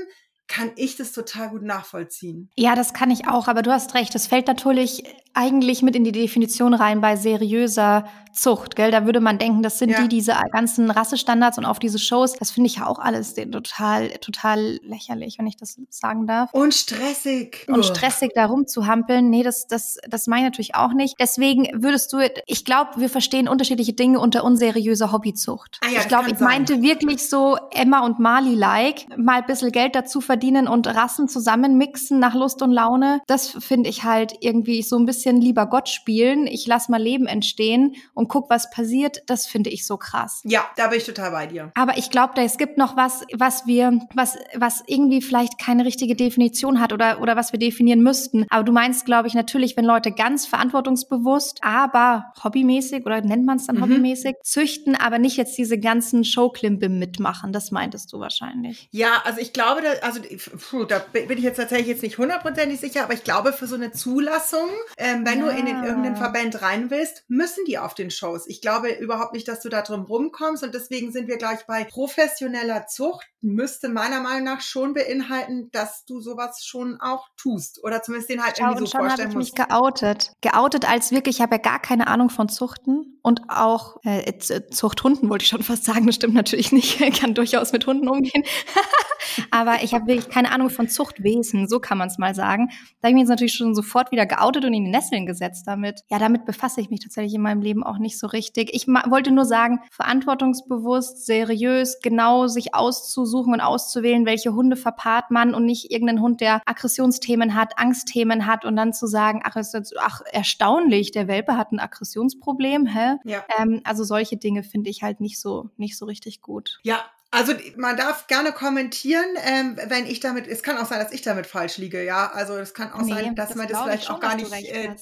kann 0.51 0.71
ich 0.75 0.97
das 0.97 1.13
total 1.13 1.49
gut 1.49 1.61
nachvollziehen. 1.61 2.49
Ja, 2.57 2.75
das 2.75 2.93
kann 2.93 3.09
ich 3.09 3.25
auch, 3.25 3.47
aber 3.47 3.61
du 3.61 3.71
hast 3.71 3.93
recht. 3.93 4.13
Es 4.15 4.27
fällt 4.27 4.47
natürlich 4.47 5.03
eigentlich 5.33 5.81
mit 5.81 5.95
in 5.95 6.03
die 6.03 6.11
Definition 6.11 6.73
rein 6.73 6.99
bei 6.99 7.15
seriöser 7.15 8.05
Zucht, 8.33 8.75
gell? 8.75 8.91
Da 8.91 9.05
würde 9.05 9.21
man 9.21 9.37
denken, 9.37 9.63
das 9.63 9.79
sind 9.79 9.91
ja. 9.91 10.01
die, 10.01 10.09
diese 10.09 10.35
ganzen 10.51 10.91
Rassestandards 10.91 11.57
und 11.57 11.63
auf 11.63 11.79
diese 11.79 11.99
Shows. 11.99 12.33
Das 12.33 12.51
finde 12.51 12.67
ich 12.67 12.77
ja 12.77 12.85
auch 12.85 12.99
alles 12.99 13.33
total, 13.35 14.09
total 14.19 14.79
lächerlich, 14.83 15.37
wenn 15.39 15.47
ich 15.47 15.55
das 15.55 15.79
sagen 15.89 16.27
darf. 16.27 16.49
Und 16.53 16.73
stressig. 16.73 17.65
Und 17.69 17.85
stressig 17.85 18.31
da 18.35 18.45
rumzuhampeln. 18.45 19.29
Nee, 19.29 19.43
das, 19.43 19.67
das, 19.67 19.99
das 20.09 20.27
meine 20.27 20.43
ich 20.43 20.47
natürlich 20.47 20.75
auch 20.75 20.91
nicht. 20.91 21.15
Deswegen 21.17 21.81
würdest 21.81 22.11
du, 22.11 22.17
ich 22.45 22.65
glaube, 22.65 22.91
wir 22.97 23.09
verstehen 23.09 23.47
unterschiedliche 23.47 23.93
Dinge 23.93 24.19
unter 24.19 24.43
unseriöser 24.43 25.13
Hobbyzucht. 25.13 25.79
Ah 25.81 25.89
ja, 25.93 26.01
ich 26.01 26.09
glaube, 26.09 26.31
ich 26.31 26.37
sein. 26.37 26.47
meinte 26.47 26.81
wirklich 26.81 27.29
so 27.29 27.57
Emma 27.71 28.05
und 28.05 28.19
Mali-like, 28.19 29.17
mal 29.17 29.39
ein 29.39 29.45
bisschen 29.45 29.71
Geld 29.71 29.95
dazu 29.95 30.19
verdienen 30.19 30.40
und 30.49 30.87
Rassen 30.87 31.27
zusammenmixen 31.27 32.19
nach 32.19 32.33
Lust 32.33 32.61
und 32.61 32.71
Laune. 32.71 33.21
Das 33.27 33.49
finde 33.49 33.89
ich 33.89 34.03
halt 34.03 34.33
irgendwie 34.41 34.81
so 34.81 34.97
ein 34.97 35.05
bisschen 35.05 35.39
lieber 35.39 35.67
Gott 35.67 35.89
spielen. 35.89 36.47
Ich 36.47 36.67
lass 36.67 36.89
mal 36.89 37.01
Leben 37.01 37.27
entstehen 37.27 37.95
und 38.13 38.27
guck, 38.27 38.49
was 38.49 38.69
passiert, 38.71 39.21
das 39.27 39.45
finde 39.45 39.69
ich 39.69 39.85
so 39.85 39.97
krass. 39.97 40.41
Ja, 40.43 40.65
da 40.75 40.87
bin 40.87 40.97
ich 40.97 41.05
total 41.05 41.31
bei 41.31 41.47
dir. 41.47 41.71
Aber 41.75 41.97
ich 41.97 42.09
glaube, 42.09 42.33
es 42.41 42.57
gibt 42.57 42.77
noch 42.77 42.97
was, 42.97 43.23
was 43.33 43.67
wir, 43.67 43.99
was, 44.13 44.37
was 44.55 44.83
irgendwie 44.87 45.21
vielleicht 45.21 45.59
keine 45.59 45.85
richtige 45.85 46.15
Definition 46.15 46.79
hat 46.79 46.93
oder, 46.93 47.21
oder 47.21 47.35
was 47.35 47.51
wir 47.51 47.59
definieren 47.59 48.01
müssten. 48.01 48.45
Aber 48.49 48.63
du 48.63 48.71
meinst, 48.71 49.05
glaube 49.05 49.27
ich, 49.27 49.33
natürlich, 49.33 49.77
wenn 49.77 49.85
Leute 49.85 50.11
ganz 50.11 50.45
verantwortungsbewusst, 50.45 51.59
aber 51.61 52.33
hobbymäßig 52.43 53.05
oder 53.05 53.21
nennt 53.21 53.45
man 53.45 53.57
es 53.57 53.67
dann 53.67 53.77
mhm. 53.77 53.83
hobbymäßig, 53.83 54.35
züchten, 54.43 54.95
aber 54.95 55.19
nicht 55.19 55.37
jetzt 55.37 55.57
diese 55.57 55.77
ganzen 55.79 56.23
Showklimpe 56.23 56.89
mitmachen. 56.89 57.53
Das 57.53 57.71
meintest 57.71 58.11
du 58.13 58.19
wahrscheinlich. 58.19 58.89
Ja, 58.91 59.21
also 59.25 59.39
ich 59.39 59.53
glaube, 59.53 59.81
da, 59.81 60.05
also 60.05 60.21
puh, 60.37 60.85
da 60.85 60.99
bin 60.99 61.37
ich 61.37 61.43
jetzt 61.43 61.57
tatsächlich 61.57 61.87
jetzt 61.87 62.03
nicht 62.03 62.17
hundertprozentig 62.17 62.79
sicher, 62.79 63.03
aber 63.03 63.13
ich 63.13 63.23
glaube, 63.23 63.53
für 63.53 63.67
so 63.67 63.75
eine 63.75 63.91
Zulassung, 63.91 64.69
ähm, 64.97 65.25
wenn 65.25 65.39
ja. 65.39 65.45
du 65.45 65.51
in 65.51 65.65
den, 65.65 65.83
irgendeinen 65.83 66.15
Verband 66.15 66.61
rein 66.61 66.89
willst, 66.89 67.23
müssen 67.27 67.65
die 67.65 67.77
auf 67.77 67.93
den 67.93 68.11
Shows. 68.11 68.47
Ich 68.47 68.61
glaube 68.61 68.89
überhaupt 68.89 69.33
nicht, 69.33 69.47
dass 69.47 69.61
du 69.61 69.69
da 69.69 69.81
drum 69.81 70.03
rumkommst 70.03 70.63
und 70.63 70.73
deswegen 70.73 71.11
sind 71.11 71.27
wir 71.27 71.37
gleich 71.37 71.65
bei 71.67 71.83
professioneller 71.85 72.87
Zucht. 72.87 73.27
Müsste 73.41 73.89
meiner 73.89 74.21
Meinung 74.21 74.43
nach 74.43 74.61
schon 74.61 74.93
beinhalten, 74.93 75.69
dass 75.71 76.05
du 76.05 76.21
sowas 76.21 76.63
schon 76.63 76.99
auch 77.01 77.27
tust 77.37 77.83
oder 77.83 78.03
zumindest 78.03 78.29
den 78.29 78.43
halt 78.43 78.57
Schau, 78.57 78.65
irgendwie 78.65 78.85
so 78.85 78.91
schon 78.91 79.01
vorstellen 79.01 79.29
ich 79.29 79.35
musst. 79.35 79.57
mich 79.57 79.67
geoutet. 79.67 80.31
Geoutet 80.41 80.87
als 80.89 81.11
wirklich, 81.11 81.37
ich 81.37 81.41
habe 81.41 81.55
ja 81.55 81.61
gar 81.61 81.79
keine 81.79 82.07
Ahnung 82.07 82.29
von 82.29 82.49
Zuchten 82.49 83.19
und 83.23 83.41
auch 83.49 83.97
äh, 84.03 84.37
Zuchthunden 84.37 85.29
wollte 85.29 85.43
ich 85.43 85.49
schon 85.49 85.63
fast 85.63 85.85
sagen. 85.85 86.05
Das 86.07 86.15
stimmt 86.15 86.33
natürlich 86.33 86.71
nicht. 86.71 86.99
Ich 87.01 87.19
kann 87.19 87.33
durchaus 87.33 87.71
mit 87.71 87.85
Hunden 87.85 88.07
umgehen. 88.07 88.43
Aber 89.51 89.83
ich 89.83 89.93
habe 89.93 90.10
wirklich 90.11 90.29
keine 90.29 90.51
Ahnung 90.51 90.69
von 90.69 90.87
Zuchtwesen, 90.87 91.67
so 91.67 91.79
kann 91.79 91.97
man 91.97 92.07
es 92.07 92.17
mal 92.17 92.35
sagen. 92.35 92.69
Da 93.01 93.07
habe 93.07 93.09
ich 93.09 93.13
mich 93.13 93.21
jetzt 93.21 93.29
natürlich 93.29 93.53
schon 93.53 93.75
sofort 93.75 94.11
wieder 94.11 94.25
geoutet 94.25 94.65
und 94.65 94.73
in 94.73 94.85
die 94.85 94.91
Nesseln 94.91 95.25
gesetzt 95.25 95.67
damit. 95.67 96.01
Ja, 96.09 96.19
damit 96.19 96.45
befasse 96.45 96.81
ich 96.81 96.89
mich 96.89 96.99
tatsächlich 96.99 97.33
in 97.33 97.41
meinem 97.41 97.61
Leben 97.61 97.83
auch 97.83 97.97
nicht 97.97 98.19
so 98.19 98.27
richtig. 98.27 98.73
Ich 98.73 98.87
wollte 98.87 99.31
nur 99.31 99.45
sagen, 99.45 99.79
verantwortungsbewusst, 99.91 101.25
seriös, 101.25 101.99
genau 102.01 102.47
sich 102.47 102.75
auszusuchen 102.75 103.53
und 103.53 103.61
auszuwählen, 103.61 104.25
welche 104.25 104.53
Hunde 104.53 104.75
verpaart 104.75 105.31
man 105.31 105.53
und 105.53 105.65
nicht 105.65 105.91
irgendeinen 105.91 106.21
Hund, 106.21 106.41
der 106.41 106.61
Aggressionsthemen 106.65 107.55
hat, 107.55 107.77
Angstthemen 107.77 108.45
hat 108.45 108.65
und 108.65 108.75
dann 108.75 108.93
zu 108.93 109.07
sagen, 109.07 109.41
ach, 109.43 109.55
ist 109.55 109.73
jetzt, 109.73 109.95
ach 109.99 110.21
erstaunlich, 110.31 111.11
der 111.11 111.27
Welpe 111.27 111.57
hat 111.57 111.71
ein 111.71 111.79
Aggressionsproblem, 111.79 112.85
hä? 112.85 113.15
Ja. 113.23 113.43
Ähm, 113.57 113.81
also 113.83 114.03
solche 114.03 114.37
Dinge 114.37 114.63
finde 114.63 114.89
ich 114.89 115.03
halt 115.03 115.21
nicht 115.21 115.39
so, 115.39 115.69
nicht 115.77 115.97
so 115.97 116.05
richtig 116.05 116.41
gut. 116.41 116.79
Ja, 116.83 116.99
also 117.31 117.53
man 117.77 117.95
darf 117.95 118.27
gerne 118.27 118.51
kommentieren, 118.51 119.25
ähm, 119.45 119.77
wenn 119.87 120.05
ich 120.05 120.19
damit, 120.19 120.47
es 120.47 120.63
kann 120.63 120.77
auch 120.77 120.85
sein, 120.85 120.99
dass 120.99 121.13
ich 121.13 121.21
damit 121.21 121.47
falsch 121.47 121.77
liege, 121.77 122.03
ja. 122.03 122.29
Also 122.31 122.57
es 122.57 122.73
kann 122.73 122.91
auch 122.91 123.01
nee, 123.01 123.13
sein, 123.13 123.35
dass 123.35 123.49
das 123.49 123.57
man 123.57 123.67
das 123.67 123.81
vielleicht 123.81 124.09
auch 124.09 124.19
gar 124.19 124.35
nicht, 124.35 124.51
äh, 124.51 124.93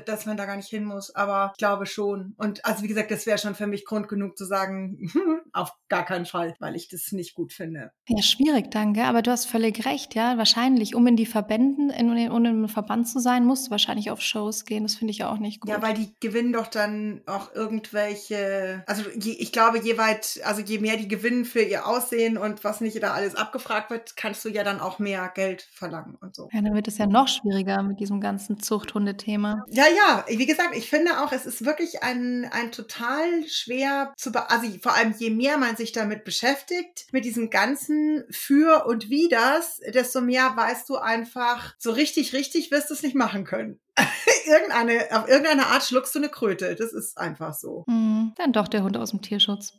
dass 0.00 0.26
man 0.26 0.36
da 0.36 0.46
gar 0.46 0.56
nicht 0.56 0.68
hin 0.68 0.84
muss, 0.84 1.14
aber 1.14 1.50
ich 1.52 1.58
glaube 1.58 1.86
schon. 1.86 2.34
Und 2.36 2.64
also 2.64 2.82
wie 2.82 2.88
gesagt, 2.88 3.10
das 3.10 3.26
wäre 3.26 3.38
schon 3.38 3.54
für 3.54 3.66
mich 3.66 3.84
Grund 3.84 4.08
genug 4.08 4.36
zu 4.36 4.44
sagen, 4.44 5.10
auf 5.52 5.72
gar 5.88 6.04
keinen 6.04 6.26
Fall, 6.26 6.54
weil 6.58 6.76
ich 6.76 6.88
das 6.88 7.12
nicht 7.12 7.34
gut 7.34 7.52
finde. 7.52 7.92
Ja, 8.08 8.22
schwierig, 8.22 8.70
danke. 8.70 9.04
Aber 9.04 9.22
du 9.22 9.30
hast 9.30 9.46
völlig 9.46 9.84
recht, 9.86 10.14
ja. 10.14 10.38
Wahrscheinlich, 10.38 10.94
um 10.94 11.06
in 11.06 11.16
die 11.16 11.26
Verbänden, 11.26 11.90
in, 11.90 12.16
in, 12.16 12.30
um 12.30 12.44
im 12.44 12.68
Verband 12.68 13.08
zu 13.08 13.20
sein, 13.20 13.44
musst 13.44 13.66
du 13.66 13.70
wahrscheinlich 13.70 14.10
auf 14.10 14.20
Shows 14.20 14.64
gehen. 14.64 14.84
Das 14.84 14.94
finde 14.94 15.12
ich 15.12 15.18
ja 15.18 15.30
auch 15.30 15.38
nicht 15.38 15.60
gut. 15.60 15.70
Ja, 15.70 15.82
weil 15.82 15.94
die 15.94 16.14
gewinnen 16.20 16.52
doch 16.52 16.66
dann 16.66 17.22
auch 17.26 17.54
irgendwelche, 17.54 18.82
also 18.86 19.02
je, 19.14 19.32
ich 19.32 19.52
glaube, 19.52 19.80
je 19.80 19.98
weit, 19.98 20.40
also 20.44 20.62
je 20.62 20.78
mehr 20.78 20.96
die 20.96 21.08
gewinnen 21.08 21.44
für 21.44 21.62
ihr 21.62 21.86
Aussehen 21.86 22.38
und 22.38 22.64
was 22.64 22.80
nicht 22.80 23.02
da 23.02 23.12
alles 23.12 23.34
abgefragt 23.34 23.90
wird, 23.90 24.16
kannst 24.16 24.44
du 24.44 24.48
ja 24.48 24.64
dann 24.64 24.80
auch 24.80 24.98
mehr 24.98 25.30
Geld 25.34 25.68
verlangen 25.72 26.16
und 26.20 26.34
so. 26.34 26.48
Ja, 26.52 26.62
dann 26.62 26.74
wird 26.74 26.88
es 26.88 26.98
ja 26.98 27.06
noch 27.06 27.28
schwieriger 27.28 27.82
mit 27.82 28.00
diesem 28.00 28.20
ganzen 28.20 28.60
Zuchthundethema. 28.60 29.62
Ja, 29.68 29.81
ja, 29.88 30.24
wie 30.28 30.46
gesagt, 30.46 30.76
ich 30.76 30.90
finde 30.90 31.20
auch, 31.20 31.32
es 31.32 31.46
ist 31.46 31.64
wirklich 31.64 32.02
ein, 32.02 32.44
ein 32.50 32.72
total 32.72 33.46
schwer 33.48 34.12
zu, 34.16 34.30
also 34.48 34.68
vor 34.82 34.94
allem 34.94 35.14
je 35.16 35.30
mehr 35.30 35.58
man 35.58 35.76
sich 35.76 35.92
damit 35.92 36.24
beschäftigt, 36.24 37.06
mit 37.12 37.24
diesem 37.24 37.50
ganzen 37.50 38.24
Für 38.30 38.86
und 38.86 39.08
Widers, 39.08 39.80
desto 39.94 40.20
mehr 40.20 40.52
weißt 40.56 40.88
du 40.88 40.96
einfach, 40.96 41.74
so 41.78 41.90
richtig, 41.90 42.32
richtig 42.32 42.70
wirst 42.70 42.90
du 42.90 42.94
es 42.94 43.02
nicht 43.02 43.14
machen 43.14 43.44
können. 43.44 43.80
irgendeine, 44.46 45.06
auf 45.10 45.28
irgendeine 45.28 45.66
Art 45.66 45.82
schluckst 45.82 46.14
du 46.14 46.18
eine 46.18 46.28
Kröte. 46.28 46.74
Das 46.74 46.92
ist 46.92 47.18
einfach 47.18 47.54
so. 47.54 47.84
Mm, 47.86 48.32
dann 48.36 48.52
doch 48.52 48.68
der 48.68 48.82
Hund 48.82 48.96
aus 48.96 49.10
dem 49.10 49.20
Tierschutz. 49.20 49.74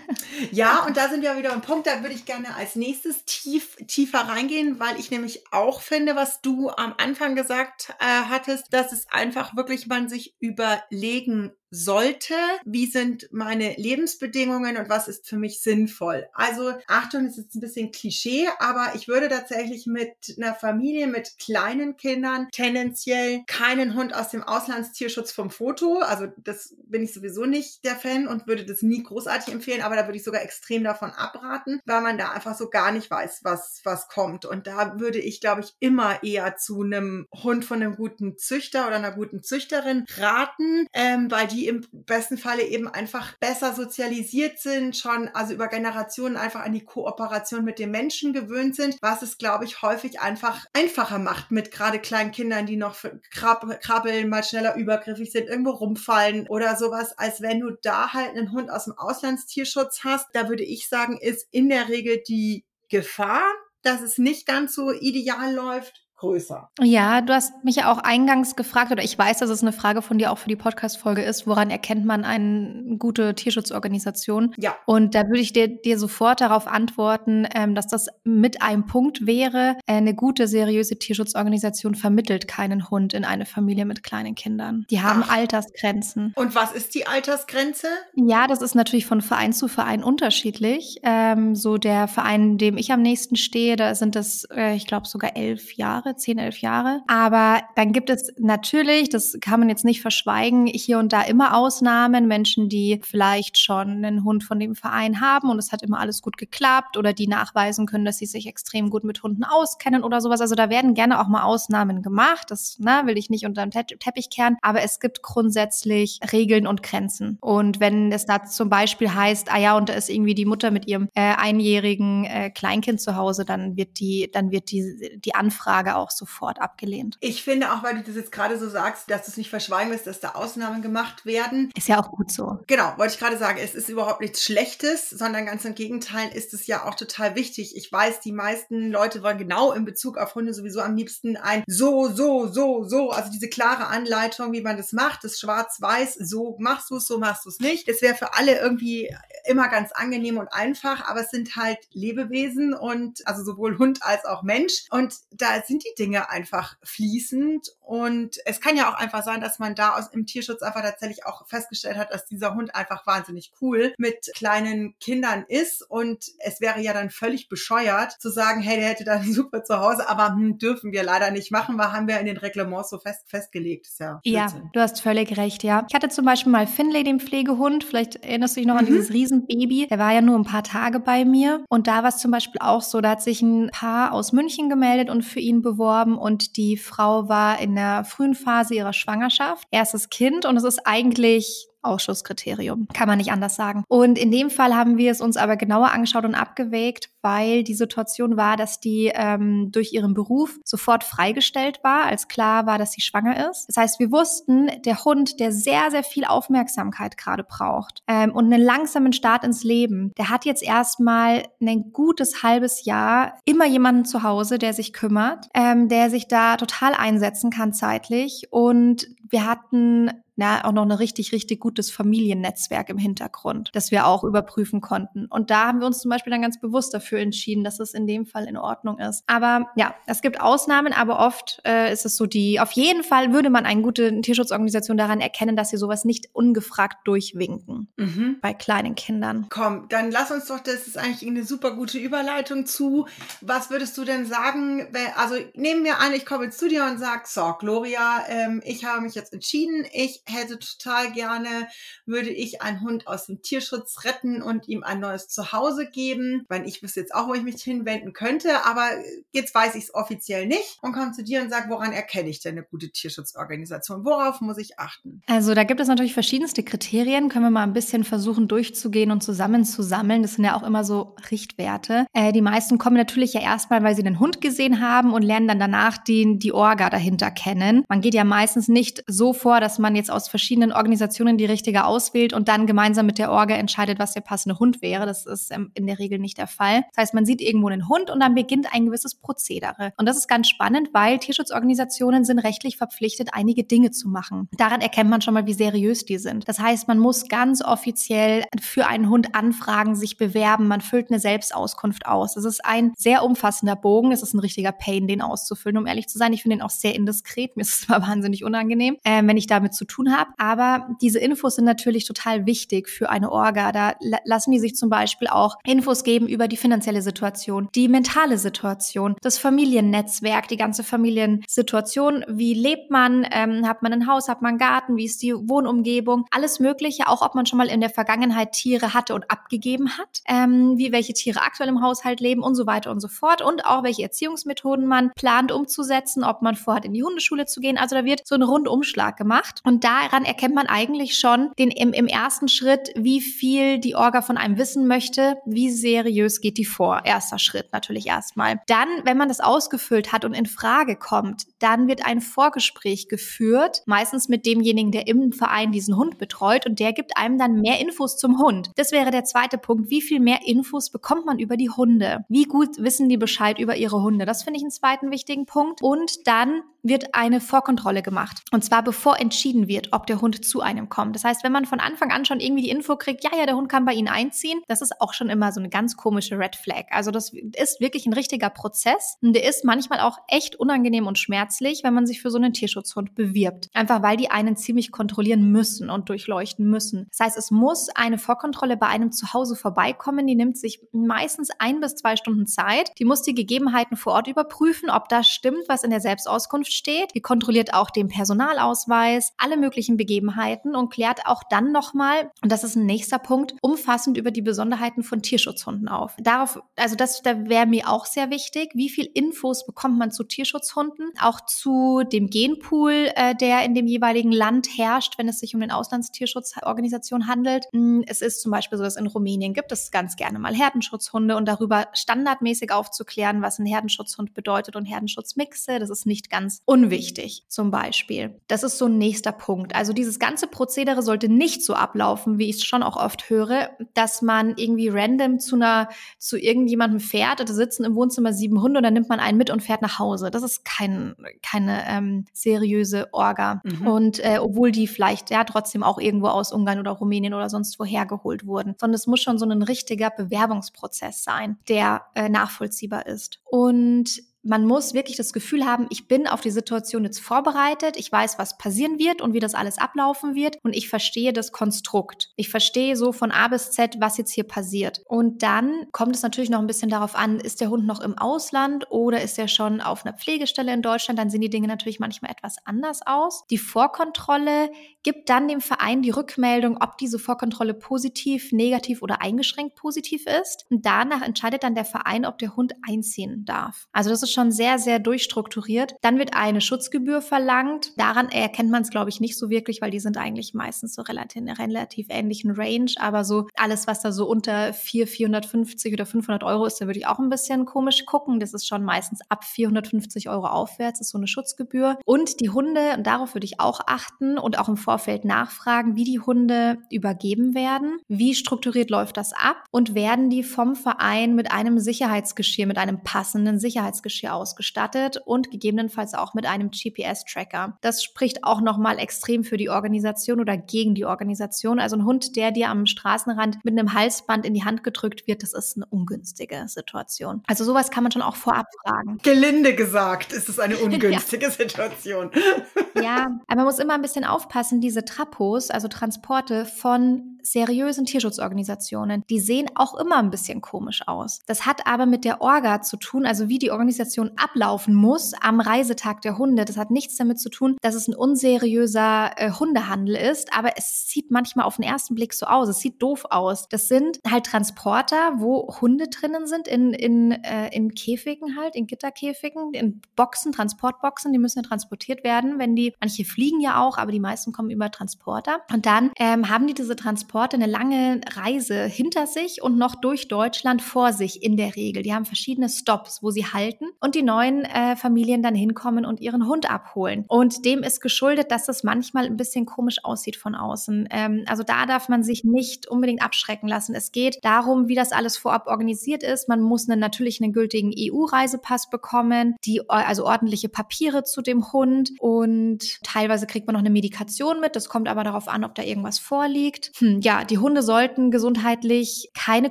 ja, 0.50 0.84
und 0.86 0.96
da 0.96 1.08
sind 1.08 1.22
wir 1.22 1.36
wieder 1.36 1.52
am 1.52 1.60
Punkt, 1.60 1.86
da 1.86 2.02
würde 2.02 2.14
ich 2.14 2.24
gerne 2.24 2.54
als 2.56 2.76
nächstes 2.76 3.24
tief, 3.24 3.76
tiefer 3.86 4.20
reingehen, 4.20 4.80
weil 4.80 4.98
ich 4.98 5.10
nämlich 5.10 5.44
auch 5.52 5.82
finde, 5.82 6.16
was 6.16 6.40
du 6.40 6.70
am 6.70 6.94
Anfang 6.96 7.34
gesagt 7.34 7.94
äh, 8.00 8.04
hattest, 8.04 8.72
dass 8.72 8.92
es 8.92 9.06
einfach 9.10 9.56
wirklich 9.56 9.86
man 9.86 10.08
sich 10.08 10.36
überlegen 10.40 11.52
sollte, 11.70 12.34
wie 12.64 12.86
sind 12.86 13.28
meine 13.32 13.74
Lebensbedingungen 13.76 14.76
und 14.76 14.88
was 14.88 15.08
ist 15.08 15.28
für 15.28 15.36
mich 15.36 15.60
sinnvoll. 15.60 16.26
Also 16.32 16.72
Achtung, 16.86 17.26
ist 17.26 17.54
ein 17.54 17.60
bisschen 17.60 17.92
Klischee, 17.92 18.48
aber 18.58 18.92
ich 18.94 19.08
würde 19.08 19.28
tatsächlich 19.28 19.86
mit 19.86 20.12
einer 20.36 20.54
Familie 20.54 21.06
mit 21.06 21.38
kleinen 21.38 21.96
Kindern 21.96 22.48
tendenziell 22.52 23.42
keinen 23.46 23.94
Hund 23.94 24.14
aus 24.14 24.30
dem 24.30 24.42
Auslandstierschutz 24.42 25.32
vom 25.32 25.50
Foto. 25.50 25.98
Also 25.98 26.28
das 26.38 26.74
bin 26.84 27.02
ich 27.02 27.12
sowieso 27.12 27.44
nicht 27.44 27.84
der 27.84 27.96
Fan 27.96 28.26
und 28.26 28.46
würde 28.46 28.64
das 28.64 28.82
nie 28.82 29.02
großartig 29.02 29.52
empfehlen, 29.52 29.82
aber 29.82 29.96
da 29.96 30.06
würde 30.06 30.18
ich 30.18 30.24
sogar 30.24 30.42
extrem 30.42 30.84
davon 30.84 31.10
abraten, 31.10 31.80
weil 31.84 32.00
man 32.00 32.18
da 32.18 32.32
einfach 32.32 32.56
so 32.56 32.70
gar 32.70 32.92
nicht 32.92 33.10
weiß, 33.10 33.40
was, 33.42 33.80
was 33.84 34.08
kommt. 34.08 34.44
Und 34.44 34.66
da 34.66 34.98
würde 34.98 35.18
ich, 35.18 35.40
glaube 35.40 35.60
ich, 35.60 35.74
immer 35.80 36.22
eher 36.22 36.56
zu 36.56 36.82
einem 36.82 37.26
Hund 37.34 37.64
von 37.64 37.82
einem 37.82 37.96
guten 37.96 38.38
Züchter 38.38 38.86
oder 38.86 38.96
einer 38.96 39.12
guten 39.12 39.42
Züchterin 39.42 40.04
raten, 40.16 40.86
ähm, 40.92 41.30
weil 41.30 41.46
die 41.46 41.57
im 41.66 41.86
besten 41.92 42.38
Falle 42.38 42.62
eben 42.62 42.88
einfach 42.88 43.36
besser 43.38 43.74
sozialisiert 43.74 44.58
sind, 44.58 44.96
schon 44.96 45.28
also 45.28 45.54
über 45.54 45.68
Generationen 45.68 46.36
einfach 46.36 46.60
an 46.60 46.72
die 46.72 46.84
Kooperation 46.84 47.64
mit 47.64 47.78
den 47.78 47.90
Menschen 47.90 48.32
gewöhnt 48.32 48.76
sind, 48.76 48.96
was 49.00 49.22
es, 49.22 49.38
glaube 49.38 49.64
ich, 49.64 49.82
häufig 49.82 50.20
einfach 50.20 50.66
einfacher 50.72 51.18
macht 51.18 51.50
mit 51.50 51.70
gerade 51.70 51.98
kleinen 51.98 52.32
Kindern, 52.32 52.66
die 52.66 52.76
noch 52.76 52.96
krab 53.30 53.80
krabbeln, 53.80 54.28
mal 54.28 54.44
schneller 54.44 54.76
übergriffig 54.76 55.32
sind, 55.32 55.48
irgendwo 55.48 55.70
rumfallen 55.70 56.46
oder 56.48 56.76
sowas, 56.76 57.16
als 57.18 57.40
wenn 57.40 57.60
du 57.60 57.70
da 57.82 58.12
halt 58.12 58.30
einen 58.30 58.52
Hund 58.52 58.70
aus 58.70 58.84
dem 58.84 58.96
Auslandstierschutz 58.96 60.04
hast. 60.04 60.28
Da 60.32 60.48
würde 60.48 60.64
ich 60.64 60.88
sagen, 60.88 61.18
ist 61.18 61.46
in 61.50 61.68
der 61.68 61.88
Regel 61.88 62.22
die 62.26 62.64
Gefahr, 62.88 63.44
dass 63.82 64.00
es 64.00 64.18
nicht 64.18 64.46
ganz 64.46 64.74
so 64.74 64.92
ideal 64.92 65.54
läuft, 65.54 66.07
größer. 66.18 66.70
Ja, 66.82 67.20
du 67.20 67.32
hast 67.32 67.64
mich 67.64 67.76
ja 67.76 67.90
auch 67.90 67.98
eingangs 67.98 68.56
gefragt, 68.56 68.92
oder 68.92 69.02
ich 69.02 69.16
weiß, 69.16 69.38
dass 69.38 69.50
es 69.50 69.62
eine 69.62 69.72
Frage 69.72 70.02
von 70.02 70.18
dir 70.18 70.32
auch 70.32 70.38
für 70.38 70.48
die 70.48 70.56
Podcast-Folge 70.56 71.22
ist, 71.22 71.46
woran 71.46 71.70
erkennt 71.70 72.04
man 72.04 72.24
eine 72.24 72.96
gute 72.98 73.34
Tierschutzorganisation? 73.34 74.54
Ja. 74.58 74.76
Und 74.84 75.14
da 75.14 75.26
würde 75.26 75.40
ich 75.40 75.52
dir, 75.52 75.68
dir 75.68 75.98
sofort 75.98 76.40
darauf 76.40 76.66
antworten, 76.66 77.46
ähm, 77.54 77.74
dass 77.74 77.86
das 77.86 78.08
mit 78.24 78.62
einem 78.62 78.86
Punkt 78.86 79.26
wäre, 79.26 79.76
äh, 79.86 79.94
eine 79.94 80.14
gute, 80.14 80.48
seriöse 80.48 80.98
Tierschutzorganisation 80.98 81.94
vermittelt 81.94 82.48
keinen 82.48 82.90
Hund 82.90 83.14
in 83.14 83.24
eine 83.24 83.46
Familie 83.46 83.84
mit 83.84 84.02
kleinen 84.02 84.34
Kindern. 84.34 84.84
Die 84.90 85.00
haben 85.00 85.22
Ach. 85.24 85.36
Altersgrenzen. 85.36 86.32
Und 86.34 86.54
was 86.54 86.72
ist 86.72 86.94
die 86.94 87.06
Altersgrenze? 87.06 87.86
Ja, 88.14 88.46
das 88.46 88.60
ist 88.60 88.74
natürlich 88.74 89.06
von 89.06 89.22
Verein 89.22 89.52
zu 89.52 89.68
Verein 89.68 90.02
unterschiedlich. 90.02 90.98
Ähm, 91.04 91.54
so 91.54 91.78
der 91.78 92.08
Verein, 92.08 92.58
dem 92.58 92.76
ich 92.76 92.92
am 92.92 93.02
nächsten 93.02 93.36
stehe, 93.36 93.76
da 93.76 93.94
sind 93.94 94.16
es, 94.16 94.44
äh, 94.52 94.74
ich 94.74 94.86
glaube, 94.86 95.06
sogar 95.06 95.36
elf 95.36 95.74
Jahre 95.74 96.07
Jahre, 96.08 96.16
zehn, 96.16 96.38
elf 96.38 96.58
Jahre. 96.58 97.02
Aber 97.06 97.62
dann 97.76 97.92
gibt 97.92 98.10
es 98.10 98.32
natürlich, 98.38 99.08
das 99.08 99.36
kann 99.40 99.60
man 99.60 99.68
jetzt 99.68 99.84
nicht 99.84 100.00
verschweigen, 100.00 100.66
hier 100.66 100.98
und 100.98 101.12
da 101.12 101.22
immer 101.22 101.56
Ausnahmen, 101.56 102.26
Menschen, 102.26 102.68
die 102.68 103.00
vielleicht 103.02 103.58
schon 103.58 104.04
einen 104.04 104.24
Hund 104.24 104.44
von 104.44 104.58
dem 104.58 104.74
Verein 104.74 105.20
haben 105.20 105.50
und 105.50 105.58
es 105.58 105.72
hat 105.72 105.82
immer 105.82 105.98
alles 105.98 106.22
gut 106.22 106.36
geklappt 106.36 106.96
oder 106.96 107.12
die 107.12 107.26
nachweisen 107.26 107.86
können, 107.86 108.04
dass 108.04 108.18
sie 108.18 108.26
sich 108.26 108.46
extrem 108.46 108.90
gut 108.90 109.04
mit 109.04 109.22
Hunden 109.22 109.44
auskennen 109.44 110.02
oder 110.02 110.20
sowas. 110.20 110.40
Also 110.40 110.54
da 110.54 110.70
werden 110.70 110.94
gerne 110.94 111.20
auch 111.20 111.28
mal 111.28 111.42
Ausnahmen 111.42 112.02
gemacht. 112.02 112.50
Das 112.50 112.76
na, 112.78 113.06
will 113.06 113.18
ich 113.18 113.30
nicht 113.30 113.46
unter 113.46 113.66
den 113.66 113.70
Teppich 113.70 114.30
kehren. 114.30 114.56
Aber 114.62 114.82
es 114.82 115.00
gibt 115.00 115.22
grundsätzlich 115.22 116.20
Regeln 116.32 116.66
und 116.66 116.82
Grenzen. 116.82 117.38
Und 117.40 117.80
wenn 117.80 118.12
es 118.12 118.26
da 118.26 118.44
zum 118.44 118.68
Beispiel 118.68 119.12
heißt, 119.12 119.52
ah 119.52 119.58
ja, 119.58 119.76
und 119.76 119.88
da 119.88 119.94
ist 119.94 120.08
irgendwie 120.08 120.34
die 120.34 120.44
Mutter 120.44 120.70
mit 120.70 120.86
ihrem 120.86 121.08
äh, 121.14 121.34
einjährigen 121.36 122.24
äh, 122.24 122.50
Kleinkind 122.50 123.00
zu 123.00 123.16
Hause, 123.16 123.44
dann 123.44 123.76
wird 123.76 124.00
die, 124.00 124.30
dann 124.32 124.50
wird 124.50 124.70
die, 124.70 125.18
die 125.24 125.34
Anfrage 125.34 125.96
auch 125.98 126.10
sofort 126.10 126.60
abgelehnt. 126.60 127.16
Ich 127.20 127.42
finde 127.42 127.72
auch, 127.72 127.82
weil 127.82 127.96
du 127.96 128.02
das 128.02 128.16
jetzt 128.16 128.32
gerade 128.32 128.58
so 128.58 128.68
sagst, 128.68 129.10
dass 129.10 129.24
du 129.24 129.30
es 129.30 129.36
nicht 129.36 129.50
verschweigen 129.50 129.90
willst, 129.90 130.06
dass 130.06 130.20
da 130.20 130.30
Ausnahmen 130.30 130.82
gemacht 130.82 131.26
werden. 131.26 131.70
Ist 131.76 131.88
ja 131.88 132.00
auch 132.00 132.10
gut 132.10 132.30
so. 132.30 132.58
Genau, 132.66 132.92
wollte 132.96 133.14
ich 133.14 133.18
gerade 133.18 133.38
sagen, 133.38 133.58
es 133.62 133.74
ist 133.74 133.88
überhaupt 133.88 134.20
nichts 134.20 134.42
Schlechtes, 134.42 135.10
sondern 135.10 135.46
ganz 135.46 135.64
im 135.64 135.74
Gegenteil 135.74 136.30
ist 136.34 136.54
es 136.54 136.66
ja 136.66 136.84
auch 136.84 136.94
total 136.94 137.34
wichtig. 137.34 137.76
Ich 137.76 137.90
weiß, 137.90 138.20
die 138.20 138.32
meisten 138.32 138.90
Leute 138.90 139.22
wollen 139.22 139.38
genau 139.38 139.72
in 139.72 139.84
Bezug 139.84 140.18
auf 140.18 140.34
Hunde 140.34 140.54
sowieso 140.54 140.80
am 140.80 140.96
liebsten 140.96 141.36
ein 141.36 141.64
so, 141.66 142.08
so, 142.08 142.46
so, 142.46 142.84
so, 142.84 143.10
also 143.10 143.30
diese 143.30 143.48
klare 143.48 143.86
Anleitung, 143.88 144.52
wie 144.52 144.62
man 144.62 144.76
das 144.76 144.92
macht, 144.92 145.24
das 145.24 145.38
schwarz-weiß, 145.38 146.14
so 146.14 146.56
machst 146.58 146.90
du 146.90 146.96
es, 146.96 147.06
so 147.06 147.18
machst 147.18 147.44
du 147.44 147.50
es 147.50 147.60
nicht. 147.60 147.88
Das 147.88 148.02
wäre 148.02 148.14
für 148.14 148.34
alle 148.34 148.58
irgendwie 148.58 149.14
immer 149.44 149.68
ganz 149.68 149.92
angenehm 149.92 150.38
und 150.38 150.48
einfach, 150.52 151.08
aber 151.08 151.20
es 151.20 151.30
sind 151.30 151.56
halt 151.56 151.78
Lebewesen 151.92 152.74
und 152.74 153.26
also 153.26 153.44
sowohl 153.44 153.78
Hund 153.78 154.02
als 154.02 154.24
auch 154.24 154.42
Mensch 154.42 154.84
und 154.90 155.14
da 155.30 155.62
sind 155.66 155.84
die 155.84 155.87
Dinge 155.98 156.30
einfach 156.30 156.76
fließend. 156.82 157.68
Und 157.80 158.38
es 158.44 158.60
kann 158.60 158.76
ja 158.76 158.90
auch 158.90 158.98
einfach 158.98 159.24
sein, 159.24 159.40
dass 159.40 159.58
man 159.58 159.74
da 159.74 159.96
aus, 159.96 160.08
im 160.12 160.26
Tierschutz 160.26 160.62
einfach 160.62 160.82
tatsächlich 160.82 161.24
auch 161.26 161.46
festgestellt 161.46 161.96
hat, 161.96 162.12
dass 162.12 162.26
dieser 162.26 162.54
Hund 162.54 162.74
einfach 162.74 163.06
wahnsinnig 163.06 163.52
cool 163.60 163.94
mit 163.98 164.30
kleinen 164.34 164.98
Kindern 164.98 165.44
ist. 165.48 165.82
Und 165.88 166.26
es 166.38 166.60
wäre 166.60 166.80
ja 166.80 166.92
dann 166.92 167.10
völlig 167.10 167.48
bescheuert 167.48 168.12
zu 168.20 168.30
sagen, 168.30 168.60
hey, 168.60 168.78
der 168.78 168.88
hätte 168.88 169.04
dann 169.04 169.22
super 169.32 169.64
zu 169.64 169.78
Hause, 169.78 170.08
aber 170.08 170.28
hm, 170.28 170.58
dürfen 170.58 170.92
wir 170.92 171.02
leider 171.02 171.30
nicht 171.30 171.50
machen, 171.50 171.78
weil 171.78 171.92
haben 171.92 172.08
wir 172.08 172.20
in 172.20 172.26
den 172.26 172.36
Reglements 172.36 172.90
so 172.90 172.98
fest 172.98 173.24
festgelegt. 173.28 173.86
Ist 173.86 174.00
ja, 174.00 174.20
ja, 174.24 174.46
du 174.72 174.80
hast 174.80 175.00
völlig 175.00 175.36
recht, 175.36 175.62
ja. 175.62 175.86
Ich 175.88 175.94
hatte 175.94 176.08
zum 176.08 176.24
Beispiel 176.24 176.52
mal 176.52 176.66
Finlay, 176.66 177.04
den 177.04 177.20
Pflegehund, 177.20 177.84
vielleicht 177.84 178.16
erinnerst 178.16 178.56
du 178.56 178.60
dich 178.60 178.66
noch 178.66 178.74
mhm. 178.74 178.80
an 178.80 178.86
dieses 178.86 179.10
Riesenbaby, 179.10 179.86
der 179.88 179.98
war 179.98 180.12
ja 180.12 180.20
nur 180.20 180.38
ein 180.38 180.44
paar 180.44 180.62
Tage 180.62 181.00
bei 181.00 181.24
mir. 181.24 181.64
Und 181.68 181.86
da 181.86 182.02
war 182.02 182.08
es 182.08 182.18
zum 182.18 182.30
Beispiel 182.30 182.60
auch 182.60 182.82
so, 182.82 183.00
da 183.00 183.10
hat 183.10 183.22
sich 183.22 183.42
ein 183.42 183.70
Paar 183.70 184.12
aus 184.12 184.32
München 184.32 184.68
gemeldet 184.68 185.08
und 185.08 185.22
für 185.22 185.40
ihn 185.40 185.62
beworben 185.78 186.18
und 186.18 186.56
die 186.56 186.76
Frau 186.76 187.28
war 187.28 187.60
in 187.60 187.76
der 187.76 188.04
frühen 188.04 188.34
Phase 188.34 188.74
ihrer 188.74 188.92
Schwangerschaft, 188.92 189.66
erstes 189.70 190.10
Kind 190.10 190.44
und 190.44 190.56
es 190.56 190.64
ist 190.64 190.86
eigentlich 190.86 191.67
Ausschusskriterium. 191.82 192.88
Kann 192.92 193.08
man 193.08 193.18
nicht 193.18 193.32
anders 193.32 193.56
sagen. 193.56 193.84
Und 193.88 194.18
in 194.18 194.30
dem 194.30 194.50
Fall 194.50 194.74
haben 194.74 194.96
wir 194.96 195.10
es 195.10 195.20
uns 195.20 195.36
aber 195.36 195.56
genauer 195.56 195.92
angeschaut 195.92 196.24
und 196.24 196.34
abgewägt, 196.34 197.10
weil 197.22 197.62
die 197.62 197.74
Situation 197.74 198.36
war, 198.36 198.56
dass 198.56 198.80
die 198.80 199.10
ähm, 199.14 199.70
durch 199.72 199.92
ihren 199.92 200.14
Beruf 200.14 200.58
sofort 200.64 201.04
freigestellt 201.04 201.80
war, 201.82 202.04
als 202.04 202.28
klar 202.28 202.66
war, 202.66 202.78
dass 202.78 202.92
sie 202.92 203.00
schwanger 203.00 203.50
ist. 203.50 203.66
Das 203.68 203.76
heißt, 203.76 204.00
wir 204.00 204.10
wussten, 204.10 204.70
der 204.84 205.04
Hund, 205.04 205.40
der 205.40 205.52
sehr, 205.52 205.90
sehr 205.90 206.02
viel 206.02 206.24
Aufmerksamkeit 206.24 207.16
gerade 207.16 207.44
braucht 207.44 208.02
ähm, 208.06 208.32
und 208.32 208.52
einen 208.52 208.62
langsamen 208.62 209.12
Start 209.12 209.44
ins 209.44 209.64
Leben, 209.64 210.12
der 210.16 210.30
hat 210.30 210.44
jetzt 210.44 210.62
erstmal 210.62 211.44
ein 211.60 211.92
gutes 211.92 212.42
halbes 212.42 212.84
Jahr 212.84 213.38
immer 213.44 213.66
jemanden 213.66 214.04
zu 214.04 214.22
Hause, 214.22 214.58
der 214.58 214.72
sich 214.72 214.92
kümmert, 214.92 215.48
ähm, 215.54 215.88
der 215.88 216.10
sich 216.10 216.28
da 216.28 216.56
total 216.56 216.94
einsetzen 216.94 217.50
kann 217.50 217.72
zeitlich. 217.72 218.48
Und 218.50 219.08
wir 219.28 219.46
hatten 219.46 220.10
na, 220.38 220.64
auch 220.64 220.72
noch 220.72 220.84
ein 220.84 220.92
richtig, 220.92 221.32
richtig 221.32 221.58
gutes 221.58 221.90
Familiennetzwerk 221.90 222.90
im 222.90 222.96
Hintergrund, 222.96 223.70
das 223.72 223.90
wir 223.90 224.06
auch 224.06 224.22
überprüfen 224.22 224.80
konnten. 224.80 225.26
Und 225.26 225.50
da 225.50 225.66
haben 225.66 225.80
wir 225.80 225.86
uns 225.88 225.98
zum 225.98 226.12
Beispiel 226.12 226.30
dann 226.30 226.42
ganz 226.42 226.60
bewusst 226.60 226.94
dafür 226.94 227.18
entschieden, 227.18 227.64
dass 227.64 227.80
es 227.80 227.92
in 227.92 228.06
dem 228.06 228.24
Fall 228.24 228.44
in 228.44 228.56
Ordnung 228.56 229.00
ist. 229.00 229.24
Aber 229.26 229.66
ja, 229.74 229.96
es 230.06 230.22
gibt 230.22 230.40
Ausnahmen, 230.40 230.92
aber 230.92 231.18
oft 231.18 231.60
äh, 231.66 231.92
ist 231.92 232.06
es 232.06 232.16
so 232.16 232.26
die, 232.26 232.60
auf 232.60 232.70
jeden 232.70 233.02
Fall 233.02 233.32
würde 233.32 233.50
man 233.50 233.66
eine 233.66 233.82
gute 233.82 234.20
Tierschutzorganisation 234.20 234.96
daran 234.96 235.20
erkennen, 235.20 235.56
dass 235.56 235.70
sie 235.70 235.76
sowas 235.76 236.04
nicht 236.04 236.28
ungefragt 236.32 236.98
durchwinken 237.04 237.88
mhm. 237.96 238.36
bei 238.40 238.54
kleinen 238.54 238.94
Kindern. 238.94 239.46
Komm, 239.48 239.88
dann 239.88 240.12
lass 240.12 240.30
uns 240.30 240.46
doch, 240.46 240.60
das 240.60 240.86
ist 240.86 240.96
eigentlich 240.96 241.28
eine 241.28 241.42
super 241.42 241.72
gute 241.74 241.98
Überleitung 241.98 242.64
zu. 242.64 243.08
Was 243.40 243.70
würdest 243.70 243.98
du 243.98 244.04
denn 244.04 244.24
sagen, 244.24 244.86
also 245.16 245.34
nehmen 245.54 245.82
wir 245.82 245.98
an, 245.98 246.14
ich 246.14 246.24
komme 246.24 246.50
zu 246.50 246.68
dir 246.68 246.84
und 246.84 246.98
sag, 246.98 247.26
so, 247.26 247.56
Gloria, 247.58 248.24
ähm, 248.28 248.62
ich 248.64 248.84
habe 248.84 249.00
mich 249.00 249.16
jetzt 249.16 249.32
entschieden, 249.32 249.84
ich 249.92 250.22
hätte 250.28 250.58
total 250.58 251.12
gerne, 251.12 251.68
würde 252.06 252.30
ich 252.30 252.62
einen 252.62 252.80
Hund 252.80 253.06
aus 253.06 253.26
dem 253.26 253.42
Tierschutz 253.42 254.04
retten 254.04 254.42
und 254.42 254.68
ihm 254.68 254.82
ein 254.82 255.00
neues 255.00 255.28
Zuhause 255.28 255.88
geben. 255.90 256.44
Weil 256.48 256.66
ich 256.66 256.82
wüsste 256.82 257.00
jetzt 257.00 257.14
auch, 257.14 257.28
wo 257.28 257.34
ich 257.34 257.42
mich 257.42 257.62
hinwenden 257.62 258.12
könnte, 258.12 258.64
aber 258.64 258.88
jetzt 259.32 259.54
weiß 259.54 259.74
ich 259.74 259.84
es 259.84 259.94
offiziell 259.94 260.46
nicht 260.46 260.78
und 260.82 260.92
komme 260.92 261.12
zu 261.12 261.22
dir 261.22 261.42
und 261.42 261.50
sage, 261.50 261.70
woran 261.70 261.92
erkenne 261.92 262.28
ich 262.28 262.40
denn 262.40 262.56
eine 262.56 262.64
gute 262.64 262.90
Tierschutzorganisation? 262.90 264.04
Worauf 264.04 264.40
muss 264.40 264.58
ich 264.58 264.78
achten? 264.78 265.22
Also 265.26 265.54
da 265.54 265.64
gibt 265.64 265.80
es 265.80 265.88
natürlich 265.88 266.14
verschiedenste 266.14 266.62
Kriterien, 266.62 267.28
können 267.28 267.44
wir 267.44 267.50
mal 267.50 267.62
ein 267.62 267.72
bisschen 267.72 268.04
versuchen 268.04 268.48
durchzugehen 268.48 269.10
und 269.10 269.22
zusammenzusammeln. 269.22 270.22
Das 270.22 270.34
sind 270.34 270.44
ja 270.44 270.56
auch 270.56 270.62
immer 270.62 270.84
so 270.84 271.16
Richtwerte. 271.30 272.06
Äh, 272.12 272.32
die 272.32 272.42
meisten 272.42 272.78
kommen 272.78 272.96
natürlich 272.96 273.32
ja 273.32 273.40
erstmal, 273.40 273.82
weil 273.82 273.94
sie 273.94 274.02
den 274.02 274.18
Hund 274.18 274.40
gesehen 274.40 274.80
haben 274.80 275.12
und 275.12 275.22
lernen 275.22 275.48
dann 275.48 275.58
danach 275.58 275.98
die, 275.98 276.38
die 276.38 276.52
Orga 276.52 276.90
dahinter 276.90 277.30
kennen. 277.30 277.84
Man 277.88 278.00
geht 278.00 278.14
ja 278.14 278.24
meistens 278.24 278.68
nicht 278.68 279.04
so 279.06 279.32
vor, 279.32 279.60
dass 279.60 279.78
man 279.78 279.96
jetzt 279.96 280.10
aus 280.10 280.17
verschiedenen 280.26 280.72
Organisationen 280.72 281.38
die 281.38 281.44
richtige 281.44 281.84
auswählt 281.84 282.32
und 282.32 282.48
dann 282.48 282.66
gemeinsam 282.66 283.06
mit 283.06 283.18
der 283.18 283.30
Orga 283.30 283.54
entscheidet, 283.54 284.00
was 284.00 284.14
der 284.14 284.22
passende 284.22 284.58
Hund 284.58 284.82
wäre. 284.82 285.06
Das 285.06 285.26
ist 285.26 285.52
ähm, 285.52 285.70
in 285.74 285.86
der 285.86 286.00
Regel 286.00 286.18
nicht 286.18 286.38
der 286.38 286.48
Fall. 286.48 286.82
Das 286.94 287.02
heißt, 287.02 287.14
man 287.14 287.26
sieht 287.26 287.40
irgendwo 287.40 287.68
einen 287.68 287.88
Hund 287.88 288.10
und 288.10 288.20
dann 288.20 288.34
beginnt 288.34 288.66
ein 288.74 288.86
gewisses 288.86 289.14
Prozedere. 289.14 289.92
Und 289.96 290.06
das 290.06 290.16
ist 290.16 290.26
ganz 290.26 290.48
spannend, 290.48 290.88
weil 290.92 291.18
Tierschutzorganisationen 291.18 292.24
sind 292.24 292.40
rechtlich 292.40 292.76
verpflichtet, 292.76 293.28
einige 293.32 293.64
Dinge 293.64 293.90
zu 293.90 294.08
machen. 294.08 294.48
Daran 294.56 294.80
erkennt 294.80 295.10
man 295.10 295.20
schon 295.20 295.34
mal, 295.34 295.46
wie 295.46 295.54
seriös 295.54 296.04
die 296.04 296.18
sind. 296.18 296.48
Das 296.48 296.58
heißt, 296.58 296.88
man 296.88 296.98
muss 296.98 297.28
ganz 297.28 297.62
offiziell 297.62 298.44
für 298.60 298.86
einen 298.86 299.10
Hund 299.10 299.34
anfragen, 299.34 299.94
sich 299.94 300.16
bewerben. 300.16 300.66
Man 300.66 300.80
füllt 300.80 301.10
eine 301.10 301.20
Selbstauskunft 301.20 302.06
aus. 302.06 302.34
Das 302.34 302.44
ist 302.44 302.64
ein 302.64 302.92
sehr 302.96 303.22
umfassender 303.22 303.76
Bogen. 303.76 304.12
Es 304.12 304.22
ist 304.22 304.34
ein 304.34 304.38
richtiger 304.38 304.72
Pain, 304.72 305.06
den 305.06 305.20
auszufüllen, 305.20 305.76
um 305.76 305.86
ehrlich 305.86 306.08
zu 306.08 306.18
sein. 306.18 306.32
Ich 306.32 306.42
finde 306.42 306.56
ihn 306.56 306.62
auch 306.62 306.70
sehr 306.70 306.94
indiskret. 306.94 307.56
Mir 307.56 307.62
ist 307.62 307.68
es 307.72 307.80
zwar 307.86 308.02
wahnsinnig 308.02 308.44
unangenehm, 308.44 308.96
äh, 309.04 309.22
wenn 309.24 309.36
ich 309.36 309.46
damit 309.46 309.74
zu 309.74 309.84
tun 309.84 310.07
habe. 310.16 310.30
Aber 310.38 310.88
diese 311.00 311.18
Infos 311.18 311.56
sind 311.56 311.64
natürlich 311.64 312.06
total 312.06 312.46
wichtig 312.46 312.88
für 312.88 313.10
eine 313.10 313.30
Orga. 313.30 313.72
Da 313.72 313.94
lassen 314.24 314.52
die 314.52 314.58
sich 314.58 314.74
zum 314.74 314.90
Beispiel 314.90 315.28
auch 315.28 315.56
Infos 315.66 316.04
geben 316.04 316.28
über 316.28 316.48
die 316.48 316.56
finanzielle 316.56 317.02
Situation, 317.02 317.68
die 317.74 317.88
mentale 317.88 318.38
Situation, 318.38 319.16
das 319.22 319.38
Familiennetzwerk, 319.38 320.48
die 320.48 320.56
ganze 320.56 320.84
Familiensituation. 320.84 322.24
Wie 322.28 322.54
lebt 322.54 322.90
man? 322.90 323.26
Ähm, 323.30 323.66
hat 323.66 323.82
man 323.82 323.92
ein 323.92 324.06
Haus? 324.06 324.28
Hat 324.28 324.42
man 324.42 324.50
einen 324.50 324.58
Garten? 324.58 324.96
Wie 324.96 325.04
ist 325.04 325.22
die 325.22 325.34
Wohnumgebung? 325.34 326.26
Alles 326.30 326.60
Mögliche, 326.60 327.08
auch 327.08 327.22
ob 327.22 327.34
man 327.34 327.46
schon 327.46 327.58
mal 327.58 327.68
in 327.68 327.80
der 327.80 327.90
Vergangenheit 327.90 328.52
Tiere 328.52 328.94
hatte 328.94 329.14
und 329.14 329.30
abgegeben 329.30 329.98
hat, 329.98 330.22
ähm, 330.26 330.78
wie 330.78 330.92
welche 330.92 331.12
Tiere 331.12 331.42
aktuell 331.42 331.68
im 331.68 331.82
Haushalt 331.82 332.20
leben 332.20 332.42
und 332.42 332.54
so 332.54 332.66
weiter 332.66 332.90
und 332.90 333.00
so 333.00 333.08
fort 333.08 333.42
und 333.42 333.64
auch 333.64 333.82
welche 333.82 334.02
Erziehungsmethoden 334.02 334.86
man 334.86 335.12
plant 335.14 335.52
umzusetzen, 335.52 336.24
ob 336.24 336.42
man 336.42 336.56
vorhat, 336.56 336.84
in 336.84 336.92
die 336.92 337.02
Hundeschule 337.02 337.46
zu 337.46 337.60
gehen. 337.60 337.78
Also 337.78 337.96
da 337.96 338.04
wird 338.04 338.26
so 338.26 338.34
ein 338.34 338.42
Rundumschlag 338.42 339.16
gemacht 339.16 339.60
und 339.64 339.84
daran 340.04 340.24
erkennt 340.24 340.54
man 340.54 340.66
eigentlich 340.66 341.18
schon 341.18 341.50
den 341.58 341.70
im, 341.70 341.92
im 341.92 342.06
ersten 342.06 342.48
Schritt, 342.48 342.90
wie 342.94 343.20
viel 343.20 343.78
die 343.78 343.94
Orga 343.94 344.22
von 344.22 344.36
einem 344.36 344.58
wissen 344.58 344.86
möchte, 344.86 345.36
wie 345.44 345.70
seriös 345.70 346.40
geht 346.40 346.58
die 346.58 346.64
vor. 346.64 347.02
Erster 347.04 347.38
Schritt 347.38 347.72
natürlich 347.72 348.06
erstmal. 348.06 348.60
Dann, 348.66 348.88
wenn 349.04 349.16
man 349.16 349.28
das 349.28 349.40
ausgefüllt 349.40 350.12
hat 350.12 350.24
und 350.24 350.34
in 350.34 350.46
Frage 350.46 350.96
kommt, 350.96 351.44
dann 351.58 351.88
wird 351.88 352.04
ein 352.06 352.20
Vorgespräch 352.20 353.08
geführt, 353.08 353.82
meistens 353.86 354.28
mit 354.28 354.46
demjenigen, 354.46 354.92
der 354.92 355.06
im 355.06 355.32
Verein 355.32 355.72
diesen 355.72 355.96
Hund 355.96 356.18
betreut 356.18 356.66
und 356.66 356.80
der 356.80 356.92
gibt 356.92 357.16
einem 357.16 357.38
dann 357.38 357.60
mehr 357.60 357.80
Infos 357.80 358.16
zum 358.16 358.38
Hund. 358.38 358.70
Das 358.76 358.92
wäre 358.92 359.10
der 359.10 359.24
zweite 359.24 359.58
Punkt. 359.58 359.90
Wie 359.90 360.02
viel 360.02 360.20
mehr 360.20 360.40
Infos 360.46 360.90
bekommt 360.90 361.26
man 361.26 361.38
über 361.38 361.56
die 361.56 361.70
Hunde? 361.70 362.24
Wie 362.28 362.44
gut 362.44 362.78
wissen 362.78 363.08
die 363.08 363.16
Bescheid 363.16 363.58
über 363.58 363.76
ihre 363.76 364.02
Hunde? 364.02 364.24
Das 364.24 364.42
finde 364.42 364.58
ich 364.58 364.62
einen 364.62 364.70
zweiten 364.70 365.10
wichtigen 365.10 365.46
Punkt. 365.46 365.82
Und 365.82 366.26
dann 366.26 366.62
wird 366.82 367.14
eine 367.14 367.40
Vorkontrolle 367.40 368.02
gemacht. 368.02 368.42
Und 368.52 368.64
zwar 368.64 368.82
bevor 368.82 369.20
entschieden 369.20 369.68
wird, 369.68 369.92
ob 369.92 370.06
der 370.06 370.20
Hund 370.20 370.44
zu 370.44 370.60
einem 370.60 370.88
kommt. 370.88 371.14
Das 371.14 371.24
heißt, 371.24 371.44
wenn 371.44 371.52
man 371.52 371.66
von 371.66 371.80
Anfang 371.80 372.10
an 372.10 372.24
schon 372.24 372.40
irgendwie 372.40 372.62
die 372.62 372.70
Info 372.70 372.96
kriegt, 372.96 373.24
ja, 373.24 373.30
ja, 373.36 373.46
der 373.46 373.56
Hund 373.56 373.68
kann 373.68 373.84
bei 373.84 373.92
Ihnen 373.92 374.08
einziehen, 374.08 374.60
das 374.68 374.80
ist 374.80 375.00
auch 375.00 375.12
schon 375.12 375.28
immer 375.28 375.52
so 375.52 375.60
eine 375.60 375.68
ganz 375.68 375.96
komische 375.96 376.38
Red 376.38 376.56
Flag. 376.56 376.84
Also 376.90 377.10
das 377.10 377.32
ist 377.32 377.80
wirklich 377.80 378.06
ein 378.06 378.12
richtiger 378.12 378.50
Prozess. 378.50 379.16
Und 379.22 379.34
der 379.34 379.48
ist 379.48 379.64
manchmal 379.64 380.00
auch 380.00 380.18
echt 380.28 380.56
unangenehm 380.56 381.06
und 381.06 381.18
schmerzlich, 381.18 381.82
wenn 381.84 381.94
man 381.94 382.06
sich 382.06 382.22
für 382.22 382.30
so 382.30 382.38
einen 382.38 382.52
Tierschutzhund 382.52 383.14
bewirbt. 383.14 383.68
Einfach 383.74 384.02
weil 384.02 384.16
die 384.16 384.30
einen 384.30 384.56
ziemlich 384.56 384.92
kontrollieren 384.92 385.50
müssen 385.50 385.90
und 385.90 386.08
durchleuchten 386.08 386.68
müssen. 386.68 387.08
Das 387.10 387.26
heißt, 387.26 387.38
es 387.38 387.50
muss 387.50 387.88
eine 387.94 388.18
Vorkontrolle 388.18 388.76
bei 388.76 388.86
einem 388.86 389.12
zu 389.12 389.32
Hause 389.32 389.56
vorbeikommen. 389.56 390.26
Die 390.26 390.36
nimmt 390.36 390.56
sich 390.58 390.80
meistens 390.92 391.50
ein 391.58 391.80
bis 391.80 391.96
zwei 391.96 392.16
Stunden 392.16 392.46
Zeit. 392.46 392.90
Die 392.98 393.04
muss 393.04 393.22
die 393.22 393.34
Gegebenheiten 393.34 393.96
vor 393.96 394.14
Ort 394.14 394.28
überprüfen, 394.28 394.90
ob 394.90 395.08
das 395.08 395.28
stimmt, 395.28 395.68
was 395.68 395.84
in 395.84 395.90
der 395.90 396.00
Selbstauskunft 396.00 396.72
steht. 396.78 397.14
Die 397.14 397.20
kontrolliert 397.20 397.74
auch 397.74 397.90
den 397.90 398.08
Personalausweis, 398.08 399.32
alle 399.36 399.56
möglichen 399.56 399.96
Begebenheiten 399.96 400.74
und 400.74 400.90
klärt 400.90 401.26
auch 401.26 401.42
dann 401.50 401.72
nochmal, 401.72 402.30
und 402.42 402.50
das 402.50 402.64
ist 402.64 402.76
ein 402.76 402.86
nächster 402.86 403.18
Punkt, 403.18 403.54
umfassend 403.60 404.16
über 404.16 404.30
die 404.30 404.42
Besonderheiten 404.42 405.02
von 405.02 405.20
Tierschutzhunden 405.20 405.88
auf. 405.88 406.16
Darauf, 406.18 406.60
also 406.76 406.96
das 406.96 407.22
da 407.22 407.48
wäre 407.48 407.66
mir 407.66 407.88
auch 407.88 408.06
sehr 408.06 408.30
wichtig. 408.30 408.70
Wie 408.74 408.88
viel 408.88 409.08
Infos 409.12 409.66
bekommt 409.66 409.98
man 409.98 410.10
zu 410.10 410.24
Tierschutzhunden? 410.24 411.10
Auch 411.20 411.40
zu 411.44 412.02
dem 412.04 412.30
Genpool, 412.30 413.10
äh, 413.14 413.34
der 413.34 413.64
in 413.64 413.74
dem 413.74 413.86
jeweiligen 413.86 414.32
Land 414.32 414.68
herrscht, 414.76 415.18
wenn 415.18 415.28
es 415.28 415.40
sich 415.40 415.54
um 415.54 415.60
den 415.60 415.70
Auslandstierschutzorganisation 415.70 417.26
handelt. 417.26 417.66
Hm, 417.72 418.04
es 418.06 418.22
ist 418.22 418.40
zum 418.40 418.52
Beispiel 418.52 418.78
so, 418.78 418.84
dass 418.84 418.96
in 418.96 419.06
Rumänien 419.06 419.52
gibt 419.52 419.72
es 419.72 419.90
ganz 419.90 420.16
gerne 420.16 420.38
mal 420.38 420.54
Herdenschutzhunde 420.54 421.36
und 421.36 421.46
darüber 421.46 421.88
standardmäßig 421.92 422.72
aufzuklären, 422.72 423.42
was 423.42 423.58
ein 423.58 423.66
Herdenschutzhund 423.66 424.34
bedeutet 424.34 424.76
und 424.76 424.84
Herdenschutzmixe. 424.84 425.78
Das 425.78 425.90
ist 425.90 426.06
nicht 426.06 426.30
ganz 426.30 426.57
unwichtig, 426.64 427.44
zum 427.48 427.70
Beispiel. 427.70 428.40
Das 428.46 428.62
ist 428.62 428.78
so 428.78 428.86
ein 428.86 428.98
nächster 428.98 429.32
Punkt. 429.32 429.74
Also 429.74 429.92
dieses 429.92 430.18
ganze 430.18 430.46
Prozedere 430.46 431.02
sollte 431.02 431.28
nicht 431.28 431.64
so 431.64 431.74
ablaufen, 431.74 432.38
wie 432.38 432.48
ich 432.48 432.56
es 432.56 432.64
schon 432.64 432.82
auch 432.82 432.96
oft 432.96 433.30
höre, 433.30 433.70
dass 433.94 434.22
man 434.22 434.54
irgendwie 434.56 434.88
random 434.88 435.38
zu 435.38 435.56
einer, 435.56 435.88
zu 436.18 436.38
irgendjemandem 436.38 437.00
fährt, 437.00 437.40
da 437.40 437.46
sitzen 437.46 437.84
im 437.84 437.94
Wohnzimmer 437.94 438.32
sieben 438.32 438.60
Hunde 438.60 438.78
und 438.78 438.84
dann 438.84 438.94
nimmt 438.94 439.08
man 439.08 439.20
einen 439.20 439.38
mit 439.38 439.50
und 439.50 439.62
fährt 439.62 439.82
nach 439.82 439.98
Hause. 439.98 440.30
Das 440.30 440.42
ist 440.42 440.64
kein, 440.64 441.14
keine 441.42 441.82
ähm, 441.88 442.26
seriöse 442.32 443.08
Orga. 443.12 443.60
Mhm. 443.64 443.86
Und 443.86 444.24
äh, 444.24 444.38
obwohl 444.38 444.72
die 444.72 444.86
vielleicht 444.86 445.30
ja 445.30 445.44
trotzdem 445.44 445.82
auch 445.82 445.98
irgendwo 445.98 446.28
aus 446.28 446.52
Ungarn 446.52 446.78
oder 446.78 446.92
Rumänien 446.92 447.34
oder 447.34 447.48
sonst 447.48 447.78
woher 447.78 448.06
geholt 448.06 448.46
wurden, 448.46 448.74
sondern 448.78 448.94
es 448.94 449.06
muss 449.06 449.20
schon 449.20 449.38
so 449.38 449.46
ein 449.46 449.62
richtiger 449.62 450.10
Bewerbungsprozess 450.10 451.24
sein, 451.24 451.58
der 451.68 452.02
äh, 452.14 452.28
nachvollziehbar 452.28 453.06
ist. 453.06 453.40
Und 453.44 454.22
man 454.48 454.64
muss 454.64 454.94
wirklich 454.94 455.16
das 455.16 455.34
Gefühl 455.34 455.66
haben, 455.66 455.86
ich 455.90 456.08
bin 456.08 456.26
auf 456.26 456.40
die 456.40 456.50
Situation 456.50 457.04
jetzt 457.04 457.20
vorbereitet, 457.20 457.96
ich 457.98 458.10
weiß, 458.10 458.38
was 458.38 458.56
passieren 458.56 458.98
wird 458.98 459.20
und 459.20 459.34
wie 459.34 459.40
das 459.40 459.54
alles 459.54 459.76
ablaufen 459.76 460.34
wird 460.34 460.56
und 460.62 460.74
ich 460.74 460.88
verstehe 460.88 461.34
das 461.34 461.52
Konstrukt. 461.52 462.30
Ich 462.36 462.48
verstehe 462.48 462.96
so 462.96 463.12
von 463.12 463.30
A 463.30 463.48
bis 463.48 463.70
Z, 463.72 463.96
was 464.00 464.16
jetzt 464.16 464.32
hier 464.32 464.44
passiert. 464.44 465.02
Und 465.04 465.42
dann 465.42 465.86
kommt 465.92 466.16
es 466.16 466.22
natürlich 466.22 466.48
noch 466.48 466.60
ein 466.60 466.66
bisschen 466.66 466.88
darauf 466.88 467.14
an, 467.14 467.40
ist 467.40 467.60
der 467.60 467.68
Hund 467.68 467.86
noch 467.86 468.00
im 468.00 468.16
Ausland 468.16 468.90
oder 468.90 469.20
ist 469.20 469.38
er 469.38 469.48
schon 469.48 469.82
auf 469.82 470.06
einer 470.06 470.16
Pflegestelle 470.16 470.72
in 470.72 470.80
Deutschland, 470.80 471.18
dann 471.18 471.28
sehen 471.28 471.42
die 471.42 471.50
Dinge 471.50 471.68
natürlich 471.68 472.00
manchmal 472.00 472.30
etwas 472.30 472.56
anders 472.64 473.00
aus. 473.04 473.44
Die 473.50 473.58
Vorkontrolle 473.58 474.70
gibt 475.02 475.28
dann 475.28 475.48
dem 475.48 475.60
Verein 475.60 476.00
die 476.00 476.10
Rückmeldung, 476.10 476.78
ob 476.80 476.96
diese 476.96 477.18
Vorkontrolle 477.18 477.74
positiv, 477.74 478.52
negativ 478.52 479.02
oder 479.02 479.20
eingeschränkt 479.20 479.76
positiv 479.76 480.24
ist. 480.26 480.64
Und 480.70 480.86
danach 480.86 481.20
entscheidet 481.20 481.62
dann 481.62 481.74
der 481.74 481.84
Verein, 481.84 482.24
ob 482.24 482.38
der 482.38 482.56
Hund 482.56 482.72
einziehen 482.86 483.44
darf. 483.44 483.88
Also 483.92 484.08
das 484.08 484.22
ist 484.22 484.32
schon 484.32 484.37
sehr, 484.50 484.78
sehr 484.78 484.98
durchstrukturiert. 484.98 485.94
Dann 486.02 486.18
wird 486.18 486.34
eine 486.34 486.60
Schutzgebühr 486.60 487.20
verlangt. 487.20 487.92
Daran 487.96 488.30
erkennt 488.30 488.70
man 488.70 488.82
es, 488.82 488.90
glaube 488.90 489.10
ich, 489.10 489.20
nicht 489.20 489.38
so 489.38 489.50
wirklich, 489.50 489.80
weil 489.80 489.90
die 489.90 490.00
sind 490.00 490.16
eigentlich 490.16 490.54
meistens 490.54 490.94
so 490.94 491.02
relativ 491.02 491.28
relativ 491.28 492.06
ähnlichen 492.10 492.50
Range. 492.50 492.90
Aber 492.98 493.24
so 493.24 493.48
alles, 493.56 493.86
was 493.86 494.00
da 494.00 494.12
so 494.12 494.26
unter 494.26 494.72
4, 494.72 495.06
450 495.06 495.92
oder 495.92 496.06
500 496.06 496.42
Euro 496.42 496.66
ist, 496.66 496.80
da 496.80 496.86
würde 496.86 496.98
ich 496.98 497.06
auch 497.06 497.18
ein 497.18 497.28
bisschen 497.28 497.64
komisch 497.64 498.06
gucken. 498.06 498.40
Das 498.40 498.54
ist 498.54 498.66
schon 498.66 498.84
meistens 498.84 499.20
ab 499.28 499.44
450 499.44 500.28
Euro 500.28 500.46
aufwärts, 500.46 501.00
ist 501.00 501.10
so 501.10 501.18
eine 501.18 501.26
Schutzgebühr. 501.26 501.98
Und 502.04 502.40
die 502.40 502.50
Hunde, 502.50 502.94
und 502.96 503.06
darauf 503.06 503.34
würde 503.34 503.44
ich 503.44 503.60
auch 503.60 503.80
achten 503.86 504.38
und 504.38 504.58
auch 504.58 504.68
im 504.68 504.76
Vorfeld 504.76 505.24
nachfragen, 505.24 505.96
wie 505.96 506.04
die 506.04 506.20
Hunde 506.20 506.78
übergeben 506.90 507.54
werden. 507.54 507.98
Wie 508.08 508.34
strukturiert 508.34 508.90
läuft 508.90 509.16
das 509.16 509.32
ab? 509.32 509.56
Und 509.70 509.94
werden 509.94 510.30
die 510.30 510.42
vom 510.42 510.76
Verein 510.76 511.34
mit 511.34 511.52
einem 511.52 511.78
Sicherheitsgeschirr, 511.78 512.66
mit 512.66 512.78
einem 512.78 513.02
passenden 513.02 513.58
Sicherheitsgeschirr 513.58 514.27
Ausgestattet 514.28 515.20
und 515.24 515.50
gegebenenfalls 515.50 516.14
auch 516.14 516.34
mit 516.34 516.46
einem 516.46 516.70
GPS-Tracker. 516.70 517.78
Das 517.80 518.02
spricht 518.02 518.44
auch 518.44 518.60
nochmal 518.60 518.98
extrem 518.98 519.44
für 519.44 519.56
die 519.56 519.70
Organisation 519.70 520.40
oder 520.40 520.56
gegen 520.56 520.94
die 520.94 521.04
Organisation. 521.04 521.78
Also 521.78 521.96
ein 521.96 522.04
Hund, 522.04 522.36
der 522.36 522.52
dir 522.52 522.70
am 522.70 522.86
Straßenrand 522.86 523.64
mit 523.64 523.78
einem 523.78 523.94
Halsband 523.94 524.46
in 524.46 524.54
die 524.54 524.64
Hand 524.64 524.84
gedrückt 524.84 525.26
wird, 525.26 525.42
das 525.42 525.52
ist 525.52 525.76
eine 525.76 525.86
ungünstige 525.86 526.64
Situation. 526.68 527.42
Also 527.46 527.64
sowas 527.64 527.90
kann 527.90 528.02
man 528.02 528.12
schon 528.12 528.22
auch 528.22 528.36
vorab 528.36 528.66
fragen. 528.84 529.18
Gelinde 529.22 529.74
gesagt, 529.74 530.32
ist 530.32 530.48
es 530.48 530.58
eine 530.58 530.76
ungünstige 530.78 531.46
ja. 531.46 531.50
Situation. 531.50 532.30
ja, 533.02 533.38
aber 533.46 533.56
man 533.56 533.64
muss 533.64 533.78
immer 533.78 533.94
ein 533.94 534.02
bisschen 534.02 534.24
aufpassen, 534.24 534.80
diese 534.80 535.04
Trapos, 535.04 535.70
also 535.70 535.88
Transporte 535.88 536.66
von 536.66 537.38
seriösen 537.42 538.04
Tierschutzorganisationen, 538.04 539.24
die 539.30 539.40
sehen 539.40 539.70
auch 539.74 539.94
immer 539.98 540.18
ein 540.18 540.30
bisschen 540.30 540.60
komisch 540.60 541.02
aus. 541.06 541.40
Das 541.46 541.66
hat 541.66 541.86
aber 541.86 542.06
mit 542.06 542.24
der 542.24 542.40
Orga 542.40 542.82
zu 542.82 542.96
tun, 542.96 543.26
also 543.26 543.48
wie 543.48 543.58
die 543.58 543.70
Organisation 543.70 544.07
Kommunikation 544.08 544.30
ablaufen 544.36 544.94
muss 544.94 545.34
am 545.34 545.60
Reisetag 545.60 546.22
der 546.22 546.38
Hunde. 546.38 546.64
Das 546.64 546.76
hat 546.76 546.90
nichts 546.90 547.16
damit 547.16 547.40
zu 547.40 547.50
tun, 547.50 547.76
dass 547.82 547.94
es 547.94 548.08
ein 548.08 548.14
unseriöser 548.14 549.32
äh, 549.36 549.50
Hundehandel 549.52 550.16
ist, 550.16 550.56
aber 550.56 550.72
es 550.76 551.08
sieht 551.08 551.30
manchmal 551.30 551.66
auf 551.66 551.76
den 551.76 551.84
ersten 551.84 552.14
Blick 552.14 552.32
so 552.32 552.46
aus. 552.46 552.68
Es 552.68 552.80
sieht 552.80 553.02
doof 553.02 553.26
aus. 553.30 553.68
Das 553.68 553.88
sind 553.88 554.18
halt 554.28 554.46
Transporter, 554.46 555.32
wo 555.36 555.78
Hunde 555.80 556.08
drinnen 556.08 556.46
sind, 556.46 556.68
in, 556.68 556.92
in, 556.92 557.32
äh, 557.32 557.68
in 557.74 557.94
Käfigen 557.94 558.56
halt, 558.56 558.74
in 558.74 558.86
Gitterkäfigen, 558.86 559.74
in 559.74 560.00
Boxen, 560.16 560.52
Transportboxen, 560.52 561.32
die 561.32 561.38
müssen 561.38 561.60
ja 561.60 561.68
transportiert 561.68 562.24
werden. 562.24 562.58
Wenn 562.58 562.74
die, 562.74 562.94
manche 563.00 563.24
fliegen 563.24 563.60
ja 563.60 563.82
auch, 563.82 563.98
aber 563.98 564.12
die 564.12 564.20
meisten 564.20 564.52
kommen 564.52 564.70
über 564.70 564.90
Transporter. 564.90 565.60
Und 565.72 565.86
dann 565.86 566.10
ähm, 566.18 566.48
haben 566.48 566.66
die 566.66 566.74
diese 566.74 566.96
Transporte 566.96 567.56
eine 567.56 567.66
lange 567.66 568.20
Reise 568.34 568.84
hinter 568.84 569.26
sich 569.26 569.62
und 569.62 569.76
noch 569.76 569.94
durch 569.96 570.28
Deutschland 570.28 570.82
vor 570.82 571.12
sich 571.12 571.42
in 571.42 571.56
der 571.56 571.76
Regel. 571.76 572.02
Die 572.02 572.14
haben 572.14 572.24
verschiedene 572.24 572.68
Stops, 572.68 573.22
wo 573.22 573.30
sie 573.30 573.44
halten 573.44 573.86
und 574.00 574.14
die 574.14 574.22
neuen 574.22 574.64
äh, 574.64 574.96
Familien 574.96 575.42
dann 575.42 575.54
hinkommen 575.54 576.04
und 576.04 576.20
ihren 576.20 576.46
Hund 576.46 576.70
abholen. 576.70 577.24
Und 577.28 577.64
dem 577.64 577.82
ist 577.82 578.00
geschuldet, 578.00 578.50
dass 578.50 578.66
das 578.66 578.84
manchmal 578.84 579.26
ein 579.26 579.36
bisschen 579.36 579.66
komisch 579.66 580.04
aussieht 580.04 580.36
von 580.36 580.54
außen. 580.54 581.08
Ähm, 581.10 581.44
also 581.46 581.62
da 581.62 581.86
darf 581.86 582.08
man 582.08 582.22
sich 582.22 582.44
nicht 582.44 582.86
unbedingt 582.86 583.22
abschrecken 583.22 583.68
lassen. 583.68 583.94
Es 583.94 584.12
geht 584.12 584.38
darum, 584.42 584.88
wie 584.88 584.94
das 584.94 585.12
alles 585.12 585.36
vorab 585.36 585.66
organisiert 585.66 586.22
ist. 586.22 586.48
Man 586.48 586.60
muss 586.60 586.88
einen, 586.88 587.00
natürlich 587.00 587.42
einen 587.42 587.52
gültigen 587.52 587.92
EU-Reisepass 587.96 588.90
bekommen, 588.90 589.56
die, 589.64 589.88
also 589.88 590.26
ordentliche 590.26 590.68
Papiere 590.68 591.24
zu 591.24 591.42
dem 591.42 591.72
Hund 591.72 592.12
und 592.20 593.02
teilweise 593.02 593.46
kriegt 593.46 593.66
man 593.66 593.74
noch 593.74 593.80
eine 593.80 593.90
Medikation 593.90 594.60
mit. 594.60 594.76
Das 594.76 594.88
kommt 594.88 595.08
aber 595.08 595.24
darauf 595.24 595.48
an, 595.48 595.64
ob 595.64 595.74
da 595.74 595.82
irgendwas 595.82 596.18
vorliegt. 596.18 596.92
Hm, 596.98 597.20
ja, 597.20 597.44
die 597.44 597.58
Hunde 597.58 597.82
sollten 597.82 598.30
gesundheitlich 598.30 599.30
keine 599.34 599.70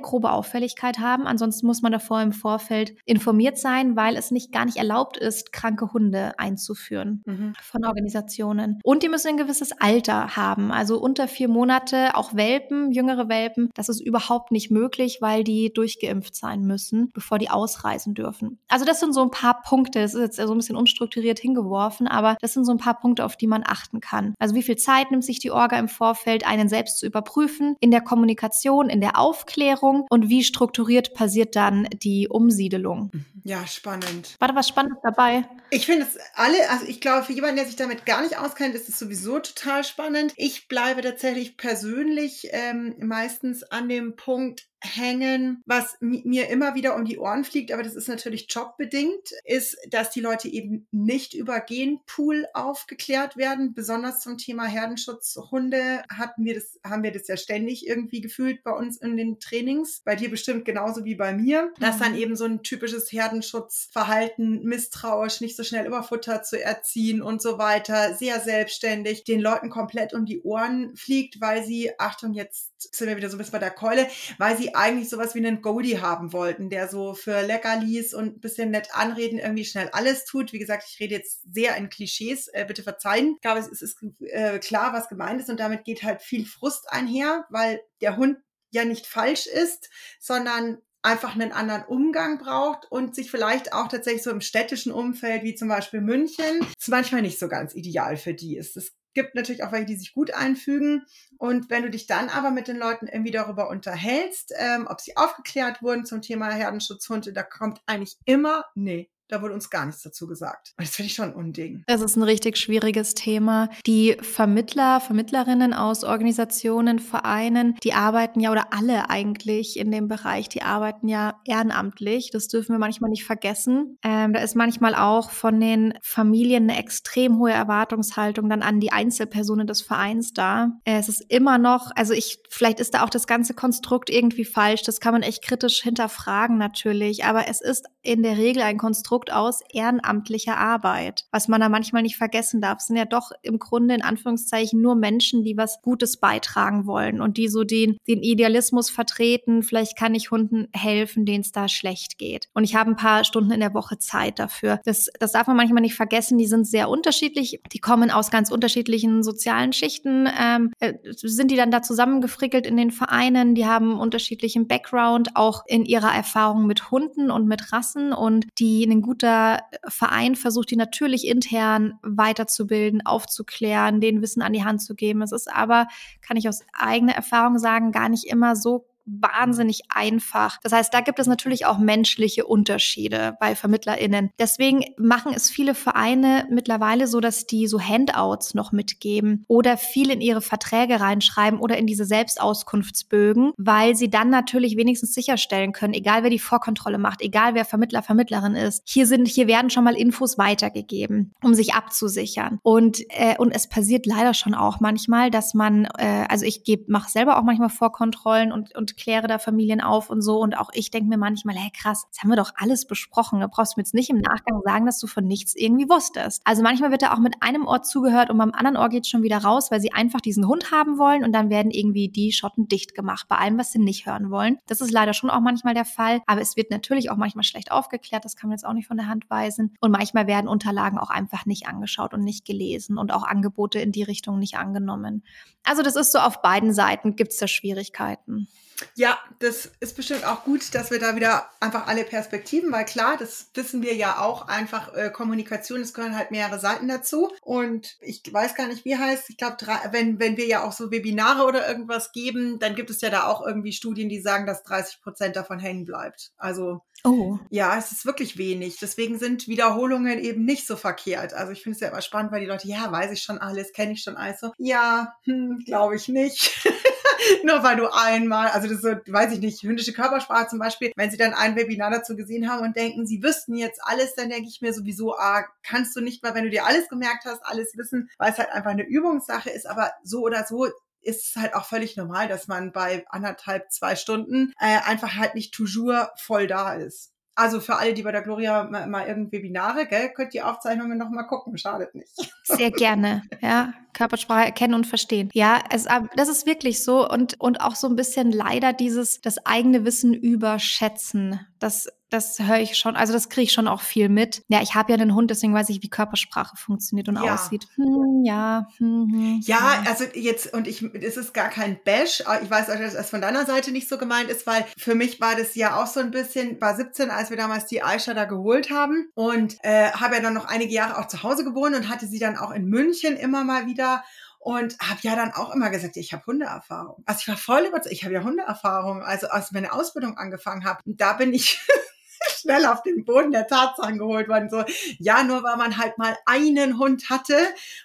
grobe 0.00 0.32
Auffälligkeit 0.32 0.98
haben. 0.98 1.26
Ansonsten 1.26 1.66
muss 1.66 1.82
man 1.82 1.92
davor 1.92 2.20
im 2.20 2.32
Vorfeld 2.32 2.94
informiert 3.04 3.58
sein, 3.58 3.96
weil 3.96 4.17
es 4.18 4.30
nicht 4.30 4.52
gar 4.52 4.64
nicht 4.64 4.76
erlaubt 4.76 5.16
ist, 5.16 5.52
kranke 5.52 5.92
Hunde 5.92 6.38
einzuführen 6.38 7.22
mhm. 7.26 7.54
von 7.62 7.84
Organisationen. 7.84 8.80
Und 8.82 9.02
die 9.02 9.08
müssen 9.08 9.28
ein 9.28 9.36
gewisses 9.36 9.72
Alter 9.72 10.36
haben, 10.36 10.70
also 10.70 10.98
unter 10.98 11.28
vier 11.28 11.48
Monate, 11.48 12.14
auch 12.14 12.34
Welpen, 12.34 12.92
jüngere 12.92 13.28
Welpen, 13.28 13.70
das 13.74 13.88
ist 13.88 14.00
überhaupt 14.00 14.50
nicht 14.52 14.70
möglich, 14.70 15.18
weil 15.20 15.44
die 15.44 15.72
durchgeimpft 15.72 16.34
sein 16.34 16.62
müssen, 16.62 17.10
bevor 17.12 17.38
die 17.38 17.50
ausreisen 17.50 18.14
dürfen. 18.14 18.58
Also 18.68 18.84
das 18.84 19.00
sind 19.00 19.12
so 19.12 19.22
ein 19.22 19.30
paar 19.30 19.62
Punkte, 19.62 20.00
das 20.00 20.14
ist 20.14 20.20
jetzt 20.20 20.36
so 20.36 20.52
ein 20.52 20.58
bisschen 20.58 20.76
unstrukturiert 20.76 21.38
hingeworfen, 21.38 22.06
aber 22.06 22.36
das 22.40 22.54
sind 22.54 22.64
so 22.64 22.72
ein 22.72 22.78
paar 22.78 22.98
Punkte, 22.98 23.24
auf 23.24 23.36
die 23.36 23.46
man 23.46 23.62
achten 23.66 24.00
kann. 24.00 24.34
Also 24.38 24.54
wie 24.54 24.62
viel 24.62 24.76
Zeit 24.76 25.10
nimmt 25.10 25.24
sich 25.24 25.38
die 25.38 25.50
Orga 25.50 25.78
im 25.78 25.88
Vorfeld, 25.88 26.46
einen 26.46 26.68
selbst 26.68 26.98
zu 26.98 27.06
überprüfen, 27.06 27.76
in 27.80 27.90
der 27.90 28.00
Kommunikation, 28.00 28.88
in 28.88 29.00
der 29.00 29.18
Aufklärung 29.18 30.06
und 30.10 30.28
wie 30.28 30.44
strukturiert 30.44 31.14
passiert 31.14 31.56
dann 31.56 31.86
die 32.02 32.28
Umsiedelung. 32.28 33.10
Ja, 33.44 33.66
spannend. 33.66 34.07
War 34.38 34.48
da 34.48 34.54
was 34.54 34.68
Spannendes 34.68 35.00
dabei? 35.02 35.44
Ich 35.70 35.86
finde 35.86 36.06
es 36.06 36.18
alle, 36.34 36.70
also 36.70 36.86
ich 36.86 37.00
glaube, 37.00 37.24
für 37.24 37.32
jemanden, 37.32 37.56
der 37.56 37.66
sich 37.66 37.76
damit 37.76 38.06
gar 38.06 38.22
nicht 38.22 38.38
auskennt, 38.38 38.74
ist 38.74 38.88
es 38.88 38.98
sowieso 38.98 39.38
total 39.40 39.84
spannend. 39.84 40.32
Ich 40.36 40.68
bleibe 40.68 41.02
tatsächlich 41.02 41.56
persönlich 41.56 42.48
ähm, 42.52 42.94
meistens 42.98 43.62
an 43.64 43.88
dem 43.88 44.16
Punkt, 44.16 44.67
hängen, 44.80 45.62
was 45.66 45.96
mir 46.00 46.48
immer 46.48 46.74
wieder 46.74 46.94
um 46.94 47.04
die 47.04 47.18
Ohren 47.18 47.44
fliegt, 47.44 47.72
aber 47.72 47.82
das 47.82 47.94
ist 47.94 48.08
natürlich 48.08 48.46
jobbedingt, 48.48 49.32
ist, 49.44 49.76
dass 49.90 50.10
die 50.10 50.20
Leute 50.20 50.48
eben 50.48 50.86
nicht 50.92 51.34
über 51.34 51.60
Genpool 51.60 52.46
aufgeklärt 52.54 53.36
werden. 53.36 53.74
Besonders 53.74 54.20
zum 54.20 54.38
Thema 54.38 54.66
Herdenschutz 54.66 55.36
Hunde 55.50 56.02
hatten 56.08 56.44
wir 56.44 56.54
das, 56.54 56.78
haben 56.84 57.02
wir 57.02 57.12
das 57.12 57.26
ja 57.26 57.36
ständig 57.36 57.86
irgendwie 57.86 58.20
gefühlt 58.20 58.62
bei 58.62 58.72
uns 58.72 58.98
in 58.98 59.16
den 59.16 59.40
Trainings. 59.40 60.02
Bei 60.04 60.14
dir 60.14 60.30
bestimmt 60.30 60.64
genauso 60.64 61.04
wie 61.04 61.16
bei 61.16 61.32
mir, 61.32 61.72
dass 61.80 61.96
mhm. 61.96 62.02
dann 62.02 62.16
eben 62.16 62.36
so 62.36 62.44
ein 62.44 62.62
typisches 62.62 63.10
Herdenschutzverhalten, 63.10 64.62
misstrauisch, 64.62 65.40
nicht 65.40 65.56
so 65.56 65.64
schnell 65.64 65.86
überfuttert 65.86 66.46
zu 66.46 66.62
erziehen 66.62 67.20
und 67.20 67.42
so 67.42 67.58
weiter, 67.58 68.14
sehr 68.14 68.40
selbstständig, 68.40 69.24
den 69.24 69.40
Leuten 69.40 69.70
komplett 69.70 70.14
um 70.14 70.24
die 70.24 70.42
Ohren 70.42 70.94
fliegt, 70.94 71.40
weil 71.40 71.64
sie, 71.64 71.90
Achtung, 71.98 72.34
jetzt 72.34 72.67
sind 72.78 73.08
wir 73.08 73.16
wieder 73.16 73.28
so 73.28 73.36
ein 73.36 73.38
bisschen 73.38 73.52
bei 73.52 73.58
der 73.58 73.70
Keule, 73.70 74.08
weil 74.38 74.56
sie 74.56 74.74
eigentlich 74.74 75.08
sowas 75.08 75.34
wie 75.34 75.44
einen 75.44 75.62
Goldie 75.62 76.00
haben 76.00 76.32
wollten, 76.32 76.70
der 76.70 76.88
so 76.88 77.14
für 77.14 77.42
Leckerlis 77.42 78.14
und 78.14 78.36
ein 78.36 78.40
bisschen 78.40 78.70
nett 78.70 78.94
anreden 78.94 79.38
irgendwie 79.38 79.64
schnell 79.64 79.88
alles 79.92 80.24
tut. 80.24 80.52
Wie 80.52 80.58
gesagt, 80.58 80.84
ich 80.88 81.00
rede 81.00 81.14
jetzt 81.14 81.42
sehr 81.52 81.76
in 81.76 81.88
Klischees, 81.88 82.48
äh, 82.48 82.64
bitte 82.66 82.82
verzeihen. 82.82 83.34
Ich 83.36 83.40
glaube, 83.40 83.60
es 83.60 83.82
ist 83.82 83.98
äh, 84.20 84.58
klar, 84.58 84.92
was 84.92 85.08
gemeint 85.08 85.40
ist 85.40 85.50
und 85.50 85.60
damit 85.60 85.84
geht 85.84 86.02
halt 86.02 86.22
viel 86.22 86.46
Frust 86.46 86.90
einher, 86.90 87.46
weil 87.50 87.80
der 88.00 88.16
Hund 88.16 88.38
ja 88.70 88.84
nicht 88.84 89.06
falsch 89.06 89.46
ist, 89.46 89.88
sondern 90.20 90.78
einfach 91.02 91.34
einen 91.34 91.52
anderen 91.52 91.84
Umgang 91.84 92.38
braucht 92.38 92.90
und 92.90 93.14
sich 93.14 93.30
vielleicht 93.30 93.72
auch 93.72 93.88
tatsächlich 93.88 94.22
so 94.22 94.30
im 94.30 94.40
städtischen 94.40 94.92
Umfeld, 94.92 95.42
wie 95.42 95.54
zum 95.54 95.68
Beispiel 95.68 96.00
München, 96.00 96.60
ist 96.78 96.88
manchmal 96.88 97.22
nicht 97.22 97.38
so 97.38 97.48
ganz 97.48 97.74
ideal 97.74 98.16
für 98.16 98.34
die 98.34 98.56
ist. 98.56 98.76
Es 98.76 98.92
gibt 99.14 99.34
natürlich 99.34 99.64
auch 99.64 99.72
welche, 99.72 99.86
die 99.86 99.96
sich 99.96 100.12
gut 100.14 100.32
einfügen. 100.32 101.04
Und 101.38 101.70
wenn 101.70 101.82
du 101.82 101.90
dich 101.90 102.06
dann 102.06 102.28
aber 102.28 102.50
mit 102.50 102.68
den 102.68 102.76
Leuten 102.76 103.06
irgendwie 103.06 103.30
darüber 103.30 103.68
unterhältst, 103.68 104.54
ähm, 104.56 104.86
ob 104.88 105.00
sie 105.00 105.16
aufgeklärt 105.16 105.82
wurden 105.82 106.04
zum 106.04 106.22
Thema 106.22 106.50
Herdenschutzhunde, 106.50 107.32
da 107.32 107.42
kommt 107.42 107.80
eigentlich 107.86 108.16
immer, 108.24 108.64
nee, 108.74 109.10
da 109.28 109.42
wurde 109.42 109.54
uns 109.54 109.70
gar 109.70 109.86
nichts 109.86 110.02
dazu 110.02 110.26
gesagt. 110.26 110.72
das 110.76 110.90
finde 110.90 111.08
ich 111.08 111.14
schon 111.14 111.26
ein 111.26 111.34
Unding. 111.34 111.82
Das 111.86 112.00
ist 112.00 112.16
ein 112.16 112.22
richtig 112.22 112.56
schwieriges 112.56 113.14
Thema. 113.14 113.68
Die 113.86 114.16
Vermittler, 114.20 115.00
Vermittlerinnen 115.00 115.74
aus 115.74 116.04
Organisationen, 116.04 116.98
Vereinen, 116.98 117.76
die 117.82 117.92
arbeiten 117.92 118.40
ja 118.40 118.50
oder 118.50 118.72
alle 118.72 119.10
eigentlich 119.10 119.78
in 119.78 119.90
dem 119.90 120.08
Bereich, 120.08 120.48
die 120.48 120.62
arbeiten 120.62 121.08
ja 121.08 121.40
ehrenamtlich. 121.44 122.30
Das 122.30 122.48
dürfen 122.48 122.72
wir 122.74 122.78
manchmal 122.78 123.10
nicht 123.10 123.24
vergessen. 123.24 123.98
Ähm, 124.02 124.32
da 124.32 124.40
ist 124.40 124.56
manchmal 124.56 124.94
auch 124.94 125.30
von 125.30 125.60
den 125.60 125.94
Familien 126.02 126.64
eine 126.64 126.78
extrem 126.78 127.38
hohe 127.38 127.52
Erwartungshaltung 127.52 128.48
dann 128.48 128.62
an 128.62 128.80
die 128.80 128.92
Einzelpersonen 128.92 129.66
des 129.66 129.82
Vereins 129.82 130.32
da. 130.32 130.72
Es 130.84 131.08
ist 131.08 131.24
immer 131.28 131.58
noch, 131.58 131.90
also 131.94 132.14
ich, 132.14 132.38
vielleicht 132.50 132.80
ist 132.80 132.94
da 132.94 133.04
auch 133.04 133.10
das 133.10 133.26
ganze 133.26 133.54
Konstrukt 133.54 134.10
irgendwie 134.10 134.44
falsch. 134.44 134.82
Das 134.82 135.00
kann 135.00 135.12
man 135.12 135.22
echt 135.22 135.42
kritisch 135.42 135.82
hinterfragen 135.82 136.56
natürlich. 136.58 137.24
Aber 137.24 137.48
es 137.48 137.60
ist 137.60 137.86
in 138.02 138.22
der 138.22 138.36
Regel 138.38 138.62
ein 138.62 138.78
Konstrukt, 138.78 139.17
Konstrukt 139.18 139.32
aus 139.32 139.60
ehrenamtlicher 139.72 140.56
Arbeit. 140.56 141.24
Was 141.32 141.48
man 141.48 141.60
da 141.60 141.68
manchmal 141.68 142.02
nicht 142.02 142.16
vergessen 142.16 142.60
darf, 142.60 142.80
sind 142.80 142.96
ja 142.96 143.04
doch 143.04 143.32
im 143.42 143.58
Grunde 143.58 143.94
in 143.94 144.02
Anführungszeichen 144.02 144.80
nur 144.80 144.94
Menschen, 144.94 145.42
die 145.44 145.56
was 145.56 145.80
Gutes 145.82 146.18
beitragen 146.18 146.86
wollen 146.86 147.20
und 147.20 147.36
die 147.36 147.48
so 147.48 147.64
den, 147.64 147.96
den 148.06 148.22
Idealismus 148.22 148.90
vertreten. 148.90 149.62
Vielleicht 149.62 149.96
kann 149.96 150.14
ich 150.14 150.30
Hunden 150.30 150.68
helfen, 150.72 151.24
denen 151.24 151.40
es 151.40 151.52
da 151.52 151.68
schlecht 151.68 152.18
geht. 152.18 152.48
Und 152.54 152.64
ich 152.64 152.76
habe 152.76 152.90
ein 152.90 152.96
paar 152.96 153.24
Stunden 153.24 153.50
in 153.50 153.60
der 153.60 153.74
Woche 153.74 153.98
Zeit 153.98 154.38
dafür. 154.38 154.80
Das, 154.84 155.08
das 155.18 155.32
darf 155.32 155.46
man 155.46 155.56
manchmal 155.56 155.82
nicht 155.82 155.94
vergessen. 155.94 156.38
Die 156.38 156.46
sind 156.46 156.66
sehr 156.66 156.88
unterschiedlich. 156.88 157.60
Die 157.72 157.80
kommen 157.80 158.10
aus 158.10 158.30
ganz 158.30 158.50
unterschiedlichen 158.50 159.22
sozialen 159.22 159.72
Schichten. 159.72 160.28
Ähm, 160.40 160.72
äh, 160.78 160.94
sind 161.02 161.50
die 161.50 161.56
dann 161.56 161.70
da 161.70 161.82
zusammengefrickelt 161.82 162.66
in 162.66 162.76
den 162.76 162.90
Vereinen? 162.90 163.54
Die 163.54 163.66
haben 163.66 163.98
unterschiedlichen 163.98 164.68
Background, 164.68 165.30
auch 165.34 165.64
in 165.66 165.84
ihrer 165.84 166.14
Erfahrung 166.14 166.66
mit 166.66 166.90
Hunden 166.90 167.30
und 167.30 167.46
mit 167.46 167.72
Rassen 167.72 168.12
und 168.12 168.46
die 168.58 168.84
einen 168.84 169.07
guter 169.08 169.62
Verein 169.86 170.36
versucht, 170.36 170.70
die 170.70 170.76
natürlich 170.76 171.26
intern 171.26 171.98
weiterzubilden, 172.02 173.06
aufzuklären, 173.06 174.02
denen 174.02 174.20
Wissen 174.20 174.42
an 174.42 174.52
die 174.52 174.64
Hand 174.64 174.82
zu 174.82 174.94
geben. 174.94 175.22
Es 175.22 175.32
ist 175.32 175.50
aber, 175.50 175.86
kann 176.20 176.36
ich 176.36 176.46
aus 176.46 176.60
eigener 176.74 177.14
Erfahrung 177.14 177.58
sagen, 177.58 177.90
gar 177.90 178.10
nicht 178.10 178.24
immer 178.24 178.54
so 178.54 178.84
wahnsinnig 179.20 179.82
einfach. 179.88 180.58
Das 180.62 180.72
heißt, 180.72 180.92
da 180.92 181.00
gibt 181.00 181.18
es 181.18 181.26
natürlich 181.26 181.66
auch 181.66 181.78
menschliche 181.78 182.46
Unterschiede 182.46 183.36
bei 183.40 183.54
VermittlerInnen. 183.54 184.30
Deswegen 184.38 184.84
machen 184.98 185.32
es 185.34 185.50
viele 185.50 185.74
Vereine 185.74 186.46
mittlerweile 186.50 187.06
so, 187.06 187.20
dass 187.20 187.46
die 187.46 187.66
so 187.66 187.80
Handouts 187.80 188.54
noch 188.54 188.72
mitgeben 188.72 189.44
oder 189.48 189.76
viel 189.76 190.10
in 190.10 190.20
ihre 190.20 190.40
Verträge 190.40 191.00
reinschreiben 191.00 191.60
oder 191.60 191.76
in 191.78 191.86
diese 191.86 192.04
Selbstauskunftsbögen, 192.04 193.52
weil 193.56 193.96
sie 193.96 194.10
dann 194.10 194.30
natürlich 194.30 194.76
wenigstens 194.76 195.14
sicherstellen 195.14 195.72
können, 195.72 195.94
egal 195.94 196.22
wer 196.22 196.30
die 196.30 196.38
Vorkontrolle 196.38 196.98
macht, 196.98 197.22
egal 197.22 197.54
wer 197.54 197.64
Vermittler, 197.64 198.02
Vermittlerin 198.02 198.54
ist, 198.54 198.82
hier 198.84 199.06
sind, 199.06 199.28
hier 199.28 199.46
werden 199.46 199.70
schon 199.70 199.84
mal 199.84 199.96
Infos 199.96 200.38
weitergegeben, 200.38 201.32
um 201.42 201.54
sich 201.54 201.74
abzusichern. 201.74 202.58
Und, 202.62 203.00
äh, 203.10 203.36
und 203.38 203.52
es 203.52 203.68
passiert 203.68 204.06
leider 204.06 204.34
schon 204.34 204.54
auch 204.54 204.80
manchmal, 204.80 205.30
dass 205.30 205.54
man, 205.54 205.86
äh, 205.98 206.26
also 206.28 206.44
ich 206.44 206.62
mache 206.86 207.10
selber 207.10 207.38
auch 207.38 207.42
manchmal 207.42 207.70
Vorkontrollen 207.70 208.52
und, 208.52 208.74
und 208.74 208.97
kläre 208.98 209.26
da 209.26 209.38
Familien 209.38 209.80
auf 209.80 210.10
und 210.10 210.20
so. 210.20 210.40
Und 210.40 210.58
auch 210.58 210.70
ich 210.74 210.90
denke 210.90 211.08
mir 211.08 211.16
manchmal, 211.16 211.56
hey 211.56 211.70
krass, 211.70 212.04
jetzt 212.06 212.22
haben 212.22 212.28
wir 212.28 212.36
doch 212.36 212.52
alles 212.56 212.86
besprochen. 212.86 213.40
Da 213.40 213.46
brauchst 213.46 213.76
du 213.76 213.80
mir 213.80 213.82
jetzt 213.82 213.94
nicht 213.94 214.10
im 214.10 214.18
Nachgang 214.18 214.60
sagen, 214.64 214.86
dass 214.86 214.98
du 214.98 215.06
von 215.06 215.24
nichts 215.24 215.54
irgendwie 215.54 215.88
wusstest. 215.88 216.42
Also 216.44 216.62
manchmal 216.62 216.90
wird 216.90 217.02
da 217.02 217.14
auch 217.14 217.18
mit 217.18 217.36
einem 217.40 217.66
Ohr 217.66 217.82
zugehört 217.82 218.30
und 218.30 218.38
beim 218.38 218.52
anderen 218.52 218.76
Ohr 218.76 218.88
geht 218.88 219.06
schon 219.06 219.22
wieder 219.22 219.38
raus, 219.38 219.70
weil 219.70 219.80
sie 219.80 219.92
einfach 219.92 220.20
diesen 220.20 220.46
Hund 220.46 220.70
haben 220.70 220.98
wollen 220.98 221.24
und 221.24 221.32
dann 221.32 221.48
werden 221.50 221.70
irgendwie 221.70 222.08
die 222.08 222.32
Schotten 222.32 222.68
dicht 222.68 222.94
gemacht 222.94 223.26
bei 223.28 223.36
allem, 223.36 223.58
was 223.58 223.72
sie 223.72 223.78
nicht 223.78 224.06
hören 224.06 224.30
wollen. 224.30 224.58
Das 224.66 224.80
ist 224.80 224.90
leider 224.90 225.14
schon 225.14 225.30
auch 225.30 225.40
manchmal 225.40 225.74
der 225.74 225.84
Fall. 225.84 226.20
Aber 226.26 226.40
es 226.40 226.56
wird 226.56 226.70
natürlich 226.70 227.10
auch 227.10 227.16
manchmal 227.16 227.44
schlecht 227.44 227.70
aufgeklärt. 227.72 228.24
Das 228.24 228.36
kann 228.36 228.48
man 228.48 228.56
jetzt 228.56 228.64
auch 228.64 228.72
nicht 228.72 228.88
von 228.88 228.96
der 228.96 229.06
Hand 229.06 229.30
weisen. 229.30 229.74
Und 229.80 229.92
manchmal 229.92 230.26
werden 230.26 230.48
Unterlagen 230.48 230.98
auch 230.98 231.10
einfach 231.10 231.46
nicht 231.46 231.66
angeschaut 231.66 232.14
und 232.14 232.20
nicht 232.22 232.44
gelesen 232.44 232.98
und 232.98 233.12
auch 233.12 233.22
Angebote 233.22 233.78
in 233.78 233.92
die 233.92 234.02
Richtung 234.02 234.38
nicht 234.38 234.56
angenommen. 234.56 235.22
Also 235.64 235.82
das 235.82 235.96
ist 235.96 236.12
so 236.12 236.18
auf 236.18 236.42
beiden 236.42 236.72
Seiten 236.72 237.16
gibt 237.16 237.32
es 237.32 237.38
da 237.38 237.46
Schwierigkeiten. 237.46 238.48
Ja, 238.94 239.18
das 239.38 239.70
ist 239.80 239.96
bestimmt 239.96 240.26
auch 240.26 240.44
gut, 240.44 240.74
dass 240.74 240.90
wir 240.90 240.98
da 240.98 241.16
wieder 241.16 241.50
einfach 241.60 241.86
alle 241.86 242.04
Perspektiven, 242.04 242.70
weil 242.72 242.84
klar, 242.84 243.16
das 243.18 243.50
wissen 243.54 243.82
wir 243.82 243.94
ja 243.94 244.20
auch 244.20 244.48
einfach, 244.48 244.94
äh, 244.94 245.10
Kommunikation, 245.10 245.80
es 245.80 245.94
gehören 245.94 246.16
halt 246.16 246.30
mehrere 246.30 246.58
Seiten 246.58 246.88
dazu. 246.88 247.30
Und 247.42 247.96
ich 248.00 248.22
weiß 248.30 248.54
gar 248.54 248.68
nicht, 248.68 248.84
wie 248.84 248.96
heißt, 248.96 249.30
ich 249.30 249.36
glaube, 249.36 249.56
wenn, 249.90 250.18
wenn 250.18 250.36
wir 250.36 250.46
ja 250.46 250.64
auch 250.64 250.72
so 250.72 250.90
Webinare 250.90 251.44
oder 251.44 251.68
irgendwas 251.68 252.12
geben, 252.12 252.58
dann 252.58 252.74
gibt 252.74 252.90
es 252.90 253.00
ja 253.00 253.10
da 253.10 253.26
auch 253.26 253.44
irgendwie 253.44 253.72
Studien, 253.72 254.08
die 254.08 254.20
sagen, 254.20 254.46
dass 254.46 254.62
30 254.62 255.00
Prozent 255.00 255.36
davon 255.36 255.58
hängen 255.58 255.84
bleibt. 255.84 256.32
Also 256.36 256.82
Oh. 257.04 257.38
Ja, 257.50 257.78
es 257.78 257.92
ist 257.92 258.06
wirklich 258.06 258.38
wenig. 258.38 258.78
Deswegen 258.80 259.18
sind 259.18 259.46
Wiederholungen 259.46 260.18
eben 260.18 260.44
nicht 260.44 260.66
so 260.66 260.74
verkehrt. 260.74 261.32
Also 261.32 261.52
ich 261.52 261.62
finde 261.62 261.76
es 261.76 261.80
ja 261.80 261.88
immer 261.88 262.02
spannend, 262.02 262.32
weil 262.32 262.40
die 262.40 262.46
Leute, 262.46 262.66
ja, 262.66 262.90
weiß 262.90 263.12
ich 263.12 263.22
schon 263.22 263.38
alles, 263.38 263.72
kenne 263.72 263.92
ich 263.92 264.02
schon 264.02 264.16
alles. 264.16 264.40
So, 264.40 264.52
ja, 264.58 265.14
hm, 265.22 265.62
glaube 265.64 265.96
ich 265.96 266.08
nicht. 266.08 266.68
Nur 267.44 267.62
weil 267.62 267.76
du 267.76 267.92
einmal, 267.92 268.48
also 268.48 268.68
das 268.68 268.80
so, 268.80 268.88
weiß 268.88 269.32
ich 269.32 269.40
nicht, 269.40 269.62
hündische 269.62 269.92
Körpersprache 269.92 270.48
zum 270.48 270.58
Beispiel, 270.58 270.92
wenn 270.96 271.10
sie 271.10 271.16
dann 271.16 271.34
ein 271.34 271.56
Webinar 271.56 271.90
dazu 271.90 272.16
gesehen 272.16 272.50
haben 272.50 272.64
und 272.64 272.76
denken, 272.76 273.06
sie 273.06 273.22
wüssten 273.22 273.56
jetzt 273.56 273.80
alles, 273.82 274.14
dann 274.14 274.28
denke 274.28 274.48
ich 274.48 274.60
mir 274.60 274.72
sowieso, 274.72 275.16
ah, 275.16 275.44
kannst 275.62 275.96
du 275.96 276.00
nicht 276.00 276.22
mal, 276.22 276.34
wenn 276.34 276.44
du 276.44 276.50
dir 276.50 276.66
alles 276.66 276.88
gemerkt 276.88 277.24
hast, 277.24 277.44
alles 277.44 277.76
wissen, 277.76 278.10
weil 278.18 278.32
es 278.32 278.38
halt 278.38 278.50
einfach 278.50 278.70
eine 278.70 278.86
Übungssache 278.86 279.50
ist, 279.50 279.66
aber 279.66 279.92
so 280.02 280.22
oder 280.22 280.44
so 280.44 280.66
ist 281.00 281.30
es 281.30 281.36
halt 281.36 281.54
auch 281.54 281.64
völlig 281.64 281.96
normal, 281.96 282.28
dass 282.28 282.48
man 282.48 282.72
bei 282.72 283.04
anderthalb, 283.08 283.70
zwei 283.70 283.96
Stunden 283.96 284.52
äh, 284.60 284.78
einfach 284.84 285.14
halt 285.16 285.34
nicht 285.34 285.54
toujours 285.54 286.08
voll 286.16 286.46
da 286.46 286.74
ist. 286.74 287.12
Also 287.38 287.60
für 287.60 287.76
alle, 287.76 287.94
die 287.94 288.02
bei 288.02 288.10
der 288.10 288.22
Gloria 288.22 288.64
mal, 288.64 288.88
mal 288.88 289.06
irgendwie 289.06 289.38
Webinare, 289.38 289.86
gell, 289.86 290.08
könnt 290.08 290.34
die 290.34 290.42
Aufzeichnungen 290.42 290.98
noch 290.98 291.08
mal 291.08 291.22
gucken, 291.22 291.56
schadet 291.56 291.94
nicht. 291.94 292.10
Sehr 292.42 292.72
gerne, 292.72 293.22
ja. 293.40 293.74
Körpersprache 293.92 294.46
erkennen 294.46 294.74
und 294.74 294.88
verstehen. 294.88 295.30
Ja, 295.34 295.62
es, 295.70 295.86
das 296.16 296.28
ist 296.28 296.46
wirklich 296.46 296.82
so 296.82 297.08
und, 297.08 297.40
und 297.40 297.60
auch 297.60 297.76
so 297.76 297.86
ein 297.86 297.94
bisschen 297.94 298.32
leider 298.32 298.72
dieses, 298.72 299.20
das 299.20 299.46
eigene 299.46 299.84
Wissen 299.84 300.14
überschätzen. 300.14 301.38
Das 301.60 301.86
das 302.10 302.38
höre 302.38 302.58
ich 302.58 302.78
schon, 302.78 302.96
also 302.96 303.12
das 303.12 303.28
kriege 303.28 303.44
ich 303.44 303.52
schon 303.52 303.68
auch 303.68 303.80
viel 303.80 304.08
mit. 304.08 304.42
Ja, 304.48 304.62
ich 304.62 304.74
habe 304.74 304.92
ja 304.92 304.98
einen 304.98 305.14
Hund, 305.14 305.30
deswegen 305.30 305.54
weiß 305.54 305.68
ich, 305.68 305.82
wie 305.82 305.90
Körpersprache 305.90 306.56
funktioniert 306.56 307.08
und 307.08 307.22
ja. 307.22 307.34
aussieht. 307.34 307.66
Hm, 307.74 308.22
ja, 308.24 308.68
hm, 308.78 309.08
hm, 309.10 309.40
ja, 309.44 309.82
also 309.86 310.04
jetzt, 310.14 310.52
und 310.54 310.66
ich, 310.66 310.82
es 310.82 311.16
ist 311.16 311.34
gar 311.34 311.48
kein 311.48 311.78
Bash, 311.84 312.22
ich 312.42 312.50
weiß, 312.50 312.66
dass 312.66 312.94
das 312.94 313.10
von 313.10 313.20
deiner 313.20 313.44
Seite 313.44 313.72
nicht 313.72 313.88
so 313.88 313.98
gemeint 313.98 314.30
ist, 314.30 314.46
weil 314.46 314.64
für 314.76 314.94
mich 314.94 315.20
war 315.20 315.36
das 315.36 315.54
ja 315.54 315.80
auch 315.82 315.86
so 315.86 316.00
ein 316.00 316.10
bisschen, 316.10 316.60
war 316.60 316.74
17, 316.74 317.10
als 317.10 317.30
wir 317.30 317.36
damals 317.36 317.66
die 317.66 317.82
Aisha 317.82 318.14
da 318.14 318.24
geholt 318.24 318.70
haben 318.70 319.08
und 319.14 319.56
äh, 319.62 319.90
habe 319.92 320.16
ja 320.16 320.22
dann 320.22 320.34
noch 320.34 320.46
einige 320.46 320.72
Jahre 320.72 320.98
auch 320.98 321.08
zu 321.08 321.22
Hause 321.22 321.44
gewohnt 321.44 321.76
und 321.76 321.88
hatte 321.88 322.06
sie 322.06 322.18
dann 322.18 322.36
auch 322.36 322.50
in 322.50 322.66
München 322.66 323.16
immer 323.16 323.44
mal 323.44 323.66
wieder 323.66 324.02
und 324.38 324.78
habe 324.80 325.00
ja 325.02 325.16
dann 325.16 325.32
auch 325.32 325.54
immer 325.54 325.70
gesagt, 325.70 325.96
ich 325.96 326.12
habe 326.12 326.24
Hundeerfahrung. 326.24 327.02
Also 327.06 327.20
ich 327.20 327.28
war 327.28 327.36
voll 327.36 327.66
überzeugt, 327.66 327.92
ich 327.92 328.04
habe 328.04 328.14
ja 328.14 328.22
Hundeerfahrung. 328.22 329.02
Also 329.02 329.28
als 329.28 329.52
meine 329.52 329.72
Ausbildung 329.72 330.16
angefangen 330.16 330.64
habe, 330.64 330.80
da 330.86 331.12
bin 331.14 331.34
ich 331.34 331.60
schnell 332.38 332.66
auf 332.66 332.82
den 332.82 333.04
Boden 333.04 333.32
der 333.32 333.46
Tatsachen 333.46 333.98
geholt 333.98 334.28
worden. 334.28 334.50
So, 334.50 334.64
ja, 334.98 335.22
nur 335.22 335.42
weil 335.42 335.56
man 335.56 335.78
halt 335.78 335.98
mal 335.98 336.16
einen 336.26 336.78
Hund 336.78 337.10
hatte 337.10 337.36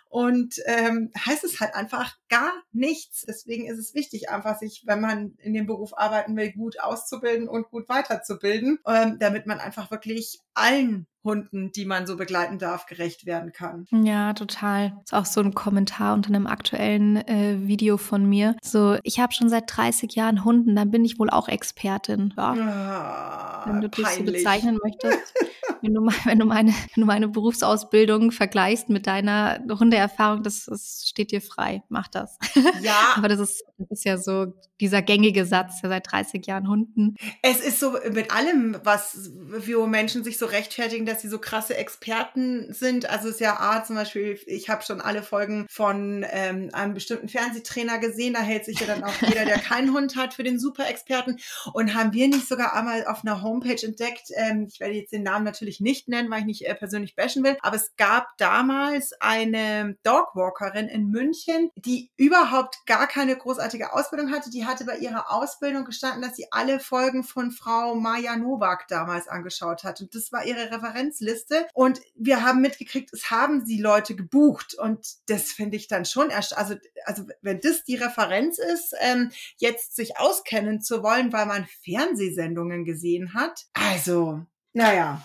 und 0.09 0.55
ähm, 0.65 1.11
heißt 1.25 1.43
es 1.43 1.59
halt 1.59 1.73
einfach 1.75 2.15
gar 2.29 2.53
nichts. 2.71 3.25
Deswegen 3.27 3.67
ist 3.67 3.79
es 3.79 3.93
wichtig, 3.93 4.29
einfach 4.29 4.59
sich, 4.59 4.83
wenn 4.85 5.01
man 5.01 5.35
in 5.39 5.53
dem 5.53 5.65
Beruf 5.65 5.97
arbeiten 5.97 6.35
will, 6.35 6.51
gut 6.51 6.79
auszubilden 6.79 7.47
und 7.47 7.69
gut 7.69 7.89
weiterzubilden, 7.89 8.79
ähm, 8.87 9.17
damit 9.19 9.47
man 9.47 9.59
einfach 9.59 9.91
wirklich 9.91 10.39
allen 10.53 11.07
Hunden, 11.23 11.71
die 11.71 11.85
man 11.85 12.05
so 12.05 12.17
begleiten 12.17 12.59
darf, 12.59 12.85
gerecht 12.85 13.25
werden 13.25 13.53
kann. 13.53 13.87
Ja, 13.91 14.33
total. 14.33 14.89
Das 14.89 15.03
ist 15.05 15.13
auch 15.13 15.25
so 15.25 15.41
ein 15.41 15.53
Kommentar 15.53 16.13
unter 16.13 16.29
einem 16.29 16.47
aktuellen 16.47 17.17
äh, 17.27 17.67
Video 17.67 17.97
von 17.97 18.25
mir. 18.27 18.55
So, 18.61 18.97
ich 19.03 19.19
habe 19.19 19.33
schon 19.33 19.49
seit 19.49 19.63
30 19.67 20.15
Jahren 20.15 20.43
Hunden, 20.43 20.75
dann 20.75 20.91
bin 20.91 21.05
ich 21.05 21.19
wohl 21.19 21.29
auch 21.29 21.47
Expertin. 21.47 22.33
Ja. 22.37 22.53
Ah, 22.53 23.63
Wenn 23.65 23.81
du 23.81 23.89
das 23.89 24.15
so 24.15 24.23
bezeichnen 24.23 24.79
möchtest. 24.83 25.33
wenn, 25.83 25.93
du, 25.93 26.01
wenn, 26.25 26.39
du 26.39 26.45
meine, 26.45 26.71
wenn 26.71 27.01
du 27.01 27.05
meine 27.05 27.27
Berufsausbildung 27.27 28.31
vergleichst 28.31 28.89
mit 28.89 29.05
deiner 29.05 29.59
Hundeerfahrung, 29.69 30.41
das, 30.41 30.65
das 30.65 31.05
steht 31.07 31.31
dir 31.31 31.41
frei. 31.41 31.83
Mach 31.89 32.07
das. 32.07 32.37
Ja. 32.81 33.13
Aber 33.15 33.27
das 33.27 33.39
ist, 33.39 33.63
das 33.77 33.99
ist 33.99 34.05
ja 34.05 34.17
so 34.17 34.53
dieser 34.79 35.01
gängige 35.01 35.45
Satz, 35.45 35.81
ja 35.81 35.89
seit 35.89 36.11
30 36.11 36.45
Jahren 36.45 36.67
Hunden. 36.67 37.15
Es 37.41 37.59
ist 37.59 37.79
so 37.79 37.95
mit 38.11 38.33
allem, 38.33 38.77
was 38.83 39.31
wo 39.33 39.87
Menschen 39.87 40.23
sich 40.23 40.37
so 40.37 40.45
rechtfertigen, 40.45 41.05
dass 41.05 41.21
sie 41.21 41.29
so 41.29 41.39
krasse 41.39 41.77
Experten 41.77 42.73
sind. 42.73 43.09
Also 43.09 43.27
es 43.27 43.35
ist 43.35 43.41
ja 43.41 43.59
A, 43.59 43.83
zum 43.83 43.95
Beispiel, 43.95 44.39
ich 44.45 44.69
habe 44.69 44.83
schon 44.83 45.01
alle 45.01 45.23
Folgen 45.23 45.67
von 45.69 46.25
ähm, 46.29 46.69
einem 46.73 46.93
bestimmten 46.93 47.29
Fernsehtrainer 47.29 47.99
gesehen. 47.99 48.33
Da 48.33 48.41
hält 48.41 48.65
sich 48.65 48.79
ja 48.79 48.87
dann 48.87 49.03
auch 49.03 49.21
jeder, 49.21 49.45
der 49.45 49.59
keinen 49.59 49.93
Hund 49.93 50.15
hat, 50.15 50.33
für 50.33 50.43
den 50.43 50.59
Super-Experten. 50.59 51.37
Und 51.73 51.93
haben 51.93 52.13
wir 52.13 52.27
nicht 52.27 52.47
sogar 52.47 52.75
einmal 52.75 53.05
auf 53.05 53.23
einer 53.23 53.41
Homepage 53.41 53.85
entdeckt, 53.85 54.29
ähm, 54.35 54.67
ich 54.71 54.79
werde 54.79 54.95
jetzt 54.95 55.13
den 55.13 55.23
Namen 55.23 55.45
natürlich 55.45 55.72
nicht 55.79 56.07
nennen, 56.07 56.29
weil 56.29 56.39
ich 56.39 56.45
nicht 56.45 56.65
äh, 56.65 56.75
persönlich 56.75 57.15
bashen 57.15 57.43
will, 57.43 57.57
aber 57.61 57.75
es 57.75 57.95
gab 57.97 58.27
damals 58.37 59.13
eine 59.19 59.97
Dogwalkerin 60.03 60.87
in 60.87 61.09
München, 61.09 61.69
die 61.75 62.11
überhaupt 62.17 62.85
gar 62.85 63.07
keine 63.07 63.35
großartige 63.35 63.93
Ausbildung 63.93 64.31
hatte. 64.31 64.49
Die 64.49 64.65
hatte 64.65 64.85
bei 64.85 64.97
ihrer 64.97 65.31
Ausbildung 65.31 65.85
gestanden, 65.85 66.21
dass 66.21 66.35
sie 66.35 66.47
alle 66.51 66.79
Folgen 66.79 67.23
von 67.23 67.51
Frau 67.51 67.95
Maja 67.95 68.35
Nowak 68.35 68.87
damals 68.87 69.27
angeschaut 69.27 69.83
hat. 69.83 70.01
Und 70.01 70.15
das 70.15 70.31
war 70.31 70.45
ihre 70.45 70.71
Referenzliste. 70.71 71.67
Und 71.73 72.01
wir 72.15 72.43
haben 72.43 72.61
mitgekriegt, 72.61 73.13
es 73.13 73.31
haben 73.31 73.65
sie 73.65 73.81
Leute 73.81 74.15
gebucht. 74.15 74.75
Und 74.75 75.07
das 75.27 75.51
finde 75.51 75.77
ich 75.77 75.87
dann 75.87 76.05
schon 76.05 76.29
erst, 76.29 76.57
also, 76.57 76.75
also 77.05 77.23
wenn 77.41 77.59
das 77.59 77.83
die 77.83 77.95
Referenz 77.95 78.57
ist, 78.57 78.93
ähm, 78.99 79.31
jetzt 79.57 79.95
sich 79.95 80.17
auskennen 80.17 80.81
zu 80.81 81.03
wollen, 81.03 81.33
weil 81.33 81.45
man 81.45 81.67
Fernsehsendungen 81.83 82.85
gesehen 82.85 83.33
hat. 83.33 83.65
Also, 83.73 84.45
naja. 84.73 85.21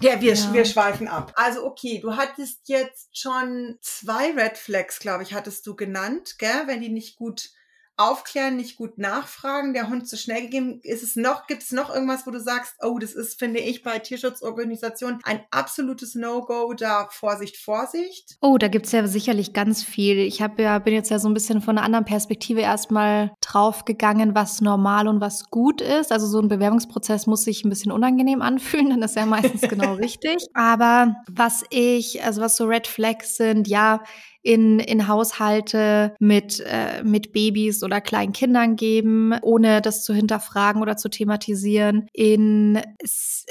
Ja, 0.00 0.20
wir, 0.20 0.34
ja. 0.34 0.52
wir 0.52 0.64
schweifen 0.64 1.08
ab. 1.08 1.32
Also 1.36 1.64
okay, 1.64 1.98
du 2.00 2.16
hattest 2.16 2.68
jetzt 2.68 3.16
schon 3.16 3.78
zwei 3.80 4.32
Red 4.32 4.58
Flags, 4.58 4.98
glaube 4.98 5.22
ich, 5.22 5.34
hattest 5.34 5.66
du 5.66 5.74
genannt, 5.74 6.36
gell? 6.38 6.62
Wenn 6.66 6.80
die 6.80 6.88
nicht 6.88 7.16
gut 7.16 7.50
aufklären, 7.96 8.56
nicht 8.56 8.76
gut 8.76 8.98
nachfragen, 8.98 9.72
der 9.72 9.88
Hund 9.88 10.08
zu 10.08 10.16
schnell 10.16 10.42
gegeben. 10.42 10.80
Ist 10.82 11.02
es 11.02 11.16
noch, 11.16 11.46
gibt 11.46 11.62
es 11.62 11.72
noch 11.72 11.92
irgendwas, 11.92 12.26
wo 12.26 12.30
du 12.30 12.40
sagst, 12.40 12.74
oh, 12.82 12.98
das 12.98 13.12
ist, 13.12 13.38
finde 13.38 13.60
ich, 13.60 13.82
bei 13.82 13.98
Tierschutzorganisationen 13.98 15.20
ein 15.24 15.40
absolutes 15.50 16.14
No-Go, 16.14 16.74
da 16.74 17.08
Vorsicht, 17.10 17.56
Vorsicht? 17.56 18.36
Oh, 18.40 18.58
da 18.58 18.68
gibt's 18.68 18.92
ja 18.92 19.06
sicherlich 19.06 19.54
ganz 19.54 19.82
viel. 19.82 20.18
Ich 20.18 20.42
habe 20.42 20.62
ja, 20.62 20.78
bin 20.78 20.92
jetzt 20.92 21.10
ja 21.10 21.18
so 21.18 21.28
ein 21.28 21.34
bisschen 21.34 21.62
von 21.62 21.78
einer 21.78 21.86
anderen 21.86 22.04
Perspektive 22.04 22.60
erstmal 22.60 23.32
draufgegangen, 23.40 24.34
was 24.34 24.60
normal 24.60 25.08
und 25.08 25.20
was 25.20 25.50
gut 25.50 25.80
ist. 25.80 26.12
Also 26.12 26.26
so 26.26 26.38
ein 26.40 26.48
Bewerbungsprozess 26.48 27.26
muss 27.26 27.44
sich 27.44 27.64
ein 27.64 27.70
bisschen 27.70 27.92
unangenehm 27.92 28.42
anfühlen, 28.42 28.90
dann 28.90 29.02
ist 29.02 29.16
ja 29.16 29.24
meistens 29.24 29.62
genau 29.62 29.94
richtig. 29.94 30.46
Aber 30.52 31.16
was 31.30 31.64
ich, 31.70 32.22
also 32.22 32.42
was 32.42 32.56
so 32.56 32.64
Red 32.66 32.86
Flags 32.86 33.36
sind, 33.36 33.68
ja, 33.68 34.02
in, 34.46 34.78
in 34.78 35.08
Haushalte 35.08 36.14
mit, 36.20 36.60
äh, 36.60 37.02
mit 37.02 37.32
Babys 37.32 37.82
oder 37.82 38.00
kleinen 38.00 38.32
Kindern 38.32 38.76
geben, 38.76 39.34
ohne 39.42 39.82
das 39.82 40.04
zu 40.04 40.14
hinterfragen 40.14 40.82
oder 40.82 40.96
zu 40.96 41.08
thematisieren. 41.08 42.06
In 42.12 42.80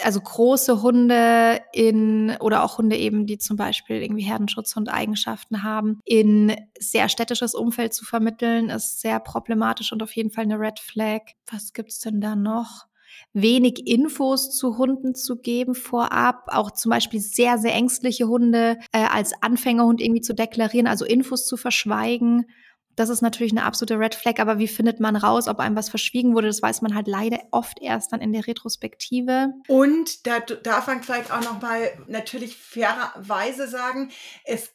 also 0.02 0.22
große 0.22 0.82
Hunde 0.82 1.60
in 1.74 2.38
oder 2.40 2.64
auch 2.64 2.78
Hunde 2.78 2.96
eben, 2.96 3.26
die 3.26 3.38
zum 3.38 3.58
Beispiel 3.58 4.02
irgendwie 4.02 4.24
Herdenschutzhund-Eigenschaften 4.24 5.64
haben, 5.64 6.00
in 6.06 6.56
sehr 6.80 7.10
städtisches 7.10 7.56
Umfeld 7.56 7.94
zu 7.94 8.06
vermitteln, 8.06 8.70
ist 8.70 9.02
sehr 9.02 9.20
problematisch 9.20 9.92
und 9.92 10.02
auf 10.02 10.16
jeden 10.16 10.32
Fall 10.32 10.46
eine 10.46 10.60
Red 10.60 10.80
Flag. 10.80 11.22
Was 11.52 11.74
gibt's 11.74 12.00
denn 12.00 12.22
da 12.22 12.38
noch? 12.38 12.86
Wenig 13.34 13.88
Infos 13.88 14.56
zu 14.56 14.78
Hunden 14.78 15.16
zu 15.16 15.38
geben 15.38 15.76
vorab, 15.76 16.46
auch 16.48 16.72
zum 16.72 16.90
Beispiel 16.90 17.20
sehr, 17.20 17.58
sehr 17.58 17.74
ängstliche 17.74 18.28
Hunde 18.28 18.78
äh, 18.92 19.06
als 19.06 19.34
Anfängerhund 19.42 20.02
irgendwie 20.02 20.22
zu 20.22 20.34
deklarieren, 20.34 20.88
also 20.88 21.06
Infos 21.06 21.48
zu 21.48 21.58
verschweigen. 21.58 22.46
Das 22.96 23.10
ist 23.10 23.22
natürlich 23.22 23.52
eine 23.52 23.64
absolute 23.64 24.00
Red 24.00 24.16
Flag, 24.16 24.40
aber 24.40 24.58
wie 24.58 24.70
findet 24.70 25.02
man 25.02 25.18
raus, 25.18 25.48
ob 25.48 25.60
einem 25.60 25.76
was 25.76 25.90
verschwiegen 25.90 26.34
wurde? 26.34 26.48
Das 26.48 26.62
weiß 26.62 26.82
man 26.82 26.96
halt 26.96 27.08
leider 27.08 27.40
oft 27.52 27.82
erst 27.82 28.14
dann 28.14 28.22
in 28.22 28.32
der 28.32 28.48
Retrospektive. 28.48 29.54
Und 29.68 30.26
da 30.26 30.40
darf 30.40 30.88
man 30.88 31.04
vielleicht 31.04 31.32
auch 31.32 31.42
noch 31.42 31.62
mal 31.62 31.82
natürlich 32.08 32.56
fairerweise 32.56 33.68
sagen, 33.68 34.12
es 34.46 34.72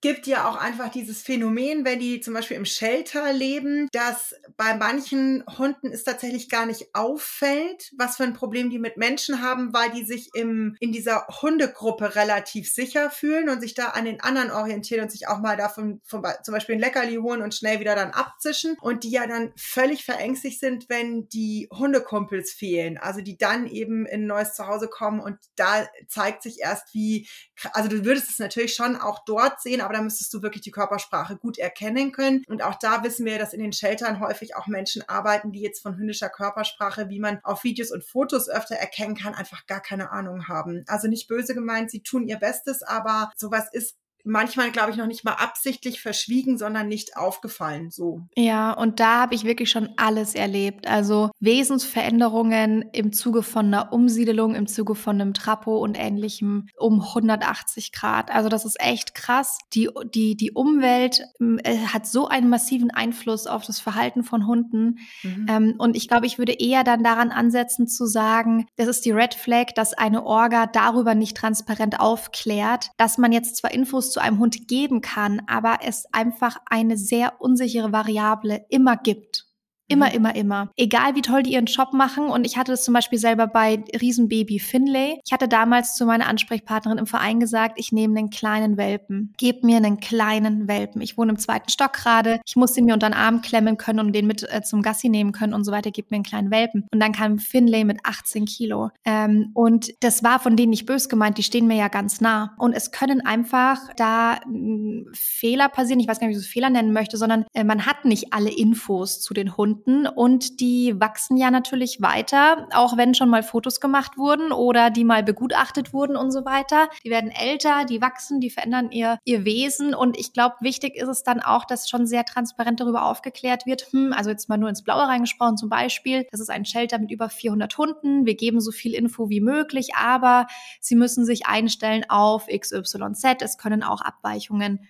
gibt 0.00 0.26
ja 0.26 0.48
auch 0.48 0.56
einfach 0.56 0.88
dieses 0.90 1.22
Phänomen, 1.22 1.84
wenn 1.84 1.98
die 1.98 2.20
zum 2.20 2.34
Beispiel 2.34 2.56
im 2.56 2.64
Shelter 2.64 3.32
leben, 3.32 3.88
dass 3.92 4.34
bei 4.56 4.74
manchen 4.74 5.44
Hunden 5.58 5.92
es 5.92 6.04
tatsächlich 6.04 6.48
gar 6.48 6.66
nicht 6.66 6.94
auffällt, 6.94 7.90
was 7.96 8.16
für 8.16 8.24
ein 8.24 8.32
Problem 8.32 8.70
die 8.70 8.78
mit 8.78 8.96
Menschen 8.96 9.42
haben, 9.42 9.74
weil 9.74 9.90
die 9.90 10.04
sich 10.04 10.30
im, 10.34 10.76
in 10.80 10.92
dieser 10.92 11.26
Hundegruppe 11.42 12.14
relativ 12.14 12.72
sicher 12.72 13.10
fühlen 13.10 13.48
und 13.50 13.60
sich 13.60 13.74
da 13.74 13.88
an 13.88 14.06
den 14.06 14.20
anderen 14.20 14.50
orientieren 14.50 15.02
und 15.02 15.10
sich 15.10 15.28
auch 15.28 15.40
mal 15.40 15.56
davon 15.56 16.00
von, 16.04 16.24
zum 16.42 16.54
Beispiel 16.54 16.76
ein 16.76 16.80
Leckerli 16.80 17.16
holen 17.16 17.42
und 17.42 17.54
schnell 17.54 17.80
wieder 17.80 17.94
dann 17.94 18.12
abzischen 18.12 18.76
und 18.80 19.04
die 19.04 19.10
ja 19.10 19.26
dann 19.26 19.52
völlig 19.56 20.04
verängstigt 20.04 20.60
sind, 20.60 20.88
wenn 20.88 21.28
die 21.28 21.68
Hundekumpels 21.70 22.52
fehlen. 22.52 22.96
Also 22.96 23.20
die 23.20 23.36
dann 23.36 23.66
eben 23.66 24.06
in 24.06 24.22
ein 24.22 24.26
neues 24.26 24.54
Zuhause 24.54 24.88
kommen 24.88 25.20
und 25.20 25.36
da 25.56 25.86
zeigt 26.08 26.42
sich 26.42 26.60
erst, 26.60 26.94
wie, 26.94 27.28
also 27.72 27.88
du 27.88 28.04
würdest 28.04 28.30
es 28.30 28.38
natürlich 28.38 28.74
schon 28.74 28.96
auch 28.96 29.24
dort 29.26 29.60
sehen, 29.60 29.80
aber 29.90 29.98
da 29.98 30.04
müsstest 30.04 30.32
du 30.32 30.40
wirklich 30.40 30.62
die 30.62 30.70
Körpersprache 30.70 31.36
gut 31.36 31.58
erkennen 31.58 32.12
können. 32.12 32.44
Und 32.46 32.62
auch 32.62 32.76
da 32.76 33.02
wissen 33.02 33.26
wir, 33.26 33.40
dass 33.40 33.52
in 33.52 33.60
den 33.60 33.72
Sheltern 33.72 34.20
häufig 34.20 34.54
auch 34.54 34.68
Menschen 34.68 35.02
arbeiten, 35.08 35.50
die 35.50 35.62
jetzt 35.62 35.82
von 35.82 35.96
hündischer 35.96 36.28
Körpersprache, 36.28 37.08
wie 37.08 37.18
man 37.18 37.40
auf 37.42 37.64
Videos 37.64 37.90
und 37.90 38.04
Fotos 38.04 38.48
öfter 38.48 38.76
erkennen 38.76 39.16
kann, 39.16 39.34
einfach 39.34 39.66
gar 39.66 39.80
keine 39.80 40.12
Ahnung 40.12 40.46
haben. 40.46 40.84
Also 40.86 41.08
nicht 41.08 41.26
böse 41.26 41.54
gemeint, 41.54 41.90
sie 41.90 42.04
tun 42.04 42.28
ihr 42.28 42.38
Bestes, 42.38 42.84
aber 42.84 43.32
sowas 43.36 43.68
ist 43.72 43.96
manchmal, 44.24 44.70
glaube 44.70 44.90
ich, 44.90 44.96
noch 44.96 45.06
nicht 45.06 45.24
mal 45.24 45.34
absichtlich 45.34 46.00
verschwiegen, 46.00 46.58
sondern 46.58 46.88
nicht 46.88 47.16
aufgefallen. 47.16 47.90
So. 47.90 48.22
Ja, 48.36 48.72
und 48.72 49.00
da 49.00 49.20
habe 49.20 49.34
ich 49.34 49.44
wirklich 49.44 49.70
schon 49.70 49.90
alles 49.96 50.34
erlebt. 50.34 50.86
Also 50.86 51.30
Wesensveränderungen 51.40 52.84
im 52.92 53.12
Zuge 53.12 53.42
von 53.42 53.66
einer 53.66 53.92
Umsiedelung, 53.92 54.54
im 54.54 54.66
Zuge 54.66 54.94
von 54.94 55.20
einem 55.20 55.34
Trapo 55.34 55.78
und 55.78 55.98
ähnlichem 55.98 56.68
um 56.76 57.00
180 57.00 57.92
Grad. 57.92 58.30
Also 58.30 58.48
das 58.48 58.64
ist 58.64 58.80
echt 58.80 59.14
krass. 59.14 59.58
Die, 59.74 59.88
die, 60.14 60.36
die 60.36 60.52
Umwelt 60.52 61.22
äh, 61.64 61.78
hat 61.86 62.06
so 62.06 62.28
einen 62.28 62.48
massiven 62.48 62.90
Einfluss 62.90 63.46
auf 63.46 63.64
das 63.64 63.80
Verhalten 63.80 64.22
von 64.22 64.46
Hunden. 64.46 64.98
Mhm. 65.22 65.46
Ähm, 65.48 65.74
und 65.78 65.96
ich 65.96 66.08
glaube, 66.08 66.26
ich 66.26 66.38
würde 66.38 66.52
eher 66.52 66.84
dann 66.84 67.02
daran 67.02 67.30
ansetzen 67.30 67.88
zu 67.88 68.06
sagen, 68.06 68.66
das 68.76 68.88
ist 68.88 69.04
die 69.04 69.12
Red 69.12 69.34
Flag, 69.34 69.68
dass 69.74 69.94
eine 69.94 70.24
Orga 70.24 70.66
darüber 70.66 71.14
nicht 71.14 71.36
transparent 71.36 72.00
aufklärt, 72.00 72.90
dass 72.96 73.18
man 73.18 73.32
jetzt 73.32 73.56
zwar 73.56 73.72
Infos 73.72 74.09
zu 74.10 74.20
einem 74.20 74.38
Hund 74.38 74.68
geben 74.68 75.00
kann, 75.00 75.42
aber 75.46 75.78
es 75.84 76.06
einfach 76.12 76.56
eine 76.66 76.96
sehr 76.96 77.40
unsichere 77.40 77.92
Variable 77.92 78.66
immer 78.68 78.96
gibt. 78.96 79.49
Immer, 79.90 80.10
mhm. 80.10 80.14
immer, 80.14 80.34
immer. 80.36 80.70
Egal 80.76 81.16
wie 81.16 81.20
toll 81.20 81.42
die 81.42 81.54
ihren 81.54 81.66
Job 81.66 81.92
machen. 81.92 82.28
Und 82.28 82.46
ich 82.46 82.56
hatte 82.56 82.70
das 82.70 82.84
zum 82.84 82.94
Beispiel 82.94 83.18
selber 83.18 83.48
bei 83.48 83.82
Riesenbaby 84.00 84.60
Finlay. 84.60 85.18
Ich 85.24 85.32
hatte 85.32 85.48
damals 85.48 85.96
zu 85.96 86.06
meiner 86.06 86.28
Ansprechpartnerin 86.28 86.98
im 86.98 87.06
Verein 87.06 87.40
gesagt, 87.40 87.74
ich 87.76 87.90
nehme 87.90 88.16
einen 88.16 88.30
kleinen 88.30 88.76
Welpen. 88.76 89.34
Gebt 89.36 89.64
mir 89.64 89.78
einen 89.78 89.98
kleinen 89.98 90.68
Welpen. 90.68 91.02
Ich 91.02 91.18
wohne 91.18 91.32
im 91.32 91.38
zweiten 91.38 91.68
Stock 91.70 91.94
gerade. 91.94 92.40
Ich 92.46 92.54
muss 92.54 92.72
den 92.72 92.84
mir 92.84 92.94
unter 92.94 93.08
den 93.08 93.14
Arm 93.14 93.42
klemmen 93.42 93.78
können 93.78 93.98
und 93.98 94.12
den 94.12 94.28
mit 94.28 94.46
äh, 94.52 94.62
zum 94.62 94.82
Gassi 94.82 95.08
nehmen 95.08 95.32
können 95.32 95.54
und 95.54 95.64
so 95.64 95.72
weiter. 95.72 95.90
Gebt 95.90 96.12
mir 96.12 96.16
einen 96.16 96.24
kleinen 96.24 96.52
Welpen. 96.52 96.86
Und 96.92 97.00
dann 97.00 97.10
kam 97.10 97.40
Finlay 97.40 97.82
mit 97.82 97.98
18 98.04 98.44
Kilo. 98.44 98.90
Ähm, 99.04 99.50
und 99.54 99.90
das 100.04 100.22
war 100.22 100.38
von 100.38 100.54
denen 100.54 100.70
nicht 100.70 100.86
bös 100.86 101.08
gemeint. 101.08 101.36
Die 101.36 101.42
stehen 101.42 101.66
mir 101.66 101.76
ja 101.76 101.88
ganz 101.88 102.20
nah. 102.20 102.54
Und 102.58 102.74
es 102.74 102.92
können 102.92 103.26
einfach 103.26 103.80
da 103.96 104.34
äh, 104.34 105.04
Fehler 105.14 105.68
passieren. 105.68 105.98
Ich 105.98 106.06
weiß 106.06 106.20
gar 106.20 106.28
nicht, 106.28 106.36
wie 106.36 106.40
ich 106.40 106.46
es 106.46 106.52
Fehler 106.52 106.70
nennen 106.70 106.92
möchte, 106.92 107.16
sondern 107.16 107.44
äh, 107.54 107.64
man 107.64 107.86
hat 107.86 108.04
nicht 108.04 108.32
alle 108.32 108.50
Infos 108.50 109.20
zu 109.20 109.34
den 109.34 109.56
Hunden 109.56 109.79
und 110.06 110.60
die 110.60 110.98
wachsen 110.98 111.36
ja 111.36 111.50
natürlich 111.50 112.00
weiter, 112.00 112.68
auch 112.72 112.96
wenn 112.96 113.14
schon 113.14 113.28
mal 113.28 113.42
Fotos 113.42 113.80
gemacht 113.80 114.18
wurden 114.18 114.52
oder 114.52 114.90
die 114.90 115.04
mal 115.04 115.22
begutachtet 115.22 115.92
wurden 115.92 116.16
und 116.16 116.30
so 116.30 116.44
weiter. 116.44 116.88
Die 117.04 117.10
werden 117.10 117.30
älter, 117.30 117.84
die 117.84 118.00
wachsen, 118.00 118.40
die 118.40 118.50
verändern 118.50 118.90
ihr, 118.90 119.18
ihr 119.24 119.44
Wesen 119.44 119.94
und 119.94 120.18
ich 120.18 120.32
glaube, 120.32 120.56
wichtig 120.60 120.96
ist 120.96 121.08
es 121.08 121.22
dann 121.22 121.40
auch, 121.40 121.64
dass 121.64 121.88
schon 121.88 122.06
sehr 122.06 122.24
transparent 122.24 122.80
darüber 122.80 123.04
aufgeklärt 123.04 123.66
wird, 123.66 123.88
hm, 123.92 124.12
also 124.12 124.30
jetzt 124.30 124.48
mal 124.48 124.58
nur 124.58 124.68
ins 124.68 124.82
Blaue 124.82 125.08
reingesprochen 125.08 125.56
zum 125.56 125.68
Beispiel, 125.68 126.26
das 126.30 126.40
ist 126.40 126.50
ein 126.50 126.64
Shelter 126.64 126.98
mit 126.98 127.10
über 127.10 127.28
400 127.28 127.76
Hunden, 127.76 128.26
wir 128.26 128.34
geben 128.34 128.60
so 128.60 128.72
viel 128.72 128.94
Info 128.94 129.28
wie 129.28 129.40
möglich, 129.40 129.94
aber 129.94 130.46
sie 130.80 130.96
müssen 130.96 131.24
sich 131.24 131.46
einstellen 131.46 132.04
auf 132.08 132.46
XYZ, 132.46 133.42
es 133.42 133.58
können 133.58 133.82
auch 133.82 134.00
Abweichungen 134.00 134.80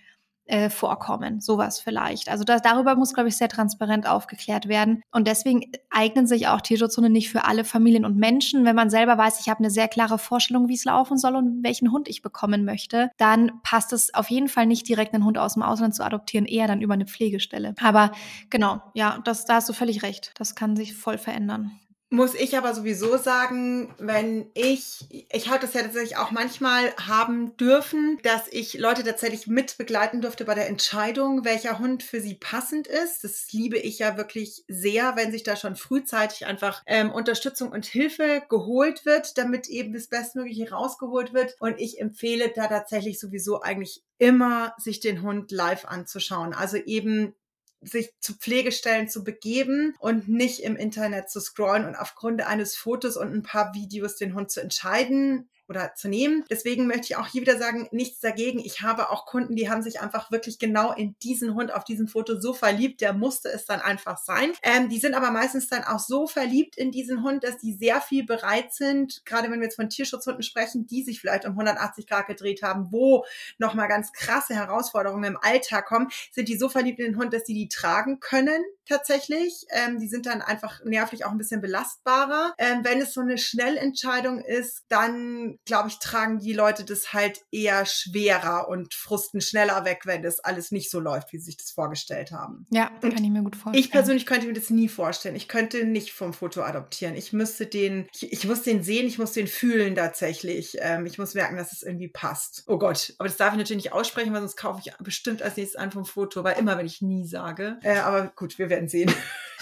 äh, 0.51 0.69
vorkommen. 0.69 1.39
Sowas 1.39 1.79
vielleicht. 1.79 2.29
Also 2.29 2.43
das, 2.43 2.61
darüber 2.61 2.95
muss, 2.95 3.13
glaube 3.13 3.29
ich, 3.29 3.37
sehr 3.37 3.47
transparent 3.47 4.07
aufgeklärt 4.07 4.67
werden. 4.67 5.01
Und 5.11 5.27
deswegen 5.27 5.71
eignen 5.89 6.27
sich 6.27 6.47
auch 6.47 6.59
Tierschutzhunde 6.59 7.09
nicht 7.09 7.29
für 7.29 7.45
alle 7.45 7.63
Familien 7.63 8.03
und 8.03 8.17
Menschen. 8.17 8.65
Wenn 8.65 8.75
man 8.75 8.89
selber 8.89 9.17
weiß, 9.17 9.39
ich 9.39 9.49
habe 9.49 9.59
eine 9.59 9.71
sehr 9.71 9.87
klare 9.87 10.17
Vorstellung, 10.17 10.67
wie 10.67 10.73
es 10.73 10.83
laufen 10.83 11.17
soll 11.17 11.35
und 11.35 11.63
welchen 11.63 11.91
Hund 11.91 12.09
ich 12.09 12.21
bekommen 12.21 12.65
möchte, 12.65 13.11
dann 13.17 13.61
passt 13.63 13.93
es 13.93 14.13
auf 14.13 14.29
jeden 14.29 14.49
Fall 14.49 14.65
nicht 14.65 14.87
direkt 14.89 15.13
einen 15.13 15.25
Hund 15.25 15.37
aus 15.37 15.53
dem 15.53 15.63
Ausland 15.63 15.95
zu 15.95 16.03
adoptieren, 16.03 16.45
eher 16.45 16.67
dann 16.67 16.81
über 16.81 16.95
eine 16.95 17.05
Pflegestelle. 17.05 17.73
Aber 17.81 18.11
genau, 18.49 18.81
ja, 18.93 19.19
das, 19.23 19.45
da 19.45 19.55
hast 19.55 19.69
du 19.69 19.73
völlig 19.73 20.03
recht. 20.03 20.33
Das 20.35 20.55
kann 20.55 20.75
sich 20.75 20.93
voll 20.93 21.17
verändern. 21.17 21.71
Muss 22.13 22.33
ich 22.33 22.57
aber 22.57 22.73
sowieso 22.73 23.15
sagen, 23.15 23.95
wenn 23.97 24.51
ich, 24.53 25.25
ich 25.31 25.47
habe 25.47 25.61
das 25.61 25.73
ja 25.73 25.81
tatsächlich 25.81 26.17
auch 26.17 26.31
manchmal 26.31 26.93
haben 26.97 27.55
dürfen, 27.55 28.19
dass 28.23 28.49
ich 28.51 28.73
Leute 28.73 29.05
tatsächlich 29.05 29.47
mit 29.47 29.77
begleiten 29.77 30.19
durfte 30.19 30.43
bei 30.43 30.53
der 30.53 30.67
Entscheidung, 30.67 31.45
welcher 31.45 31.79
Hund 31.79 32.03
für 32.03 32.19
sie 32.19 32.33
passend 32.33 32.87
ist. 32.87 33.23
Das 33.23 33.53
liebe 33.53 33.77
ich 33.77 33.99
ja 33.99 34.17
wirklich 34.17 34.65
sehr, 34.67 35.15
wenn 35.15 35.31
sich 35.31 35.43
da 35.43 35.55
schon 35.55 35.77
frühzeitig 35.77 36.45
einfach 36.45 36.83
ähm, 36.85 37.13
Unterstützung 37.13 37.71
und 37.71 37.85
Hilfe 37.85 38.43
geholt 38.49 39.05
wird, 39.05 39.37
damit 39.37 39.69
eben 39.69 39.93
das 39.93 40.07
Bestmögliche 40.07 40.69
rausgeholt 40.69 41.33
wird. 41.33 41.55
Und 41.61 41.79
ich 41.79 42.01
empfehle 42.01 42.51
da 42.53 42.67
tatsächlich 42.67 43.21
sowieso 43.21 43.61
eigentlich 43.61 44.03
immer, 44.17 44.73
sich 44.77 44.99
den 44.99 45.21
Hund 45.21 45.49
live 45.51 45.85
anzuschauen. 45.85 46.53
Also 46.53 46.75
eben 46.75 47.35
sich 47.81 48.13
zu 48.19 48.33
Pflegestellen 48.35 49.09
zu 49.09 49.23
begeben 49.23 49.95
und 49.99 50.27
nicht 50.27 50.63
im 50.63 50.75
Internet 50.75 51.29
zu 51.29 51.39
scrollen 51.39 51.85
und 51.85 51.95
aufgrund 51.95 52.45
eines 52.45 52.75
Fotos 52.75 53.17
und 53.17 53.33
ein 53.33 53.43
paar 53.43 53.73
Videos 53.73 54.15
den 54.15 54.35
Hund 54.35 54.51
zu 54.51 54.61
entscheiden, 54.61 55.49
oder 55.71 55.95
zu 55.95 56.09
nehmen. 56.09 56.43
Deswegen 56.49 56.85
möchte 56.85 57.05
ich 57.05 57.15
auch 57.15 57.27
hier 57.27 57.41
wieder 57.41 57.57
sagen, 57.57 57.87
nichts 57.91 58.19
dagegen. 58.19 58.59
Ich 58.59 58.81
habe 58.81 59.09
auch 59.09 59.25
Kunden, 59.25 59.55
die 59.55 59.69
haben 59.69 59.81
sich 59.81 60.01
einfach 60.01 60.29
wirklich 60.31 60.59
genau 60.59 60.93
in 60.93 61.15
diesen 61.23 61.55
Hund 61.55 61.73
auf 61.73 61.85
diesem 61.85 62.07
Foto 62.07 62.39
so 62.39 62.53
verliebt, 62.53 63.01
der 63.01 63.13
musste 63.13 63.49
es 63.49 63.65
dann 63.65 63.79
einfach 63.79 64.17
sein. 64.17 64.51
Ähm, 64.61 64.89
die 64.89 64.99
sind 64.99 65.15
aber 65.15 65.31
meistens 65.31 65.67
dann 65.67 65.83
auch 65.83 65.99
so 65.99 66.27
verliebt 66.27 66.77
in 66.77 66.91
diesen 66.91 67.23
Hund, 67.23 67.43
dass 67.43 67.57
die 67.57 67.73
sehr 67.73 68.01
viel 68.01 68.25
bereit 68.25 68.73
sind, 68.73 69.25
gerade 69.25 69.49
wenn 69.49 69.59
wir 69.59 69.65
jetzt 69.65 69.77
von 69.77 69.89
Tierschutzhunden 69.89 70.43
sprechen, 70.43 70.85
die 70.85 71.03
sich 71.03 71.21
vielleicht 71.21 71.45
um 71.45 71.51
180 71.51 72.05
Grad 72.05 72.27
gedreht 72.27 72.61
haben, 72.61 72.87
wo 72.91 73.25
nochmal 73.57 73.87
ganz 73.87 74.11
krasse 74.11 74.53
Herausforderungen 74.53 75.23
im 75.23 75.37
Alltag 75.41 75.85
kommen, 75.85 76.09
sind 76.31 76.49
die 76.49 76.57
so 76.57 76.67
verliebt 76.67 76.99
in 76.99 77.13
den 77.13 77.17
Hund, 77.17 77.33
dass 77.33 77.45
die 77.45 77.53
die 77.53 77.69
tragen 77.69 78.19
können 78.19 78.61
tatsächlich. 78.91 79.65
Ähm, 79.71 79.99
die 79.99 80.07
sind 80.07 80.25
dann 80.25 80.41
einfach 80.41 80.83
nervlich 80.83 81.25
auch 81.25 81.31
ein 81.31 81.37
bisschen 81.37 81.61
belastbarer. 81.61 82.53
Ähm, 82.57 82.81
wenn 82.83 83.01
es 83.01 83.13
so 83.13 83.21
eine 83.21 83.37
Schnellentscheidung 83.37 84.39
ist, 84.39 84.83
dann 84.89 85.59
glaube 85.65 85.89
ich, 85.89 85.99
tragen 85.99 86.39
die 86.39 86.53
Leute 86.53 86.83
das 86.83 87.13
halt 87.13 87.41
eher 87.51 87.85
schwerer 87.85 88.67
und 88.67 88.93
frusten 88.93 89.41
schneller 89.41 89.85
weg, 89.85 90.01
wenn 90.05 90.23
das 90.23 90.39
alles 90.39 90.71
nicht 90.71 90.89
so 90.89 90.99
läuft, 90.99 91.31
wie 91.33 91.37
sie 91.37 91.45
sich 91.45 91.57
das 91.57 91.71
vorgestellt 91.71 92.31
haben. 92.31 92.65
Ja, 92.71 92.91
und 93.01 93.13
kann 93.13 93.23
ich 93.23 93.29
mir 93.29 93.43
gut 93.43 93.55
vorstellen. 93.55 93.83
Ich 93.83 93.91
persönlich 93.91 94.25
könnte 94.25 94.47
mir 94.47 94.53
das 94.53 94.69
nie 94.69 94.89
vorstellen. 94.89 95.35
Ich 95.35 95.47
könnte 95.47 95.85
nicht 95.85 96.13
vom 96.13 96.33
Foto 96.33 96.61
adoptieren. 96.63 97.15
Ich 97.15 97.33
müsste 97.33 97.65
den, 97.65 98.07
ich, 98.13 98.31
ich 98.31 98.47
muss 98.47 98.63
den 98.63 98.83
sehen, 98.83 99.07
ich 99.07 99.17
muss 99.17 99.33
den 99.33 99.47
fühlen 99.47 99.95
tatsächlich. 99.95 100.77
Ähm, 100.79 101.05
ich 101.05 101.17
muss 101.17 101.33
merken, 101.33 101.57
dass 101.57 101.71
es 101.71 101.83
irgendwie 101.83 102.07
passt. 102.07 102.63
Oh 102.67 102.77
Gott, 102.77 103.13
aber 103.19 103.27
das 103.27 103.37
darf 103.37 103.53
ich 103.53 103.59
natürlich 103.59 103.83
nicht 103.83 103.93
aussprechen, 103.93 104.33
weil 104.33 104.41
sonst 104.41 104.57
kaufe 104.57 104.81
ich 104.83 104.93
bestimmt 104.97 105.41
als 105.41 105.57
nächstes 105.57 105.79
einen 105.79 105.91
vom 105.91 106.05
Foto, 106.05 106.43
weil 106.43 106.57
immer, 106.57 106.77
wenn 106.77 106.85
ich 106.85 107.01
nie 107.01 107.25
sage. 107.25 107.77
Äh, 107.83 107.97
aber 107.99 108.31
gut, 108.35 108.57
wir 108.57 108.69
werden 108.69 108.89
sehen. 108.89 109.13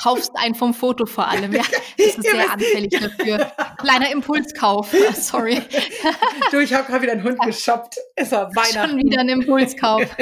Kaufst 0.01 0.31
einen 0.35 0.55
vom 0.55 0.73
Foto 0.73 1.05
vor 1.05 1.27
allem, 1.27 1.51
ja. 1.51 1.63
Das 1.97 2.07
ist 2.07 2.23
sehr 2.23 2.51
anfällig 2.51 2.91
dafür. 2.91 3.51
Kleiner 3.79 4.11
Impulskauf. 4.11 4.93
Sorry. 5.15 5.61
Du, 6.51 6.59
ich 6.59 6.73
habe 6.73 6.85
gerade 6.85 7.01
wieder 7.03 7.13
einen 7.13 7.23
Hund 7.23 7.39
geshoppt. 7.41 7.97
Es 8.15 8.31
war 8.31 8.53
Weihnachten. 8.55 8.91
Schon 8.91 8.99
wieder 8.99 9.21
ein 9.21 9.29
Impulskauf. 9.29 10.03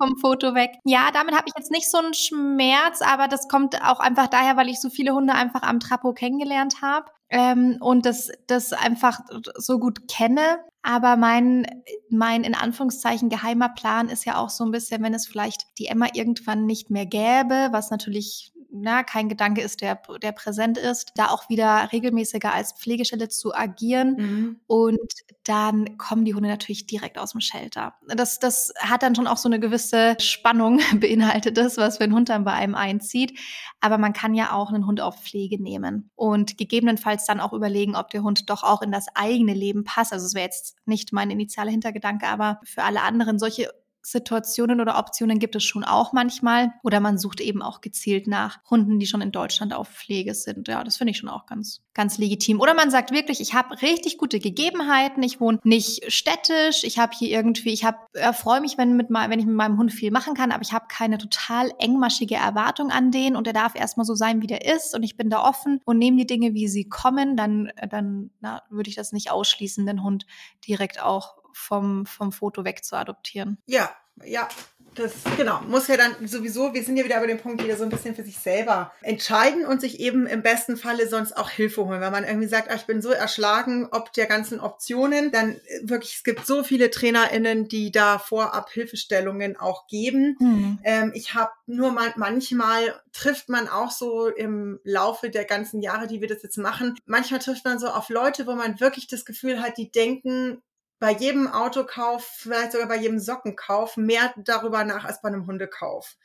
vom 0.00 0.16
Foto 0.16 0.54
weg. 0.54 0.72
Ja, 0.84 1.10
damit 1.12 1.34
habe 1.34 1.44
ich 1.46 1.52
jetzt 1.56 1.70
nicht 1.70 1.90
so 1.90 1.98
einen 1.98 2.14
Schmerz, 2.14 3.02
aber 3.02 3.28
das 3.28 3.48
kommt 3.48 3.82
auch 3.82 4.00
einfach 4.00 4.28
daher, 4.28 4.56
weil 4.56 4.68
ich 4.68 4.80
so 4.80 4.88
viele 4.88 5.12
Hunde 5.12 5.34
einfach 5.34 5.62
am 5.62 5.78
Trapo 5.78 6.14
kennengelernt 6.14 6.80
habe 6.80 7.10
ähm, 7.28 7.76
und 7.80 8.06
das, 8.06 8.30
das 8.46 8.72
einfach 8.72 9.20
so 9.56 9.78
gut 9.78 10.08
kenne. 10.08 10.60
Aber 10.82 11.16
mein, 11.16 11.66
mein 12.08 12.44
in 12.44 12.54
Anführungszeichen 12.54 13.28
geheimer 13.28 13.68
Plan 13.68 14.08
ist 14.08 14.24
ja 14.24 14.38
auch 14.38 14.48
so 14.48 14.64
ein 14.64 14.70
bisschen, 14.70 15.02
wenn 15.02 15.12
es 15.12 15.26
vielleicht 15.26 15.66
die 15.78 15.86
Emma 15.86 16.06
irgendwann 16.14 16.64
nicht 16.64 16.88
mehr 16.88 17.04
gäbe, 17.04 17.68
was 17.70 17.90
natürlich 17.90 18.52
na, 18.72 19.02
kein 19.02 19.28
Gedanke 19.28 19.60
ist, 19.60 19.80
der, 19.80 20.00
der 20.22 20.32
präsent 20.32 20.78
ist, 20.78 21.12
da 21.16 21.28
auch 21.28 21.48
wieder 21.48 21.88
regelmäßiger 21.92 22.52
als 22.52 22.72
Pflegestelle 22.72 23.28
zu 23.28 23.54
agieren. 23.54 24.16
Mhm. 24.16 24.60
Und 24.66 25.12
dann 25.44 25.98
kommen 25.98 26.24
die 26.24 26.34
Hunde 26.34 26.48
natürlich 26.48 26.86
direkt 26.86 27.18
aus 27.18 27.32
dem 27.32 27.40
Shelter. 27.40 27.94
Das, 28.06 28.38
das 28.38 28.72
hat 28.78 29.02
dann 29.02 29.14
schon 29.14 29.26
auch 29.26 29.36
so 29.36 29.48
eine 29.48 29.58
gewisse 29.58 30.16
Spannung, 30.20 30.80
beinhaltet 31.00 31.56
das, 31.56 31.76
was 31.76 31.96
für 31.96 32.04
ein 32.04 32.14
Hund 32.14 32.28
dann 32.28 32.44
bei 32.44 32.52
einem 32.52 32.74
einzieht. 32.74 33.38
Aber 33.80 33.98
man 33.98 34.12
kann 34.12 34.34
ja 34.34 34.52
auch 34.52 34.70
einen 34.70 34.86
Hund 34.86 35.00
auf 35.00 35.20
Pflege 35.20 35.60
nehmen 35.60 36.10
und 36.14 36.56
gegebenenfalls 36.58 37.26
dann 37.26 37.40
auch 37.40 37.52
überlegen, 37.52 37.96
ob 37.96 38.10
der 38.10 38.22
Hund 38.22 38.50
doch 38.50 38.62
auch 38.62 38.82
in 38.82 38.92
das 38.92 39.06
eigene 39.14 39.54
Leben 39.54 39.84
passt. 39.84 40.12
Also 40.12 40.26
es 40.26 40.34
wäre 40.34 40.44
jetzt 40.44 40.76
nicht 40.84 41.12
mein 41.12 41.30
initialer 41.30 41.70
Hintergedanke, 41.70 42.26
aber 42.26 42.60
für 42.64 42.82
alle 42.82 43.02
anderen 43.02 43.38
solche 43.38 43.70
Situationen 44.02 44.80
oder 44.80 44.98
Optionen 44.98 45.38
gibt 45.38 45.56
es 45.56 45.64
schon 45.64 45.84
auch 45.84 46.12
manchmal. 46.12 46.72
Oder 46.82 47.00
man 47.00 47.18
sucht 47.18 47.40
eben 47.40 47.62
auch 47.62 47.80
gezielt 47.80 48.26
nach 48.26 48.58
Hunden, 48.70 48.98
die 48.98 49.06
schon 49.06 49.20
in 49.20 49.32
Deutschland 49.32 49.74
auf 49.74 49.88
Pflege 49.88 50.34
sind. 50.34 50.68
Ja, 50.68 50.82
das 50.84 50.96
finde 50.96 51.12
ich 51.12 51.18
schon 51.18 51.28
auch 51.28 51.46
ganz, 51.46 51.82
ganz 51.94 52.18
legitim. 52.18 52.60
Oder 52.60 52.74
man 52.74 52.90
sagt 52.90 53.12
wirklich, 53.12 53.40
ich 53.40 53.54
habe 53.54 53.80
richtig 53.82 54.18
gute 54.18 54.40
Gegebenheiten, 54.40 55.22
ich 55.22 55.40
wohne 55.40 55.58
nicht 55.64 56.10
städtisch, 56.12 56.84
ich 56.84 56.98
habe 56.98 57.12
hier 57.16 57.28
irgendwie, 57.28 57.72
ich 57.72 57.84
habe, 57.84 57.98
freue 58.32 58.60
mich, 58.60 58.78
wenn, 58.78 58.96
mit, 58.96 59.08
wenn 59.10 59.38
ich 59.38 59.46
mit 59.46 59.54
meinem 59.54 59.78
Hund 59.78 59.92
viel 59.92 60.10
machen 60.10 60.34
kann, 60.34 60.52
aber 60.52 60.62
ich 60.62 60.72
habe 60.72 60.86
keine 60.88 61.18
total 61.18 61.72
engmaschige 61.78 62.36
Erwartung 62.36 62.90
an 62.90 63.10
den 63.10 63.36
und 63.36 63.46
er 63.46 63.52
darf 63.52 63.74
erstmal 63.74 64.06
so 64.06 64.14
sein, 64.14 64.42
wie 64.42 64.46
der 64.46 64.74
ist 64.74 64.94
und 64.94 65.02
ich 65.02 65.16
bin 65.16 65.30
da 65.30 65.42
offen 65.42 65.80
und 65.84 65.98
nehme 65.98 66.16
die 66.16 66.26
Dinge, 66.26 66.54
wie 66.54 66.68
sie 66.68 66.88
kommen, 66.88 67.36
dann, 67.36 67.72
dann 67.90 68.30
na, 68.40 68.62
würde 68.70 68.90
ich 68.90 68.96
das 68.96 69.12
nicht 69.12 69.30
ausschließen, 69.30 69.86
den 69.86 70.02
Hund 70.02 70.26
direkt 70.66 71.02
auch 71.02 71.39
vom, 71.52 72.06
vom 72.06 72.32
Foto 72.32 72.64
weg 72.64 72.84
zu 72.84 72.96
adoptieren. 72.96 73.58
Ja, 73.66 73.90
ja, 74.24 74.48
das, 74.94 75.12
genau, 75.36 75.60
muss 75.62 75.86
ja 75.86 75.96
dann 75.96 76.26
sowieso, 76.26 76.74
wir 76.74 76.82
sind 76.82 76.96
ja 76.96 77.04
wieder 77.04 77.18
über 77.18 77.28
den 77.28 77.38
Punkt, 77.38 77.62
wieder 77.62 77.76
so 77.76 77.84
ein 77.84 77.90
bisschen 77.90 78.16
für 78.16 78.24
sich 78.24 78.38
selber 78.38 78.92
entscheiden 79.02 79.64
und 79.64 79.80
sich 79.80 80.00
eben 80.00 80.26
im 80.26 80.42
besten 80.42 80.76
Falle 80.76 81.08
sonst 81.08 81.36
auch 81.36 81.48
Hilfe 81.48 81.86
holen. 81.86 82.00
Wenn 82.00 82.12
man 82.12 82.24
irgendwie 82.24 82.48
sagt, 82.48 82.68
ach, 82.70 82.76
ich 82.76 82.86
bin 82.86 83.00
so 83.00 83.10
erschlagen 83.10 83.88
ob 83.92 84.12
der 84.12 84.26
ganzen 84.26 84.58
Optionen, 84.58 85.30
dann 85.30 85.52
äh, 85.52 85.60
wirklich, 85.82 86.16
es 86.16 86.24
gibt 86.24 86.44
so 86.44 86.64
viele 86.64 86.90
TrainerInnen, 86.90 87.68
die 87.68 87.92
da 87.92 88.18
vorab 88.18 88.70
Hilfestellungen 88.70 89.56
auch 89.56 89.86
geben. 89.86 90.36
Mhm. 90.40 90.78
Ähm, 90.82 91.12
ich 91.14 91.34
habe 91.34 91.52
nur 91.66 91.92
mal, 91.92 92.12
manchmal 92.16 93.00
trifft 93.12 93.48
man 93.48 93.68
auch 93.68 93.92
so 93.92 94.26
im 94.26 94.80
Laufe 94.82 95.30
der 95.30 95.44
ganzen 95.44 95.82
Jahre, 95.82 96.08
die 96.08 96.20
wir 96.20 96.28
das 96.28 96.42
jetzt 96.42 96.58
machen, 96.58 96.96
manchmal 97.06 97.40
trifft 97.40 97.64
man 97.64 97.78
so 97.78 97.88
auf 97.88 98.08
Leute, 98.08 98.46
wo 98.46 98.54
man 98.54 98.80
wirklich 98.80 99.06
das 99.06 99.24
Gefühl 99.24 99.62
hat, 99.62 99.78
die 99.78 99.90
denken, 99.90 100.62
bei 101.00 101.12
jedem 101.12 101.48
Autokauf, 101.48 102.24
vielleicht 102.24 102.72
sogar 102.72 102.86
bei 102.86 102.96
jedem 102.96 103.18
Sockenkauf, 103.18 103.96
mehr 103.96 104.32
darüber 104.36 104.84
nach 104.84 105.04
als 105.04 105.20
bei 105.20 105.28
einem 105.28 105.46
Hundekauf. 105.46 106.16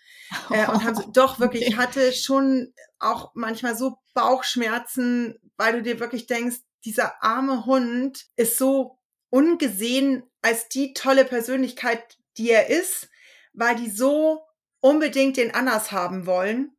Oh, 0.50 0.54
äh, 0.54 0.68
und 0.68 0.84
haben 0.84 1.12
doch 1.14 1.40
wirklich, 1.40 1.66
ich 1.66 1.78
hatte 1.78 2.14
schon 2.14 2.74
auch 3.00 3.32
manchmal 3.34 3.76
so 3.76 3.98
Bauchschmerzen, 4.14 5.40
weil 5.58 5.74
du 5.74 5.82
dir 5.82 6.00
wirklich 6.00 6.28
denkst, 6.28 6.58
dieser 6.84 7.24
arme 7.24 7.66
Hund 7.66 8.28
ist 8.36 8.60
so 8.60 9.00
ungesehen 9.30 10.24
als 10.44 10.70
die 10.70 10.94
tolle 10.94 11.26
Persönlichkeit, 11.26 12.18
die 12.38 12.52
er 12.52 12.70
ist, 12.70 13.10
weil 13.54 13.76
die 13.76 13.90
so 13.90 14.46
unbedingt 14.82 15.38
den 15.38 15.56
anders 15.56 15.92
haben 15.92 16.28
wollen 16.28 16.76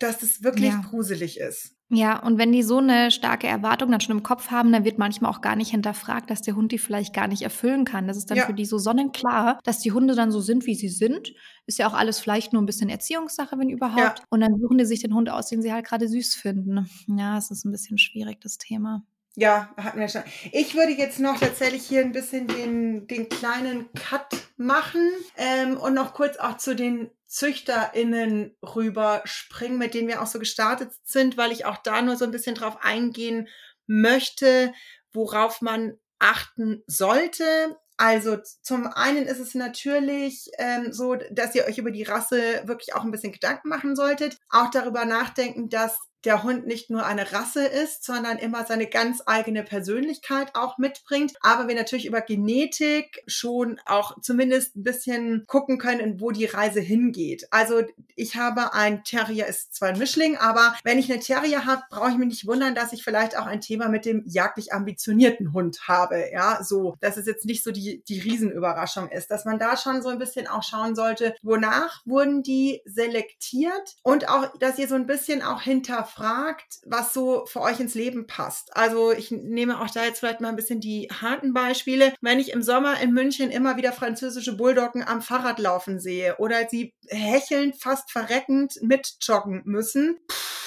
dass 0.00 0.22
es 0.22 0.42
wirklich 0.42 0.70
ja. 0.70 0.82
gruselig 0.88 1.38
ist. 1.38 1.76
Ja, 1.92 2.22
und 2.22 2.38
wenn 2.38 2.52
die 2.52 2.62
so 2.62 2.78
eine 2.78 3.10
starke 3.10 3.48
Erwartung 3.48 3.90
dann 3.90 4.00
schon 4.00 4.16
im 4.16 4.22
Kopf 4.22 4.52
haben, 4.52 4.70
dann 4.70 4.84
wird 4.84 4.98
manchmal 4.98 5.30
auch 5.30 5.40
gar 5.40 5.56
nicht 5.56 5.72
hinterfragt, 5.72 6.30
dass 6.30 6.40
der 6.40 6.54
Hund 6.54 6.70
die 6.70 6.78
vielleicht 6.78 7.12
gar 7.12 7.26
nicht 7.26 7.42
erfüllen 7.42 7.84
kann. 7.84 8.06
Das 8.06 8.16
ist 8.16 8.30
dann 8.30 8.38
ja. 8.38 8.46
für 8.46 8.54
die 8.54 8.64
so 8.64 8.78
sonnenklar, 8.78 9.58
dass 9.64 9.80
die 9.80 9.90
Hunde 9.90 10.14
dann 10.14 10.30
so 10.30 10.40
sind, 10.40 10.66
wie 10.66 10.76
sie 10.76 10.88
sind. 10.88 11.34
Ist 11.66 11.80
ja 11.80 11.88
auch 11.88 11.94
alles 11.94 12.20
vielleicht 12.20 12.52
nur 12.52 12.62
ein 12.62 12.66
bisschen 12.66 12.90
Erziehungssache, 12.90 13.58
wenn 13.58 13.68
überhaupt. 13.68 14.20
Ja. 14.20 14.24
Und 14.30 14.40
dann 14.40 14.56
suchen 14.60 14.78
die 14.78 14.84
sich 14.84 15.00
den 15.00 15.14
Hund 15.14 15.30
aus, 15.30 15.48
den 15.48 15.62
sie 15.62 15.72
halt 15.72 15.84
gerade 15.84 16.06
süß 16.06 16.36
finden. 16.36 16.88
Ja, 17.08 17.36
es 17.36 17.50
ist 17.50 17.64
ein 17.64 17.72
bisschen 17.72 17.98
schwierig, 17.98 18.40
das 18.40 18.56
Thema. 18.56 19.02
Ja, 19.34 19.70
hatten 19.76 19.98
wir 19.98 20.08
schon. 20.08 20.22
Ich 20.52 20.74
würde 20.74 20.92
jetzt 20.92 21.18
noch 21.18 21.38
tatsächlich 21.38 21.86
hier 21.86 22.02
ein 22.02 22.12
bisschen 22.12 22.46
den, 22.46 23.06
den 23.08 23.28
kleinen 23.28 23.92
Cut 23.94 24.28
machen 24.56 25.08
ähm, 25.36 25.76
und 25.76 25.94
noch 25.94 26.14
kurz 26.14 26.36
auch 26.36 26.56
zu 26.56 26.76
den 26.76 27.10
ZüchterInnen 27.30 28.56
rüber 28.62 29.22
springen, 29.24 29.78
mit 29.78 29.94
denen 29.94 30.08
wir 30.08 30.20
auch 30.20 30.26
so 30.26 30.40
gestartet 30.40 30.90
sind, 31.04 31.36
weil 31.36 31.52
ich 31.52 31.64
auch 31.64 31.78
da 31.78 32.02
nur 32.02 32.16
so 32.16 32.24
ein 32.24 32.32
bisschen 32.32 32.56
drauf 32.56 32.78
eingehen 32.82 33.48
möchte, 33.86 34.72
worauf 35.12 35.60
man 35.60 35.96
achten 36.18 36.82
sollte. 36.88 37.78
Also 37.96 38.38
zum 38.62 38.88
einen 38.88 39.26
ist 39.26 39.38
es 39.38 39.54
natürlich 39.54 40.50
ähm, 40.58 40.92
so, 40.92 41.16
dass 41.30 41.54
ihr 41.54 41.66
euch 41.66 41.78
über 41.78 41.92
die 41.92 42.02
Rasse 42.02 42.62
wirklich 42.64 42.94
auch 42.94 43.04
ein 43.04 43.12
bisschen 43.12 43.32
Gedanken 43.32 43.68
machen 43.68 43.94
solltet. 43.94 44.36
Auch 44.48 44.70
darüber 44.70 45.04
nachdenken, 45.04 45.68
dass 45.68 45.98
der 46.24 46.42
Hund 46.42 46.66
nicht 46.66 46.90
nur 46.90 47.06
eine 47.06 47.32
Rasse 47.32 47.64
ist, 47.64 48.04
sondern 48.04 48.38
immer 48.38 48.66
seine 48.66 48.86
ganz 48.86 49.22
eigene 49.26 49.62
Persönlichkeit 49.62 50.54
auch 50.54 50.78
mitbringt. 50.78 51.32
Aber 51.40 51.68
wir 51.68 51.74
natürlich 51.74 52.06
über 52.06 52.20
Genetik 52.20 53.22
schon 53.26 53.80
auch 53.86 54.20
zumindest 54.20 54.76
ein 54.76 54.82
bisschen 54.82 55.44
gucken 55.46 55.78
können, 55.78 56.20
wo 56.20 56.30
die 56.30 56.44
Reise 56.44 56.80
hingeht. 56.80 57.48
Also 57.50 57.82
ich 58.16 58.36
habe 58.36 58.74
ein 58.74 59.02
Terrier, 59.04 59.46
ist 59.46 59.74
zwar 59.74 59.88
ein 59.88 59.98
Mischling, 59.98 60.36
aber 60.36 60.74
wenn 60.84 60.98
ich 60.98 61.10
eine 61.10 61.20
Terrier 61.20 61.64
habe, 61.64 61.82
brauche 61.90 62.10
ich 62.10 62.18
mich 62.18 62.28
nicht 62.28 62.46
wundern, 62.46 62.74
dass 62.74 62.92
ich 62.92 63.02
vielleicht 63.02 63.38
auch 63.38 63.46
ein 63.46 63.60
Thema 63.60 63.88
mit 63.88 64.04
dem 64.04 64.22
jagdlich 64.26 64.72
ambitionierten 64.72 65.52
Hund 65.52 65.88
habe. 65.88 66.30
Ja, 66.32 66.62
so, 66.62 66.96
dass 67.00 67.16
es 67.16 67.26
jetzt 67.26 67.46
nicht 67.46 67.64
so 67.64 67.70
die, 67.70 68.02
die 68.04 68.20
Riesenüberraschung 68.20 69.08
ist, 69.08 69.30
dass 69.30 69.44
man 69.44 69.58
da 69.58 69.76
schon 69.76 70.02
so 70.02 70.10
ein 70.10 70.18
bisschen 70.18 70.46
auch 70.46 70.62
schauen 70.62 70.94
sollte, 70.94 71.34
wonach 71.42 72.02
wurden 72.04 72.42
die 72.42 72.82
selektiert 72.84 73.96
und 74.02 74.28
auch, 74.28 74.56
dass 74.58 74.78
ihr 74.78 74.88
so 74.88 74.94
ein 74.94 75.06
bisschen 75.06 75.42
auch 75.42 75.62
hinter 75.62 76.09
hinterfragt, 76.10 76.80
was 76.84 77.12
so 77.12 77.46
für 77.46 77.60
euch 77.60 77.80
ins 77.80 77.94
Leben 77.94 78.26
passt. 78.26 78.76
Also 78.76 79.12
ich 79.12 79.30
nehme 79.30 79.80
auch 79.80 79.90
da 79.90 80.04
jetzt 80.04 80.20
vielleicht 80.20 80.40
mal 80.40 80.48
ein 80.48 80.56
bisschen 80.56 80.80
die 80.80 81.08
harten 81.08 81.52
Beispiele. 81.52 82.12
Wenn 82.20 82.38
ich 82.38 82.52
im 82.52 82.62
Sommer 82.62 83.00
in 83.00 83.12
München 83.12 83.50
immer 83.50 83.76
wieder 83.76 83.92
französische 83.92 84.56
Bulldoggen 84.56 85.06
am 85.06 85.22
Fahrrad 85.22 85.58
laufen 85.58 86.00
sehe 86.00 86.36
oder 86.38 86.68
sie 86.68 86.94
hechelnd, 87.08 87.76
fast 87.76 88.10
verreckend 88.10 88.78
mitjoggen 88.82 89.62
müssen, 89.64 90.18
pff, 90.30 90.59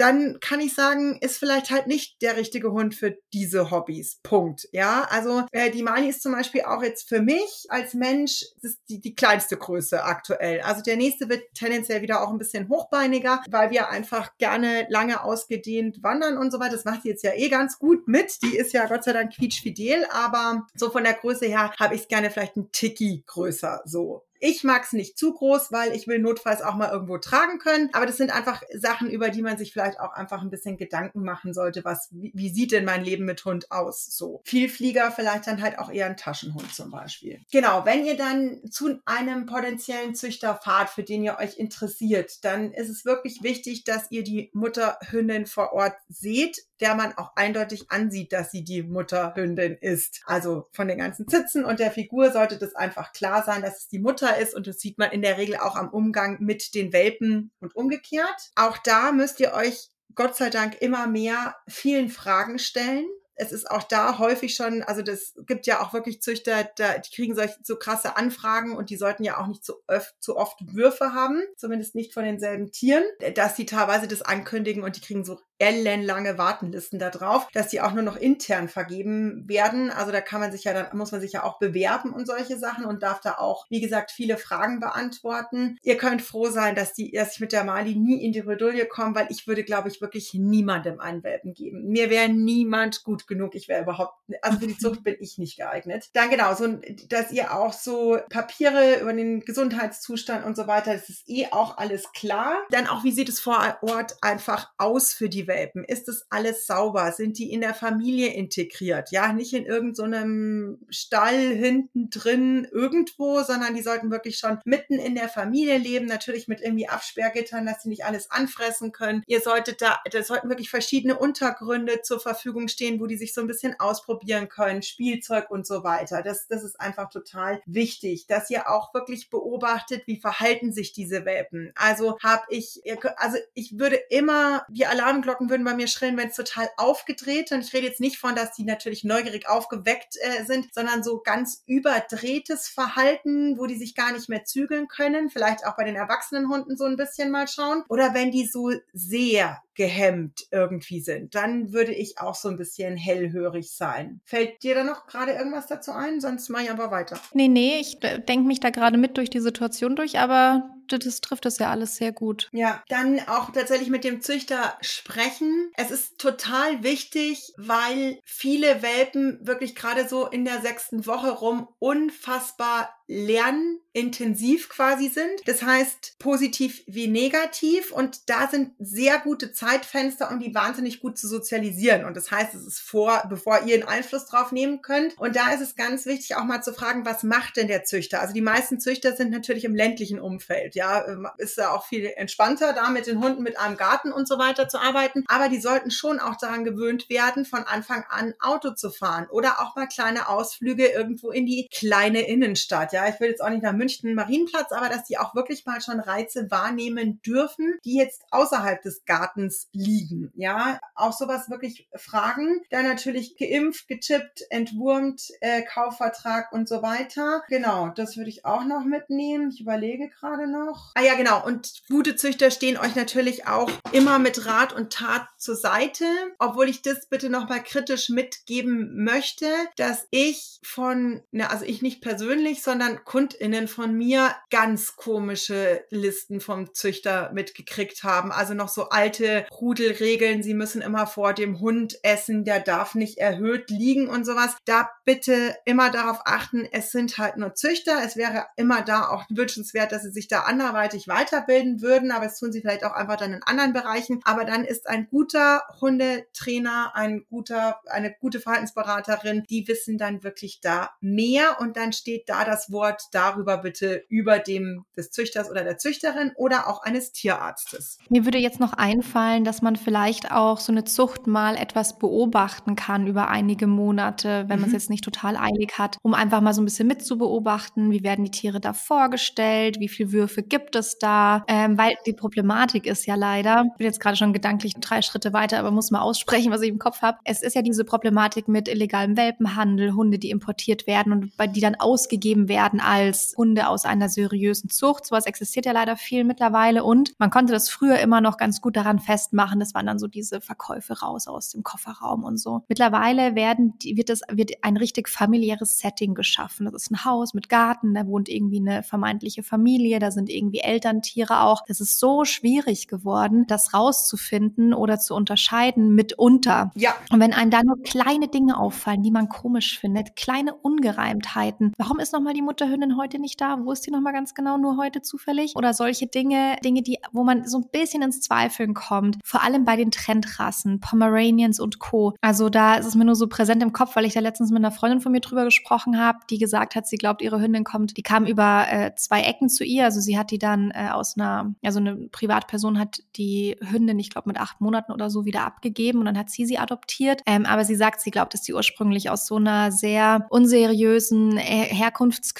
dann 0.00 0.40
kann 0.40 0.60
ich 0.60 0.74
sagen, 0.74 1.18
ist 1.20 1.38
vielleicht 1.38 1.70
halt 1.70 1.86
nicht 1.86 2.22
der 2.22 2.36
richtige 2.36 2.72
Hund 2.72 2.94
für 2.94 3.18
diese 3.32 3.70
Hobbys. 3.70 4.18
Punkt. 4.22 4.68
Ja, 4.72 5.06
also 5.10 5.44
äh, 5.52 5.70
die 5.70 5.82
Mali 5.82 6.08
ist 6.08 6.22
zum 6.22 6.32
Beispiel 6.32 6.62
auch 6.62 6.82
jetzt 6.82 7.08
für 7.08 7.20
mich 7.20 7.66
als 7.68 7.94
Mensch 7.94 8.44
das 8.62 8.72
ist 8.72 8.80
die, 8.88 9.00
die 9.00 9.14
kleinste 9.14 9.56
Größe 9.56 10.02
aktuell. 10.02 10.60
Also 10.62 10.82
der 10.82 10.96
nächste 10.96 11.28
wird 11.28 11.42
tendenziell 11.54 12.02
wieder 12.02 12.22
auch 12.22 12.30
ein 12.30 12.38
bisschen 12.38 12.68
hochbeiniger, 12.68 13.42
weil 13.50 13.70
wir 13.70 13.90
einfach 13.90 14.36
gerne 14.38 14.86
lange 14.88 15.22
ausgedehnt 15.22 16.02
wandern 16.02 16.38
und 16.38 16.50
so 16.50 16.60
weiter. 16.60 16.72
Das 16.72 16.84
macht 16.84 17.04
die 17.04 17.08
jetzt 17.08 17.24
ja 17.24 17.32
eh 17.34 17.48
ganz 17.48 17.78
gut 17.78 18.08
mit. 18.08 18.42
Die 18.42 18.56
ist 18.56 18.72
ja 18.72 18.86
Gott 18.86 19.04
sei 19.04 19.12
Dank 19.12 19.34
quietschfidel, 19.34 20.06
aber 20.10 20.66
so 20.74 20.90
von 20.90 21.04
der 21.04 21.14
Größe 21.14 21.46
her 21.46 21.72
habe 21.78 21.94
ich 21.94 22.02
es 22.02 22.08
gerne 22.08 22.30
vielleicht 22.30 22.56
ein 22.56 22.70
Tiki 22.72 23.22
größer 23.26 23.82
so. 23.84 24.24
Ich 24.40 24.64
mag 24.64 24.84
es 24.84 24.92
nicht 24.92 25.18
zu 25.18 25.34
groß, 25.34 25.70
weil 25.70 25.92
ich 25.94 26.08
will 26.08 26.18
notfalls 26.18 26.62
auch 26.62 26.74
mal 26.74 26.90
irgendwo 26.90 27.18
tragen 27.18 27.58
können. 27.58 27.90
Aber 27.92 28.06
das 28.06 28.16
sind 28.16 28.34
einfach 28.34 28.62
Sachen, 28.74 29.10
über 29.10 29.28
die 29.28 29.42
man 29.42 29.58
sich 29.58 29.72
vielleicht 29.72 30.00
auch 30.00 30.12
einfach 30.12 30.40
ein 30.40 30.50
bisschen 30.50 30.78
Gedanken 30.78 31.22
machen 31.22 31.52
sollte. 31.52 31.84
Was, 31.84 32.08
wie, 32.10 32.32
wie 32.34 32.48
sieht 32.48 32.72
denn 32.72 32.86
mein 32.86 33.04
Leben 33.04 33.26
mit 33.26 33.44
Hund 33.44 33.70
aus? 33.70 34.06
So. 34.06 34.40
Vielflieger 34.44 35.12
vielleicht 35.12 35.46
dann 35.46 35.60
halt 35.60 35.78
auch 35.78 35.90
eher 35.90 36.06
ein 36.06 36.16
Taschenhund 36.16 36.74
zum 36.74 36.90
Beispiel. 36.90 37.40
Genau. 37.52 37.84
Wenn 37.84 38.04
ihr 38.04 38.16
dann 38.16 38.62
zu 38.70 38.98
einem 39.04 39.44
potenziellen 39.46 40.14
Züchter 40.14 40.54
fahrt, 40.56 40.88
für 40.88 41.02
den 41.02 41.22
ihr 41.22 41.38
euch 41.38 41.58
interessiert, 41.58 42.42
dann 42.44 42.72
ist 42.72 42.88
es 42.88 43.04
wirklich 43.04 43.42
wichtig, 43.42 43.84
dass 43.84 44.10
ihr 44.10 44.24
die 44.24 44.50
Mutterhündin 44.54 45.46
vor 45.46 45.72
Ort 45.72 45.94
seht, 46.08 46.64
der 46.80 46.94
man 46.94 47.16
auch 47.16 47.36
eindeutig 47.36 47.90
ansieht, 47.90 48.32
dass 48.32 48.50
sie 48.50 48.64
die 48.64 48.82
Mutterhündin 48.82 49.76
ist. 49.80 50.22
Also 50.24 50.66
von 50.72 50.88
den 50.88 50.98
ganzen 50.98 51.28
Zitzen 51.28 51.64
und 51.64 51.80
der 51.80 51.90
Figur 51.90 52.30
sollte 52.32 52.58
das 52.58 52.74
einfach 52.74 53.12
klar 53.12 53.42
sein, 53.44 53.62
dass 53.62 53.78
es 53.78 53.88
die 53.88 53.98
Mutter 53.98 54.38
ist 54.38 54.54
und 54.54 54.66
das 54.66 54.80
sieht 54.80 54.98
man 54.98 55.10
in 55.10 55.22
der 55.22 55.38
Regel 55.38 55.56
auch 55.56 55.76
am 55.76 55.90
Umgang 55.90 56.38
mit 56.40 56.74
den 56.74 56.92
Welpen 56.92 57.52
und 57.60 57.74
umgekehrt. 57.76 58.50
Auch 58.56 58.78
da 58.78 59.12
müsst 59.12 59.40
ihr 59.40 59.52
euch 59.52 59.90
Gott 60.14 60.36
sei 60.36 60.50
Dank 60.50 60.80
immer 60.80 61.06
mehr 61.06 61.56
vielen 61.68 62.08
Fragen 62.08 62.58
stellen 62.58 63.06
es 63.40 63.52
ist 63.52 63.70
auch 63.70 63.82
da 63.82 64.18
häufig 64.18 64.54
schon, 64.54 64.82
also 64.82 65.00
das 65.00 65.32
gibt 65.46 65.66
ja 65.66 65.80
auch 65.80 65.94
wirklich 65.94 66.20
Züchter, 66.20 66.64
die 66.64 67.10
kriegen 67.10 67.34
solche 67.34 67.56
so 67.62 67.76
krasse 67.76 68.18
Anfragen 68.18 68.76
und 68.76 68.90
die 68.90 68.96
sollten 68.96 69.24
ja 69.24 69.40
auch 69.40 69.46
nicht 69.46 69.64
zu, 69.64 69.76
öf, 69.90 70.12
zu 70.20 70.36
oft 70.36 70.58
Würfe 70.74 71.14
haben, 71.14 71.42
zumindest 71.56 71.94
nicht 71.94 72.12
von 72.12 72.24
denselben 72.24 72.70
Tieren, 72.70 73.02
dass 73.34 73.56
sie 73.56 73.64
teilweise 73.64 74.08
das 74.08 74.20
ankündigen 74.20 74.82
und 74.82 74.96
die 74.96 75.00
kriegen 75.00 75.24
so 75.24 75.40
ellenlange 75.60 76.38
Wartenlisten 76.38 76.98
da 76.98 77.10
drauf, 77.10 77.48
dass 77.52 77.68
die 77.68 77.80
auch 77.80 77.92
nur 77.92 78.02
noch 78.02 78.16
intern 78.16 78.68
vergeben 78.68 79.44
werden. 79.46 79.90
Also 79.90 80.10
da 80.10 80.20
kann 80.20 80.40
man 80.40 80.50
sich 80.50 80.64
ja 80.64 80.72
dann, 80.72 80.96
muss 80.96 81.12
man 81.12 81.20
sich 81.20 81.32
ja 81.32 81.44
auch 81.44 81.58
bewerben 81.58 82.12
und 82.12 82.26
solche 82.26 82.58
Sachen 82.58 82.84
und 82.84 83.02
darf 83.02 83.20
da 83.20 83.34
auch, 83.34 83.66
wie 83.68 83.80
gesagt, 83.80 84.10
viele 84.10 84.38
Fragen 84.38 84.80
beantworten. 84.80 85.76
Ihr 85.82 85.98
könnt 85.98 86.22
froh 86.22 86.48
sein, 86.48 86.74
dass 86.74 86.94
die, 86.94 87.10
dass 87.10 87.34
ich 87.34 87.40
mit 87.40 87.52
der 87.52 87.64
Mali 87.64 87.94
nie 87.94 88.24
in 88.24 88.32
die 88.32 88.42
Bredouille 88.42 88.86
komme, 88.86 89.14
weil 89.14 89.26
ich 89.28 89.46
würde, 89.46 89.62
glaube 89.62 89.88
ich, 89.88 90.00
wirklich 90.00 90.32
niemandem 90.32 90.98
einen 90.98 91.22
Welpen 91.22 91.52
geben. 91.52 91.88
Mir 91.88 92.08
wäre 92.08 92.30
niemand 92.30 93.04
gut 93.04 93.26
genug. 93.26 93.54
Ich 93.54 93.68
wäre 93.68 93.82
überhaupt, 93.82 94.14
also 94.40 94.58
für 94.58 94.66
die 94.66 94.78
Zucht 94.78 95.04
bin 95.04 95.16
ich 95.20 95.36
nicht 95.36 95.58
geeignet. 95.58 96.08
Dann 96.14 96.30
genau, 96.30 96.54
so, 96.54 96.78
dass 97.08 97.32
ihr 97.32 97.54
auch 97.54 97.74
so 97.74 98.18
Papiere 98.30 99.00
über 99.00 99.12
den 99.12 99.40
Gesundheitszustand 99.40 100.46
und 100.46 100.56
so 100.56 100.66
weiter, 100.66 100.94
das 100.94 101.10
ist 101.10 101.28
eh 101.28 101.48
auch 101.50 101.76
alles 101.76 102.12
klar. 102.12 102.54
Dann 102.70 102.86
auch, 102.86 103.04
wie 103.04 103.12
sieht 103.12 103.28
es 103.28 103.40
vor 103.40 103.78
Ort 103.82 104.16
einfach 104.22 104.70
aus 104.78 105.12
für 105.12 105.28
die 105.28 105.49
Welpen? 105.50 105.84
Ist 105.84 106.06
das 106.06 106.24
alles 106.30 106.66
sauber? 106.66 107.10
Sind 107.12 107.38
die 107.38 107.52
in 107.52 107.60
der 107.60 107.74
Familie 107.74 108.32
integriert? 108.32 109.10
Ja, 109.10 109.32
nicht 109.32 109.52
in 109.52 109.66
irgendeinem 109.66 110.78
so 110.80 110.86
Stall 110.90 111.38
hinten 111.38 112.08
drin 112.08 112.68
irgendwo, 112.70 113.42
sondern 113.42 113.74
die 113.74 113.82
sollten 113.82 114.10
wirklich 114.10 114.38
schon 114.38 114.60
mitten 114.64 114.94
in 114.94 115.16
der 115.16 115.28
Familie 115.28 115.76
leben, 115.76 116.06
natürlich 116.06 116.46
mit 116.46 116.60
irgendwie 116.60 116.88
Absperrgittern, 116.88 117.66
dass 117.66 117.82
sie 117.82 117.88
nicht 117.88 118.04
alles 118.04 118.30
anfressen 118.30 118.92
können. 118.92 119.24
Ihr 119.26 119.40
solltet 119.40 119.82
da, 119.82 119.98
da 120.10 120.22
sollten 120.22 120.48
wirklich 120.48 120.70
verschiedene 120.70 121.18
Untergründe 121.18 122.02
zur 122.02 122.20
Verfügung 122.20 122.68
stehen, 122.68 123.00
wo 123.00 123.06
die 123.06 123.16
sich 123.16 123.34
so 123.34 123.40
ein 123.40 123.48
bisschen 123.48 123.74
ausprobieren 123.80 124.48
können, 124.48 124.82
Spielzeug 124.82 125.50
und 125.50 125.66
so 125.66 125.82
weiter. 125.82 126.22
Das, 126.22 126.46
das 126.46 126.62
ist 126.62 126.80
einfach 126.80 127.10
total 127.10 127.60
wichtig, 127.66 128.26
dass 128.28 128.50
ihr 128.50 128.70
auch 128.70 128.94
wirklich 128.94 129.30
beobachtet, 129.30 130.06
wie 130.06 130.20
verhalten 130.20 130.72
sich 130.72 130.92
diese 130.92 131.24
Welpen. 131.24 131.72
Also 131.74 132.18
habe 132.22 132.44
ich, 132.50 132.82
also 133.16 133.38
ich 133.54 133.78
würde 133.78 133.96
immer, 134.10 134.64
die 134.68 134.86
Alarmglocken 134.86 135.39
würden 135.48 135.64
bei 135.64 135.74
mir 135.74 135.86
schrillen, 135.86 136.16
wenn 136.16 136.28
es 136.28 136.36
total 136.36 136.68
aufgedreht 136.76 137.52
und 137.52 137.60
ich 137.60 137.72
rede 137.72 137.86
jetzt 137.86 138.00
nicht 138.00 138.18
von, 138.18 138.34
dass 138.34 138.52
die 138.52 138.64
natürlich 138.64 139.04
neugierig 139.04 139.48
aufgeweckt 139.48 140.16
äh, 140.20 140.44
sind, 140.44 140.74
sondern 140.74 141.02
so 141.02 141.20
ganz 141.20 141.62
überdrehtes 141.66 142.68
Verhalten, 142.68 143.58
wo 143.58 143.66
die 143.66 143.76
sich 143.76 143.94
gar 143.94 144.12
nicht 144.12 144.28
mehr 144.28 144.44
zügeln 144.44 144.88
können. 144.88 145.30
Vielleicht 145.30 145.64
auch 145.64 145.76
bei 145.76 145.84
den 145.84 145.96
erwachsenen 145.96 146.50
Hunden 146.50 146.76
so 146.76 146.84
ein 146.84 146.96
bisschen 146.96 147.30
mal 147.30 147.48
schauen. 147.48 147.84
Oder 147.88 148.12
wenn 148.12 148.30
die 148.30 148.46
so 148.46 148.72
sehr 148.92 149.62
gehemmt 149.74 150.46
irgendwie 150.50 151.00
sind, 151.00 151.34
dann 151.34 151.72
würde 151.72 151.94
ich 151.94 152.18
auch 152.18 152.34
so 152.34 152.48
ein 152.48 152.58
bisschen 152.58 152.96
hellhörig 152.96 153.72
sein. 153.72 154.20
Fällt 154.24 154.62
dir 154.62 154.74
da 154.74 154.84
noch 154.84 155.06
gerade 155.06 155.32
irgendwas 155.32 155.68
dazu 155.68 155.92
ein? 155.92 156.20
Sonst 156.20 156.50
mache 156.50 156.64
ich 156.64 156.70
aber 156.70 156.90
weiter. 156.90 157.18
Nee, 157.32 157.48
nee, 157.48 157.78
ich 157.80 157.98
denke 158.00 158.46
mich 158.46 158.60
da 158.60 158.70
gerade 158.70 158.98
mit 158.98 159.16
durch 159.16 159.30
die 159.30 159.40
Situation 159.40 159.96
durch, 159.96 160.18
aber 160.18 160.68
das 160.98 161.20
trifft 161.20 161.46
es 161.46 161.58
ja 161.58 161.70
alles 161.70 161.96
sehr 161.96 162.12
gut. 162.12 162.48
Ja, 162.52 162.82
dann 162.88 163.20
auch 163.28 163.50
tatsächlich 163.50 163.90
mit 163.90 164.04
dem 164.04 164.20
Züchter 164.20 164.76
sprechen. 164.80 165.70
Es 165.76 165.90
ist 165.90 166.18
total 166.18 166.82
wichtig, 166.82 167.52
weil 167.56 168.18
viele 168.24 168.82
Welpen 168.82 169.38
wirklich 169.46 169.74
gerade 169.74 170.08
so 170.08 170.26
in 170.26 170.44
der 170.44 170.60
sechsten 170.60 171.06
Woche 171.06 171.30
rum 171.30 171.68
unfassbar 171.78 172.94
lernintensiv 173.10 174.68
quasi 174.68 175.08
sind. 175.08 175.40
Das 175.46 175.64
heißt 175.64 176.14
positiv 176.20 176.84
wie 176.86 177.08
negativ 177.08 177.90
und 177.90 178.30
da 178.30 178.46
sind 178.46 178.70
sehr 178.78 179.18
gute 179.18 179.52
Zeitfenster, 179.52 180.30
um 180.30 180.38
die 180.38 180.54
wahnsinnig 180.54 181.00
gut 181.00 181.18
zu 181.18 181.26
sozialisieren. 181.26 182.04
Und 182.04 182.16
das 182.16 182.30
heißt, 182.30 182.54
es 182.54 182.64
ist 182.64 182.78
vor, 182.78 183.24
bevor 183.28 183.62
ihr 183.66 183.74
einen 183.74 183.82
Einfluss 183.82 184.26
drauf 184.26 184.52
nehmen 184.52 184.80
könnt. 184.80 185.18
Und 185.18 185.34
da 185.34 185.50
ist 185.52 185.60
es 185.60 185.74
ganz 185.74 186.06
wichtig 186.06 186.36
auch 186.36 186.44
mal 186.44 186.62
zu 186.62 186.72
fragen, 186.72 187.04
was 187.04 187.24
macht 187.24 187.56
denn 187.56 187.66
der 187.66 187.82
Züchter? 187.82 188.20
Also 188.20 188.32
die 188.32 188.40
meisten 188.40 188.78
Züchter 188.78 189.16
sind 189.16 189.32
natürlich 189.32 189.64
im 189.64 189.74
ländlichen 189.74 190.20
Umfeld 190.20 190.76
Ja, 190.76 191.04
ähm, 191.08 191.26
ist 191.38 191.56
ja 191.56 191.74
auch 191.74 191.86
viel 191.86 192.12
entspannter, 192.14 192.72
da 192.74 192.90
mit 192.90 193.08
den 193.08 193.20
Hunden 193.20 193.42
mit 193.42 193.58
einem 193.58 193.76
Garten 193.76 194.12
und 194.12 194.28
so 194.28 194.38
weiter 194.38 194.68
zu 194.68 194.78
arbeiten. 194.78 195.24
Aber 195.26 195.48
die 195.48 195.60
sollten 195.60 195.90
schon 195.90 196.20
auch 196.20 196.36
daran 196.36 196.62
gewöhnt 196.62 197.10
werden, 197.10 197.44
von 197.44 197.64
Anfang 197.64 198.04
an 198.08 198.34
Auto 198.38 198.70
zu 198.70 198.90
fahren 198.90 199.26
oder 199.30 199.60
auch 199.60 199.74
mal 199.74 199.88
kleine 199.88 200.28
Ausflüge 200.28 200.86
irgendwo 200.86 201.32
in 201.32 201.44
die 201.44 201.66
kleine 201.74 202.20
Innenstadt. 202.28 202.92
Ja, 202.92 202.99
ich 203.08 203.20
will 203.20 203.28
jetzt 203.28 203.42
auch 203.42 203.50
nicht 203.50 203.62
nach 203.62 203.72
München 203.72 204.14
Marienplatz, 204.14 204.72
aber 204.72 204.88
dass 204.88 205.04
die 205.04 205.18
auch 205.18 205.34
wirklich 205.34 205.66
mal 205.66 205.80
schon 205.80 206.00
Reize 206.00 206.50
wahrnehmen 206.50 207.20
dürfen, 207.22 207.78
die 207.84 207.96
jetzt 207.96 208.22
außerhalb 208.30 208.82
des 208.82 209.04
Gartens 209.04 209.68
liegen. 209.72 210.32
Ja, 210.34 210.78
auch 210.94 211.12
sowas 211.12 211.50
wirklich 211.50 211.88
fragen. 211.94 212.62
Dann 212.70 212.84
natürlich 212.84 213.36
geimpft, 213.36 213.88
getippt, 213.88 214.44
entwurmt, 214.50 215.30
äh, 215.40 215.62
Kaufvertrag 215.62 216.52
und 216.52 216.68
so 216.68 216.82
weiter. 216.82 217.42
Genau, 217.48 217.88
das 217.88 218.16
würde 218.16 218.30
ich 218.30 218.44
auch 218.44 218.64
noch 218.64 218.84
mitnehmen. 218.84 219.50
Ich 219.50 219.60
überlege 219.60 220.08
gerade 220.08 220.50
noch. 220.50 220.92
Ah 220.94 221.02
ja, 221.02 221.14
genau. 221.14 221.44
Und 221.44 221.82
gute 221.88 222.16
Züchter 222.16 222.50
stehen 222.50 222.76
euch 222.76 222.94
natürlich 222.94 223.46
auch 223.46 223.70
immer 223.92 224.18
mit 224.18 224.46
Rat 224.46 224.72
und 224.72 224.92
Tat 224.92 225.26
zur 225.36 225.56
Seite, 225.56 226.04
obwohl 226.38 226.68
ich 226.68 226.82
das 226.82 227.06
bitte 227.06 227.30
noch 227.30 227.48
mal 227.48 227.62
kritisch 227.62 228.08
mitgeben 228.08 229.04
möchte, 229.04 229.46
dass 229.76 230.06
ich 230.10 230.58
von, 230.62 231.22
ne, 231.30 231.50
also 231.50 231.64
ich 231.64 231.82
nicht 231.82 232.00
persönlich, 232.00 232.62
sondern 232.62 232.89
KundInnen 232.96 233.68
von 233.68 233.94
mir 233.94 234.34
ganz 234.50 234.96
komische 234.96 235.84
Listen 235.90 236.40
vom 236.40 236.74
Züchter 236.74 237.30
mitgekriegt 237.32 238.04
haben. 238.04 238.32
Also 238.32 238.54
noch 238.54 238.68
so 238.68 238.88
alte 238.88 239.46
Rudelregeln. 239.50 240.42
Sie 240.42 240.54
müssen 240.54 240.82
immer 240.82 241.06
vor 241.06 241.32
dem 241.32 241.60
Hund 241.60 241.98
essen. 242.02 242.44
Der 242.44 242.60
darf 242.60 242.94
nicht 242.94 243.18
erhöht 243.18 243.70
liegen 243.70 244.08
und 244.08 244.24
sowas. 244.24 244.56
Da 244.64 244.90
bitte 245.04 245.56
immer 245.64 245.90
darauf 245.90 246.20
achten. 246.24 246.68
Es 246.70 246.90
sind 246.90 247.18
halt 247.18 247.36
nur 247.36 247.54
Züchter. 247.54 248.00
Es 248.04 248.16
wäre 248.16 248.46
immer 248.56 248.82
da 248.82 249.08
auch 249.08 249.24
wünschenswert, 249.30 249.92
dass 249.92 250.02
sie 250.02 250.10
sich 250.10 250.28
da 250.28 250.40
anderweitig 250.40 251.08
weiterbilden 251.08 251.80
würden. 251.80 252.12
Aber 252.12 252.26
es 252.26 252.38
tun 252.38 252.52
sie 252.52 252.60
vielleicht 252.60 252.84
auch 252.84 252.92
einfach 252.92 253.16
dann 253.16 253.32
in 253.32 253.42
anderen 253.42 253.72
Bereichen. 253.72 254.20
Aber 254.24 254.44
dann 254.44 254.64
ist 254.64 254.88
ein 254.88 255.08
guter 255.08 255.62
Hundetrainer, 255.80 256.92
ein 256.94 257.24
guter, 257.28 257.80
eine 257.86 258.12
gute 258.12 258.40
Verhaltensberaterin, 258.40 259.44
die 259.48 259.66
wissen 259.68 259.98
dann 259.98 260.22
wirklich 260.22 260.60
da 260.60 260.90
mehr. 261.00 261.60
Und 261.60 261.76
dann 261.76 261.92
steht 261.92 262.28
da 262.28 262.44
das 262.44 262.69
Wort 262.70 263.02
darüber 263.12 263.58
bitte 263.58 264.04
über 264.08 264.38
dem 264.38 264.84
des 264.96 265.10
Züchters 265.10 265.50
oder 265.50 265.64
der 265.64 265.78
Züchterin 265.78 266.32
oder 266.36 266.68
auch 266.68 266.82
eines 266.82 267.12
Tierarztes. 267.12 267.98
Mir 268.08 268.24
würde 268.24 268.38
jetzt 268.38 268.60
noch 268.60 268.72
einfallen, 268.72 269.44
dass 269.44 269.62
man 269.62 269.76
vielleicht 269.76 270.32
auch 270.32 270.58
so 270.58 270.72
eine 270.72 270.84
Zucht 270.84 271.26
mal 271.26 271.56
etwas 271.56 271.98
beobachten 271.98 272.76
kann 272.76 273.06
über 273.06 273.28
einige 273.28 273.66
Monate, 273.66 274.44
wenn 274.48 274.56
mhm. 274.56 274.62
man 274.62 274.70
es 274.70 274.72
jetzt 274.72 274.90
nicht 274.90 275.04
total 275.04 275.36
eilig 275.36 275.78
hat, 275.78 275.98
um 276.02 276.14
einfach 276.14 276.40
mal 276.40 276.54
so 276.54 276.62
ein 276.62 276.64
bisschen 276.64 276.88
mitzubeobachten, 276.88 277.90
wie 277.90 278.02
werden 278.02 278.24
die 278.24 278.30
Tiere 278.30 278.60
da 278.60 278.72
vorgestellt, 278.72 279.78
wie 279.80 279.88
viele 279.88 280.12
Würfe 280.12 280.42
gibt 280.42 280.76
es 280.76 280.98
da, 280.98 281.44
ähm, 281.48 281.78
weil 281.78 281.94
die 282.06 282.12
Problematik 282.12 282.86
ist 282.86 283.06
ja 283.06 283.14
leider, 283.14 283.64
ich 283.72 283.78
bin 283.78 283.86
jetzt 283.86 284.00
gerade 284.00 284.16
schon 284.16 284.32
gedanklich 284.32 284.74
drei 284.74 285.02
Schritte 285.02 285.32
weiter, 285.32 285.58
aber 285.58 285.70
muss 285.70 285.90
mal 285.90 286.00
aussprechen, 286.00 286.52
was 286.52 286.62
ich 286.62 286.70
im 286.70 286.78
Kopf 286.78 287.02
habe. 287.02 287.18
Es 287.24 287.42
ist 287.42 287.54
ja 287.54 287.62
diese 287.62 287.84
Problematik 287.84 288.48
mit 288.48 288.68
illegalem 288.68 289.16
Welpenhandel, 289.16 289.94
Hunde, 289.94 290.18
die 290.18 290.30
importiert 290.30 290.86
werden 290.86 291.12
und 291.12 291.36
bei 291.36 291.46
die 291.46 291.60
dann 291.60 291.74
ausgegeben 291.74 292.48
werden 292.48 292.59
als 292.80 293.34
Hunde 293.36 293.68
aus 293.68 293.84
einer 293.84 294.08
seriösen 294.08 294.70
Zucht. 294.70 295.06
Sowas 295.06 295.26
existiert 295.26 295.66
ja 295.66 295.72
leider 295.72 295.96
viel 295.96 296.24
mittlerweile 296.24 296.84
und 296.84 297.14
man 297.18 297.30
konnte 297.30 297.52
das 297.52 297.70
früher 297.70 297.98
immer 297.98 298.20
noch 298.20 298.36
ganz 298.36 298.60
gut 298.60 298.76
daran 298.76 298.98
festmachen. 298.98 299.60
Das 299.60 299.74
waren 299.74 299.86
dann 299.86 299.98
so 299.98 300.06
diese 300.06 300.40
Verkäufe 300.40 301.00
raus 301.00 301.26
aus 301.26 301.50
dem 301.50 301.62
Kofferraum 301.62 302.24
und 302.24 302.38
so. 302.38 302.64
Mittlerweile 302.68 303.34
werden, 303.34 303.74
wird 303.82 304.08
das, 304.08 304.20
wird 304.30 304.52
ein 304.62 304.76
richtig 304.76 305.08
familiäres 305.08 305.78
Setting 305.78 306.14
geschaffen. 306.14 306.66
Das 306.66 306.74
ist 306.74 306.90
ein 306.90 307.04
Haus 307.04 307.34
mit 307.34 307.48
Garten, 307.48 307.94
da 307.94 308.06
wohnt 308.06 308.28
irgendwie 308.28 308.60
eine 308.60 308.82
vermeintliche 308.82 309.42
Familie, 309.42 309.98
da 309.98 310.10
sind 310.10 310.28
irgendwie 310.28 310.60
Elterntiere 310.60 311.42
auch. 311.42 311.62
Das 311.66 311.80
ist 311.80 311.98
so 311.98 312.24
schwierig 312.24 312.88
geworden, 312.88 313.46
das 313.46 313.74
rauszufinden 313.74 314.74
oder 314.74 314.98
zu 314.98 315.14
unterscheiden 315.14 315.94
mitunter. 315.94 316.70
Ja. 316.74 316.94
Und 317.10 317.20
wenn 317.20 317.32
einem 317.32 317.50
da 317.50 317.62
nur 317.62 317.80
kleine 317.82 318.28
Dinge 318.28 318.58
auffallen, 318.58 319.02
die 319.02 319.10
man 319.10 319.28
komisch 319.28 319.78
findet, 319.78 320.16
kleine 320.16 320.54
Ungereimtheiten. 320.54 321.72
Warum 321.76 321.98
ist 321.98 322.12
nochmal 322.12 322.34
die 322.34 322.42
Mutterhündin 322.50 322.96
heute 322.96 323.20
nicht 323.20 323.40
da? 323.40 323.58
Wo 323.62 323.70
ist 323.70 323.86
die 323.86 323.92
nochmal 323.92 324.12
ganz 324.12 324.34
genau? 324.34 324.58
Nur 324.58 324.76
heute 324.76 325.02
zufällig? 325.02 325.54
Oder 325.54 325.72
solche 325.72 326.08
Dinge, 326.08 326.56
Dinge, 326.64 326.82
die, 326.82 326.98
wo 327.12 327.22
man 327.22 327.46
so 327.46 327.58
ein 327.58 327.68
bisschen 327.70 328.02
ins 328.02 328.20
Zweifeln 328.20 328.74
kommt. 328.74 329.18
Vor 329.24 329.44
allem 329.44 329.64
bei 329.64 329.76
den 329.76 329.92
Trendrassen, 329.92 330.80
Pomeranians 330.80 331.60
und 331.60 331.78
Co. 331.78 332.14
Also 332.20 332.48
da 332.48 332.74
ist 332.74 332.86
es 332.86 332.96
mir 332.96 333.04
nur 333.04 333.14
so 333.14 333.28
präsent 333.28 333.62
im 333.62 333.72
Kopf, 333.72 333.94
weil 333.94 334.04
ich 334.04 334.14
da 334.14 334.20
letztens 334.20 334.50
mit 334.50 334.58
einer 334.58 334.72
Freundin 334.72 335.00
von 335.00 335.12
mir 335.12 335.20
drüber 335.20 335.44
gesprochen 335.44 335.96
habe, 335.96 336.18
die 336.28 336.38
gesagt 336.38 336.74
hat, 336.74 336.88
sie 336.88 336.96
glaubt, 336.96 337.22
ihre 337.22 337.40
Hündin 337.40 337.62
kommt, 337.62 337.96
die 337.96 338.02
kam 338.02 338.26
über 338.26 338.66
äh, 338.68 338.96
zwei 338.96 339.22
Ecken 339.22 339.48
zu 339.48 339.62
ihr. 339.62 339.84
Also 339.84 340.00
sie 340.00 340.18
hat 340.18 340.32
die 340.32 340.38
dann 340.38 340.72
äh, 340.72 340.88
aus 340.90 341.16
einer, 341.16 341.54
also 341.62 341.78
eine 341.78 341.94
Privatperson 342.10 342.80
hat 342.80 343.04
die 343.14 343.56
Hündin, 343.60 344.00
ich 344.00 344.10
glaube, 344.10 344.28
mit 344.28 344.40
acht 344.40 344.60
Monaten 344.60 344.90
oder 344.90 345.08
so 345.08 345.24
wieder 345.24 345.46
abgegeben 345.46 346.00
und 346.00 346.06
dann 346.06 346.18
hat 346.18 346.30
sie 346.30 346.46
sie 346.46 346.58
adoptiert. 346.58 347.22
Ähm, 347.26 347.46
aber 347.46 347.64
sie 347.64 347.76
sagt, 347.76 348.00
sie 348.00 348.10
glaubt, 348.10 348.34
dass 348.34 348.42
sie 348.42 348.54
ursprünglich 348.54 349.08
aus 349.08 349.26
so 349.26 349.36
einer 349.36 349.70
sehr 349.70 350.26
unseriösen 350.30 351.36
äh, 351.36 351.66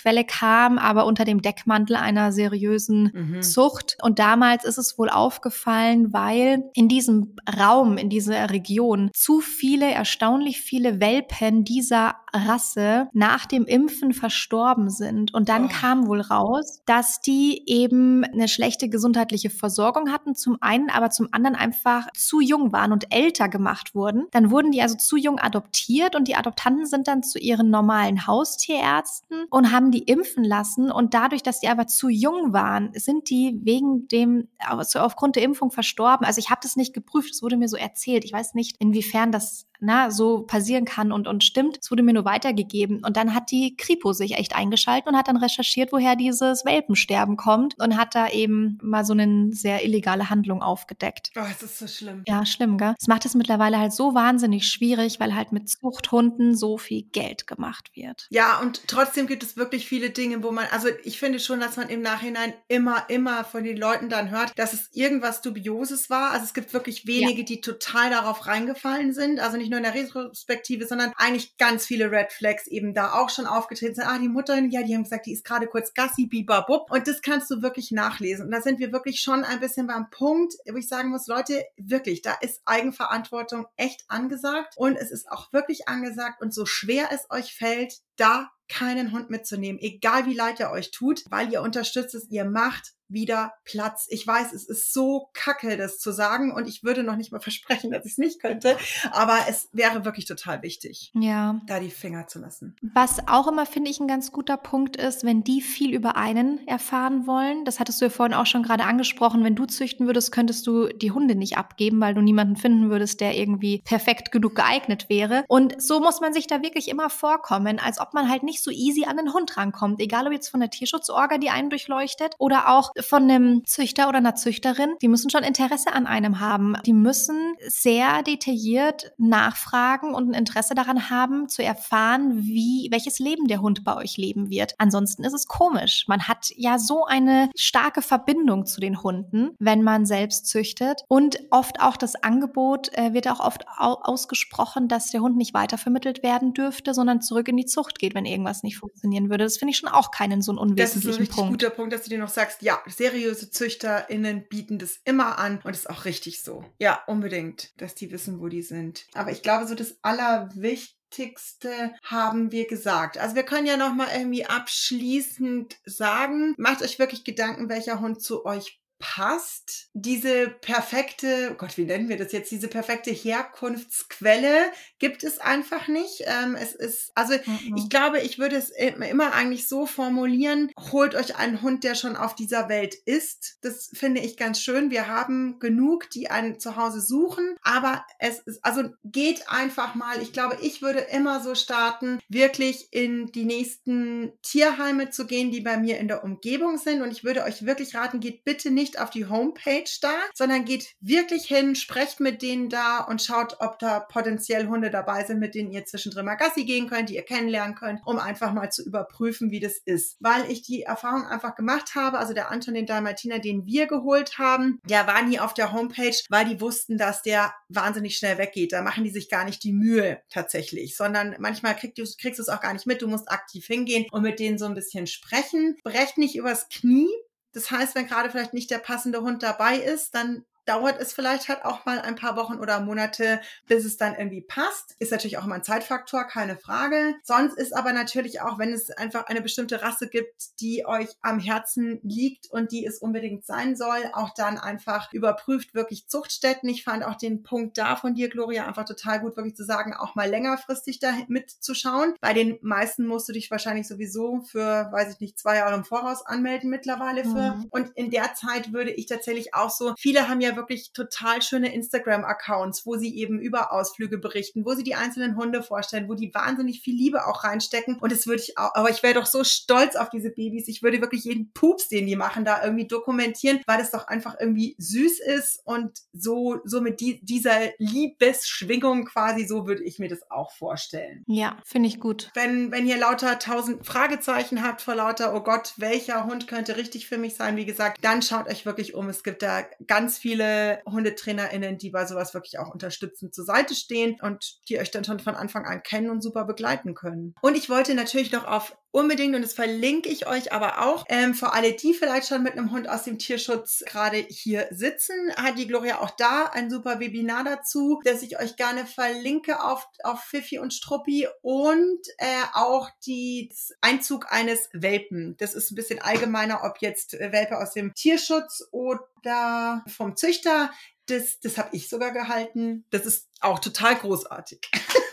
Herkunftsquelle 0.01 0.25
kam, 0.25 0.79
aber 0.79 1.07
unter 1.07 1.25
dem 1.25 1.43
Deckmantel 1.43 1.97
einer 1.97 2.33
seriösen 2.33 3.11
mhm. 3.13 3.43
Zucht. 3.43 3.97
Und 4.03 4.19
damals 4.19 4.65
ist 4.65 4.79
es 4.79 4.99
wohl 4.99 5.09
aufgefallen, 5.09 6.13
weil 6.13 6.65
in 6.75 6.89
diesem 6.89 7.37
Raum, 7.59 7.97
in 7.97 8.09
dieser 8.09 8.51
Region 8.51 9.11
zu 9.15 9.41
viele, 9.41 9.91
erstaunlich 9.91 10.61
viele 10.61 11.01
Welpen 11.01 11.65
dieser 11.65 12.17
Rasse 12.33 13.09
nach 13.13 13.47
dem 13.47 13.65
Impfen 13.65 14.13
verstorben 14.13 14.91
sind. 14.91 15.35
Und 15.35 15.49
dann 15.49 15.67
oh. 15.67 15.69
kam 15.69 16.07
wohl 16.07 16.21
raus, 16.21 16.81
dass 16.87 17.21
die 17.21 17.63
eben 17.67 18.25
eine 18.25 18.49
schlechte 18.49 18.89
gesundheitliche 18.89 19.51
Versorgung 19.51 20.13
hatten, 20.13 20.35
zum 20.35 20.59
einen, 20.61 20.91
aber 20.91 21.11
zum 21.11 21.29
anderen 21.33 21.57
einfach 21.57 22.07
zu 22.17 22.41
jung 22.41 22.73
waren 22.73 22.93
und 22.93 23.13
älter 23.13 23.49
gemacht 23.49 23.95
wurden. 23.95 24.27
Dann 24.31 24.51
wurden 24.51 24.73
die 24.73 24.83
also 24.83 24.97
zu 24.97 25.17
jung 25.17 25.39
adoptiert 25.39 26.15
und 26.15 26.29
die 26.29 26.37
Adoptanten 26.37 26.87
sind 26.87 27.09
dann 27.09 27.23
zu 27.23 27.39
ihren 27.39 27.71
normalen 27.71 28.27
Haustierärzten 28.27 29.47
und 29.51 29.73
haben 29.73 29.90
die 29.91 30.05
impfen 30.05 30.45
lassen. 30.45 30.91
Und 30.91 31.15
dadurch, 31.15 31.43
dass 31.43 31.61
die 31.61 31.69
aber 31.69 31.87
zu 31.87 32.09
jung 32.09 32.53
waren, 32.53 32.91
sind 32.95 33.31
die 33.31 33.59
wegen 33.63 34.09
dem, 34.09 34.49
also 34.59 35.01
aufgrund 35.01 35.37
der 35.37 35.43
Impfung 35.43 35.71
verstorben. 35.71 36.27
Also 36.27 36.39
ich 36.39 36.51
habe 36.51 36.61
das 36.63 36.77
nicht 36.77 36.93
geprüft, 36.93 37.31
es 37.33 37.43
wurde 37.43 37.57
mir 37.57 37.69
so 37.69 37.77
erzählt. 37.77 38.25
Ich 38.25 38.33
weiß 38.33 38.55
nicht, 38.55 38.77
inwiefern 38.79 39.33
das 39.33 39.67
na, 39.81 40.11
so 40.11 40.43
passieren 40.43 40.85
kann 40.85 41.13
und, 41.13 41.27
und 41.29 41.45
stimmt. 41.45 41.79
Es 41.81 41.91
wurde 41.91 42.03
mir 42.03 42.13
nur 42.13 42.25
weitergegeben. 42.25 43.03
Und 43.05 43.17
dann 43.17 43.35
hat 43.35 43.51
die 43.51 43.77
Kripo 43.77 44.13
sich 44.13 44.33
echt 44.35 44.55
eingeschaltet 44.55 45.09
und 45.09 45.17
hat 45.17 45.29
dann 45.29 45.37
recherchiert, 45.37 45.93
woher 45.93 46.17
dieses 46.17 46.65
Welpensterben 46.65 47.37
kommt 47.37 47.79
und 47.79 47.97
hat 47.97 48.15
da 48.15 48.29
eben 48.29 48.79
mal 48.83 49.05
so 49.05 49.13
eine 49.13 49.53
sehr 49.53 49.85
illegale 49.85 50.31
Handlung 50.31 50.63
aufgedeckt. 50.63 51.31
Oh, 51.37 51.47
es 51.51 51.63
ist 51.63 51.79
so 51.79 51.87
schlimm. 51.87 52.23
Ja, 52.27 52.45
schlimm, 52.47 52.79
gell? 52.79 52.95
Es 52.99 53.07
macht 53.07 53.25
es 53.25 53.35
mittlerweile 53.35 53.79
halt 53.79 53.93
so 53.93 54.15
wahnsinnig 54.15 54.69
schwierig, 54.69 55.21
weil 55.21 55.35
halt 55.35 55.53
mit 55.53 55.69
Zuchthunden 55.69 56.57
so 56.57 56.79
viel 56.79 57.03
Geld 57.03 57.47
gemacht 57.47 57.91
wird. 57.95 58.27
Ja, 58.31 58.61
und 58.61 58.87
trotzdem 58.87 59.27
gibt 59.27 59.43
es 59.43 59.57
wirklich 59.57 59.87
viele 59.87 60.11
Dinge, 60.11 60.43
wo 60.43 60.53
man, 60.53 60.67
also 60.71 60.89
ich 61.05 61.19
finde 61.19 61.41
schon, 61.41 61.61
dass 61.61 61.77
man 61.77 61.89
im 61.89 62.03
Nachhinein 62.03 62.53
immer, 62.69 63.05
immer 63.09 63.45
von 63.45 63.65
den 63.65 63.77
Leuten 63.77 64.09
dann 64.09 64.31
hört, 64.31 64.53
dass 64.59 64.73
es 64.73 64.91
irgendwas 64.93 65.43
Dubioses 65.43 66.11
war. 66.11 66.33
Also 66.33 66.45
es 66.45 66.55
gibt 66.55 66.73
wirklich 66.73 67.07
wenige, 67.07 67.41
ja. 67.41 67.45
die 67.45 67.61
total 67.61 68.11
darauf 68.11 68.47
reingefallen 68.47 69.13
sind. 69.13 69.41
Also 69.41 69.57
nicht 69.57 69.70
nicht 69.71 69.79
nur 69.79 69.79
in 69.79 69.85
der 69.85 69.95
Retrospektive, 69.95 70.87
sondern 70.87 71.13
eigentlich 71.17 71.57
ganz 71.57 71.87
viele 71.87 72.11
Red 72.11 72.33
Flags 72.33 72.67
eben 72.67 72.95
da 72.95 73.13
auch 73.13 73.31
schon 73.31 73.47
aufgetreten 73.47 73.95
sind. 73.95 74.05
Ah, 74.05 74.19
die 74.19 74.29
Mutter, 74.29 74.59
ja, 74.59 74.83
die 74.83 74.95
haben 74.95 75.05
gesagt, 75.05 75.27
die 75.27 75.33
ist 75.33 75.45
gerade 75.45 75.67
kurz 75.67 75.95
Gassi, 75.95 76.27
bibabub. 76.27 76.91
Und 76.91 77.07
das 77.07 77.23
kannst 77.23 77.51
du 77.51 77.63
wirklich 77.63 77.93
nachlesen. 77.93 78.47
Und 78.47 78.51
da 78.51 78.61
sind 78.61 78.81
wir 78.81 78.93
wirklich 78.93 79.21
schon 79.21 79.45
ein 79.45 79.61
bisschen 79.61 79.87
beim 79.87 80.11
Punkt, 80.11 80.55
wo 80.71 80.77
ich 80.77 80.89
sagen 80.89 81.11
muss, 81.11 81.27
Leute, 81.27 81.65
wirklich, 81.77 82.23
da 82.23 82.35
ist 82.41 82.61
Eigenverantwortung 82.65 83.67
echt 83.77 84.05
angesagt. 84.09 84.75
Und 84.77 84.97
es 84.97 85.11
ist 85.11 85.31
auch 85.31 85.53
wirklich 85.53 85.89
angesagt. 85.89 86.43
Und 86.43 86.53
so 86.53 86.67
schwer 86.67 87.09
es 87.13 87.31
euch 87.31 87.55
fällt, 87.55 87.95
da 88.21 88.51
keinen 88.69 89.13
Hund 89.13 89.31
mitzunehmen, 89.31 89.81
egal 89.81 90.27
wie 90.27 90.35
leid 90.35 90.61
er 90.61 90.71
euch 90.71 90.93
tut, 90.93 91.25
weil 91.29 91.53
ihr 91.53 91.61
unterstützt 91.61 92.15
es, 92.15 92.31
ihr 92.31 92.45
macht 92.45 92.95
wieder 93.11 93.53
Platz. 93.65 94.07
Ich 94.09 94.27
weiß, 94.27 94.53
es 94.53 94.69
ist 94.69 94.93
so 94.93 95.29
kacke, 95.35 95.77
das 95.77 95.99
zu 95.99 96.13
sagen 96.13 96.53
und 96.53 96.69
ich 96.69 96.83
würde 96.83 97.03
noch 97.03 97.17
nicht 97.17 97.33
mal 97.33 97.41
versprechen, 97.41 97.91
dass 97.91 98.07
ich 98.07 98.13
es 98.13 98.19
nicht 98.19 98.41
könnte, 98.41 98.77
aber 99.11 99.37
es 99.49 99.69
wäre 99.73 100.05
wirklich 100.05 100.25
total 100.25 100.63
wichtig, 100.63 101.11
ja. 101.15 101.61
da 101.67 101.81
die 101.81 101.91
Finger 101.91 102.27
zu 102.27 102.39
lassen. 102.39 102.77
Was 102.95 103.27
auch 103.29 103.49
immer, 103.49 103.67
finde 103.67 103.91
ich, 103.91 104.01
ein 104.01 104.09
ganz 104.09 104.33
guter 104.33 104.57
Punkt 104.57 104.97
ist, 104.97 105.25
wenn 105.25 105.43
die 105.43 105.61
viel 105.61 105.95
über 105.95 106.17
einen 106.17 106.67
erfahren 106.67 107.27
wollen. 107.27 107.65
Das 107.65 107.81
hattest 107.81 108.01
du 108.01 108.07
ja 108.07 108.11
vorhin 108.11 108.35
auch 108.35 108.47
schon 108.47 108.63
gerade 108.63 108.85
angesprochen. 108.85 109.45
Wenn 109.45 109.57
du 109.57 109.67
züchten 109.67 110.07
würdest, 110.07 110.33
könntest 110.33 110.67
du 110.67 110.89
die 110.89 111.11
Hunde 111.11 111.35
nicht 111.35 111.57
abgeben, 111.57 112.01
weil 112.01 112.15
du 112.15 112.21
niemanden 112.21 112.57
finden 112.57 112.91
würdest, 112.91 113.21
der 113.21 113.37
irgendwie 113.37 113.83
perfekt 113.85 114.31
genug 114.33 114.55
geeignet 114.55 115.09
wäre. 115.09 115.45
Und 115.49 115.81
so 115.83 116.01
muss 116.01 116.21
man 116.21 116.33
sich 116.33 116.47
da 116.47 116.63
wirklich 116.63 116.89
immer 116.89 117.11
vorkommen, 117.11 117.79
als 117.79 118.01
ob 118.01 118.10
ob 118.11 118.15
man 118.15 118.29
halt 118.29 118.43
nicht 118.43 118.63
so 118.63 118.73
easy 118.73 119.05
an 119.05 119.17
den 119.17 119.33
Hund 119.33 119.57
rankommt. 119.57 120.01
Egal 120.01 120.27
ob 120.27 120.33
jetzt 120.33 120.49
von 120.49 120.59
der 120.59 120.71
Tierschutzorga, 120.71 121.39
die 121.39 121.51
einen 121.51 121.71
durchleuchtet, 121.71 122.35
oder 122.39 122.69
auch 122.71 122.91
von 123.01 123.23
einem 123.23 123.65
Züchter 123.67 124.09
oder 124.09 124.19
einer 124.19 124.35
Züchterin. 124.35 124.95
Die 125.01 125.07
müssen 125.07 125.31
schon 125.31 125.45
Interesse 125.45 125.93
an 125.93 126.07
einem 126.07 126.41
haben. 126.41 126.75
Die 126.85 126.93
müssen 126.93 127.55
sehr 127.69 128.25
detailliert 128.25 129.13
nachfragen 129.17 130.13
und 130.13 130.31
ein 130.31 130.35
Interesse 130.35 130.75
daran 130.75 131.09
haben, 131.09 131.49
zu 131.49 131.63
erfahren, 131.63 132.43
wie, 132.43 132.89
welches 132.91 133.21
Leben 133.21 133.47
der 133.47 133.61
Hund 133.61 133.85
bei 133.85 133.97
euch 133.97 134.17
leben 134.17 134.51
wird. 134.51 134.75
Ansonsten 134.79 135.23
ist 135.23 135.35
es 135.35 135.47
komisch. 135.47 136.05
Man 136.09 136.27
hat 136.27 136.51
ja 136.57 136.79
so 136.79 137.05
eine 137.05 137.51
starke 137.55 138.03
Verbindung 138.03 138.67
zu 138.67 138.81
den 138.81 139.03
Hunden, 139.03 139.51
wenn 139.61 139.83
man 139.83 140.05
selbst 140.05 140.49
züchtet. 140.49 141.05
Und 141.07 141.39
oft 141.51 141.81
auch 141.81 141.97
das 141.97 142.17
Angebot 142.17 142.93
äh, 142.95 143.13
wird 143.15 143.29
auch 143.29 143.41
oft 143.41 143.67
au 143.79 144.01
ausgesprochen, 144.03 144.89
dass 144.89 145.11
der 145.11 145.21
Hund 145.21 145.37
nicht 145.37 145.55
weitervermittelt 145.55 146.23
werden 146.23 146.55
dürfte, 146.55 146.95
sondern 146.95 147.21
zurück 147.21 147.49
in 147.49 147.57
die 147.57 147.67
Zucht 147.67 147.90
geht, 147.99 148.15
wenn 148.15 148.25
irgendwas 148.25 148.63
nicht 148.63 148.79
funktionieren 148.79 149.31
würde. 149.31 149.45
Das 149.45 149.57
finde 149.57 149.73
ich 149.73 149.79
schon 149.79 149.89
auch 149.89 150.11
keinen 150.11 150.43
so 150.43 150.53
einen 150.53 150.59
unwesentlichen 150.59 151.03
Punkt. 151.03 151.07
Das 151.07 151.13
ist 151.13 151.19
ein 151.19 151.21
richtig 151.21 151.37
Punkt. 151.37 151.53
guter 151.53 151.71
Punkt, 151.71 151.93
dass 151.93 152.03
du 152.03 152.11
dir 152.11 152.19
noch 152.19 152.29
sagst, 152.29 152.63
ja, 152.63 152.81
seriöse 152.87 153.51
ZüchterInnen 153.51 154.49
bieten 154.49 154.79
das 154.79 155.01
immer 155.05 155.39
an 155.39 155.61
und 155.65 155.75
ist 155.75 155.91
auch 155.91 156.05
richtig 156.05 156.43
so. 156.43 156.65
Ja, 156.79 157.03
unbedingt, 157.07 157.73
dass 157.81 157.95
die 157.95 158.11
wissen, 158.11 158.41
wo 158.41 158.49
die 158.49 158.63
sind. 158.63 159.07
Aber 159.15 159.33
ich 159.33 159.43
glaube, 159.43 159.67
so 159.67 159.75
das 159.75 159.97
Allerwichtigste 160.03 161.93
haben 162.05 162.53
wir 162.53 162.67
gesagt. 162.67 163.19
Also 163.19 163.35
wir 163.35 163.43
können 163.43 163.67
ja 163.67 163.77
noch 163.77 163.95
mal 163.95 164.09
irgendwie 164.15 164.47
abschließend 164.47 165.77
sagen, 165.85 166.55
macht 166.59 166.83
euch 166.83 166.99
wirklich 166.99 167.25
Gedanken, 167.25 167.69
welcher 167.69 168.01
Hund 168.01 168.23
zu 168.23 168.45
euch 168.45 168.81
passt. 169.01 169.89
Diese 169.95 170.49
perfekte, 170.49 171.51
oh 171.53 171.55
Gott, 171.57 171.77
wie 171.77 171.85
nennen 171.85 172.09
wir 172.09 172.17
das 172.17 172.31
jetzt? 172.31 172.53
Diese 172.53 172.69
perfekte 172.69 173.11
Herkunftsquelle 173.11 174.71
gibt 175.01 175.25
es 175.25 175.41
einfach 175.41 175.89
nicht. 175.89 176.23
Ähm, 176.27 176.55
es 176.55 176.75
ist, 176.75 177.11
also 177.17 177.35
mhm. 177.35 177.77
ich 177.77 177.89
glaube, 177.89 178.21
ich 178.21 178.39
würde 178.39 178.57
es 178.57 178.71
immer 178.71 179.33
eigentlich 179.33 179.67
so 179.67 179.87
formulieren, 179.87 180.71
holt 180.93 181.15
euch 181.15 181.37
einen 181.37 181.63
Hund, 181.63 181.83
der 181.83 181.95
schon 181.97 182.15
auf 182.15 182.35
dieser 182.35 182.69
Welt 182.69 182.95
ist. 182.95 183.57
Das 183.63 183.91
finde 183.93 184.21
ich 184.21 184.37
ganz 184.37 184.61
schön. 184.61 184.91
Wir 184.91 185.09
haben 185.09 185.59
genug, 185.59 186.11
die 186.11 186.31
ein 186.31 186.61
Zuhause 186.61 187.01
suchen, 187.01 187.57
aber 187.63 188.05
es 188.19 188.39
ist, 188.41 188.65
also 188.65 188.91
geht 189.05 189.49
einfach 189.49 189.95
mal. 189.95 190.21
Ich 190.21 190.33
glaube, 190.33 190.59
ich 190.61 190.83
würde 190.83 191.01
immer 191.01 191.41
so 191.41 191.55
starten, 191.55 192.21
wirklich 192.29 192.89
in 192.93 193.33
die 193.33 193.45
nächsten 193.45 194.33
Tierheime 194.43 195.11
zu 195.11 195.27
gehen, 195.27 195.51
die 195.51 195.61
bei 195.61 195.79
mir 195.79 195.99
in 195.99 196.09
der 196.09 196.23
Umgebung 196.23 196.77
sind. 196.77 197.01
Und 197.01 197.11
ich 197.11 197.25
würde 197.25 197.45
euch 197.45 197.65
wirklich 197.65 197.95
raten, 197.95 198.21
geht 198.21 198.45
bitte 198.45 198.71
nicht 198.71 198.90
nicht 198.91 199.01
auf 199.01 199.11
die 199.11 199.27
Homepage 199.27 199.85
da, 200.01 200.15
sondern 200.35 200.65
geht 200.65 200.95
wirklich 201.01 201.45
hin, 201.45 201.77
sprecht 201.77 202.19
mit 202.19 202.43
denen 202.43 202.69
da 202.69 202.99
und 203.05 203.23
schaut, 203.23 203.57
ob 203.61 203.79
da 203.79 204.01
potenziell 204.01 204.67
Hunde 204.67 204.91
dabei 204.91 205.25
sind, 205.25 205.39
mit 205.39 205.55
denen 205.55 205.71
ihr 205.71 205.85
zwischendrin 205.85 206.25
mal 206.25 206.35
Gassi 206.35 206.65
gehen 206.65 206.89
könnt, 206.89 207.09
die 207.09 207.15
ihr 207.15 207.23
kennenlernen 207.23 207.77
könnt, 207.77 208.01
um 208.05 208.19
einfach 208.19 208.53
mal 208.53 208.71
zu 208.71 208.85
überprüfen, 208.85 209.53
wie 209.53 209.61
das 209.61 209.79
ist. 209.85 210.17
Weil 210.19 210.51
ich 210.51 210.63
die 210.63 210.83
Erfahrung 210.83 211.25
einfach 211.27 211.55
gemacht 211.55 211.95
habe, 211.95 212.19
also 212.19 212.35
der 212.35 212.51
Anton, 212.51 212.75
den 212.75 212.87
Dalmatiner, 212.87 213.39
den 213.39 213.65
wir 213.65 213.87
geholt 213.87 214.39
haben, 214.39 214.81
der 214.89 215.07
war 215.07 215.23
nie 215.23 215.39
auf 215.39 215.55
der 215.55 215.73
Homepage, 215.73 216.17
weil 216.29 216.47
die 216.47 216.61
wussten, 216.61 216.99
dass 216.99 217.23
der 217.23 217.55
wahnsinnig 217.69 218.17
schnell 218.17 218.39
weggeht. 218.39 218.73
Da 218.73 218.83
machen 218.83 219.05
die 219.05 219.11
sich 219.11 219.29
gar 219.29 219.45
nicht 219.45 219.63
die 219.63 219.73
Mühe 219.73 220.21
tatsächlich, 220.31 220.97
sondern 220.97 221.37
manchmal 221.39 221.77
kriegst 221.77 221.99
du, 221.99 222.05
kriegst 222.21 222.39
du 222.39 222.43
es 222.43 222.49
auch 222.49 222.61
gar 222.61 222.73
nicht 222.73 222.87
mit. 222.87 223.03
Du 223.03 223.09
musst 223.09 223.31
aktiv 223.31 223.67
hingehen 223.67 224.07
und 224.11 224.23
mit 224.23 224.41
denen 224.41 224.59
so 224.59 224.65
ein 224.65 224.75
bisschen 224.75 225.07
sprechen. 225.07 225.77
Brecht 225.85 226.19
nicht 226.19 226.35
übers 226.35 226.69
Knie, 226.69 227.09
das 227.53 227.71
heißt, 227.71 227.95
wenn 227.95 228.07
gerade 228.07 228.31
vielleicht 228.31 228.55
nicht 228.55 228.71
der 228.71 228.79
passende 228.79 229.23
Hund 229.23 229.43
dabei 229.43 229.77
ist, 229.77 230.15
dann 230.15 230.45
dauert 230.71 231.01
es 231.01 231.13
vielleicht 231.13 231.49
halt 231.49 231.65
auch 231.65 231.85
mal 231.85 232.01
ein 232.01 232.15
paar 232.15 232.37
Wochen 232.37 232.55
oder 232.55 232.79
Monate, 232.81 233.41
bis 233.67 233.85
es 233.85 233.97
dann 233.97 234.15
irgendwie 234.15 234.41
passt. 234.41 234.95
Ist 235.01 235.11
natürlich 235.11 235.37
auch 235.37 235.45
immer 235.45 235.57
ein 235.57 235.65
Zeitfaktor, 235.65 236.23
keine 236.25 236.57
Frage. 236.57 237.17
Sonst 237.25 237.59
ist 237.59 237.77
aber 237.77 237.93
natürlich 237.93 238.41
auch, 238.41 238.57
wenn 238.61 238.73
es 238.73 238.93
einfach 238.93 239.27
eine 239.27 239.43
bestimmte 239.43 239.83
Rasse 239.83 240.09
gibt, 240.09 240.61
die 240.61 240.87
euch 240.87 241.09
am 241.23 241.41
Herzen 241.41 241.99
liegt 242.05 242.49
und 242.53 242.71
die 242.71 242.87
es 242.87 242.99
unbedingt 242.99 243.45
sein 243.45 243.75
soll, 243.75 243.99
auch 244.13 244.31
dann 244.33 244.59
einfach 244.59 245.13
überprüft 245.13 245.75
wirklich 245.75 246.07
Zuchtstätten. 246.07 246.69
Ich 246.69 246.85
fand 246.85 247.05
auch 247.05 247.17
den 247.17 247.43
Punkt 247.43 247.77
da 247.77 247.97
von 247.97 248.15
dir, 248.15 248.29
Gloria, 248.29 248.67
einfach 248.67 248.85
total 248.85 249.19
gut, 249.19 249.37
wirklich 249.37 249.57
zu 249.57 249.65
sagen, 249.65 249.93
auch 249.93 250.15
mal 250.15 250.31
längerfristig 250.31 251.01
da 251.01 251.13
mitzuschauen. 251.27 252.15
Bei 252.21 252.33
den 252.33 252.59
meisten 252.63 253.07
musst 253.07 253.29
du 253.29 253.33
dich 253.33 253.51
wahrscheinlich 253.51 253.89
sowieso 253.89 254.43
für, 254.43 254.89
weiß 254.93 255.15
ich 255.15 255.21
nicht, 255.21 255.37
zwei 255.37 255.57
Jahre 255.57 255.75
im 255.75 255.85
Voraus 255.85 256.25
anmelden 256.25 256.71
mittlerweile 256.71 257.25
für. 257.25 257.57
Mhm. 257.57 257.67
Und 257.71 257.91
in 257.97 258.13
der 258.13 258.35
Zeit 258.35 258.73
würde 258.73 258.93
ich 258.93 259.07
tatsächlich 259.07 259.53
auch 259.55 259.71
so, 259.71 259.95
viele 259.99 260.29
haben 260.29 260.41
ja 260.41 260.60
wirklich 260.61 260.93
total 260.93 261.43
schöne 261.43 261.75
Instagram-Accounts, 261.75 262.87
wo 262.87 262.97
sie 262.97 263.17
eben 263.17 263.41
über 263.41 263.73
Ausflüge 263.73 264.19
berichten, 264.19 264.65
wo 264.65 264.75
sie 264.75 264.85
die 264.85 264.95
einzelnen 264.95 265.37
Hunde 265.37 265.63
vorstellen, 265.63 266.09
wo 266.09 266.15
die 266.15 266.33
wahnsinnig 266.35 266.81
viel 266.81 266.95
Liebe 266.95 267.27
auch 267.27 267.45
reinstecken. 267.45 267.99
Und 267.99 268.13
das 268.13 268.27
würde 268.27 268.43
ich 268.43 268.59
auch, 268.59 268.75
aber 268.75 268.91
ich 268.91 269.03
wäre 269.03 269.15
doch 269.15 269.27
so 269.27 269.45
stolz 269.45 269.97
auf 269.97 270.11
diese 270.11 270.31
Babys. 270.31 270.69
Ich 270.69 270.83
würde 270.83 271.01
wirklich 271.01 271.25
jeden 271.25 271.53
Pups, 271.53 271.89
den 271.89 272.07
die 272.07 272.17
machen, 272.17 272.45
da 272.45 272.63
irgendwie 272.63 272.87
dokumentieren, 272.87 273.61
weil 273.67 273.79
das 273.79 273.91
doch 273.91 274.07
einfach 274.07 274.37
irgendwie 274.39 274.75
süß 274.79 275.21
ist 275.21 275.61
und 275.65 275.99
so, 276.13 276.61
so 276.65 276.81
mit 276.81 277.01
die, 277.01 277.25
dieser 277.25 277.59
Liebesschwingung 277.79 279.07
quasi, 279.07 279.47
so 279.47 279.67
würde 279.67 279.83
ich 279.85 279.99
mir 279.99 280.09
das 280.09 280.31
auch 280.31 280.53
vorstellen. 280.53 281.25
Ja, 281.27 281.59
finde 281.65 281.89
ich 281.89 282.01
gut. 282.01 282.31
Wenn, 282.35 282.71
wenn 282.71 282.87
ihr 282.87 282.99
lauter 282.99 283.39
tausend 283.39 283.87
Fragezeichen 283.87 284.63
habt 284.63 284.83
vor 284.83 284.95
lauter, 284.95 285.35
oh 285.35 285.41
Gott, 285.41 285.75
welcher 285.77 286.25
Hund 286.25 286.47
könnte 286.47 286.77
richtig 286.77 287.07
für 287.07 287.19
mich 287.19 287.35
sein, 287.35 287.57
wie 287.57 287.67
gesagt, 287.67 287.99
dann 288.03 288.23
schaut 288.23 288.49
euch 288.49 288.67
wirklich 288.67 288.95
um. 288.95 289.09
Es 289.09 289.23
gibt 289.23 289.43
da 289.43 289.63
ganz 289.87 290.19
viele 290.19 290.40
HundetrainerInnen, 290.41 291.79
die 291.79 291.91
bei 291.91 292.07
sowas 292.07 292.35
wirklich 292.35 292.59
auch 292.59 292.73
unterstützend 292.73 293.35
zur 293.35 293.45
Seite 293.45 293.75
stehen 293.75 294.19
und 294.21 294.59
die 294.69 294.79
euch 294.79 294.91
dann 294.91 295.05
schon 295.05 295.21
von 295.21 295.35
Anfang 295.35 295.65
an 295.65 295.83
kennen 295.83 296.11
und 296.11 296.23
super 296.23 296.45
begleiten 296.45 296.95
können. 296.95 297.35
Und 297.43 297.57
ich 297.57 297.69
wollte 297.69 297.95
natürlich 297.95 298.33
noch 298.33 298.47
auf 298.47 298.77
unbedingt, 298.93 299.35
und 299.35 299.43
das 299.43 299.53
verlinke 299.53 300.09
ich 300.09 300.27
euch 300.27 300.53
aber 300.53 300.83
auch, 300.83 301.05
ähm, 301.09 301.35
für 301.35 301.53
alle, 301.53 301.73
die 301.73 301.95
vielleicht 301.95 302.29
schon 302.29 302.43
mit 302.43 302.53
einem 302.53 302.73
Hund 302.73 302.89
aus 302.89 303.05
dem 303.05 303.19
Tierschutz 303.19 303.85
gerade 303.87 304.17
hier 304.17 304.67
sitzen, 304.71 305.15
hat 305.37 305.59
die 305.59 305.67
Gloria 305.67 306.01
auch 306.01 306.11
da 306.11 306.47
ein 306.47 306.71
super 306.71 307.01
Webinar 307.01 307.45
dazu, 307.45 308.01
das 308.05 308.23
ich 308.23 308.39
euch 308.41 308.57
gerne 308.57 308.87
verlinke 308.87 309.63
auf, 309.63 309.87
auf 310.03 310.21
Fifi 310.21 310.59
und 310.59 310.75
Struppi 310.75 311.29
und 311.43 312.01
äh, 312.19 312.27
auch 312.55 312.91
die 313.07 313.53
Einzug 313.81 314.33
eines 314.33 314.69
Welpen. 314.73 315.37
Das 315.39 315.55
ist 315.55 315.71
ein 315.71 315.77
bisschen 315.77 316.01
allgemeiner, 316.01 316.65
ob 316.65 316.79
jetzt 316.81 317.13
Welpe 317.13 317.59
aus 317.59 317.73
dem 317.73 317.95
Tierschutz 317.95 318.67
oder 318.73 319.85
vom 319.87 320.17
Züchter. 320.17 320.71
Das, 321.07 321.41
das 321.41 321.59
habe 321.59 321.71
ich 321.73 321.89
sogar 321.89 322.13
gehalten. 322.13 322.85
Das 322.91 323.05
ist 323.07 323.29
auch 323.41 323.59
total 323.59 323.97
großartig. 323.97 324.61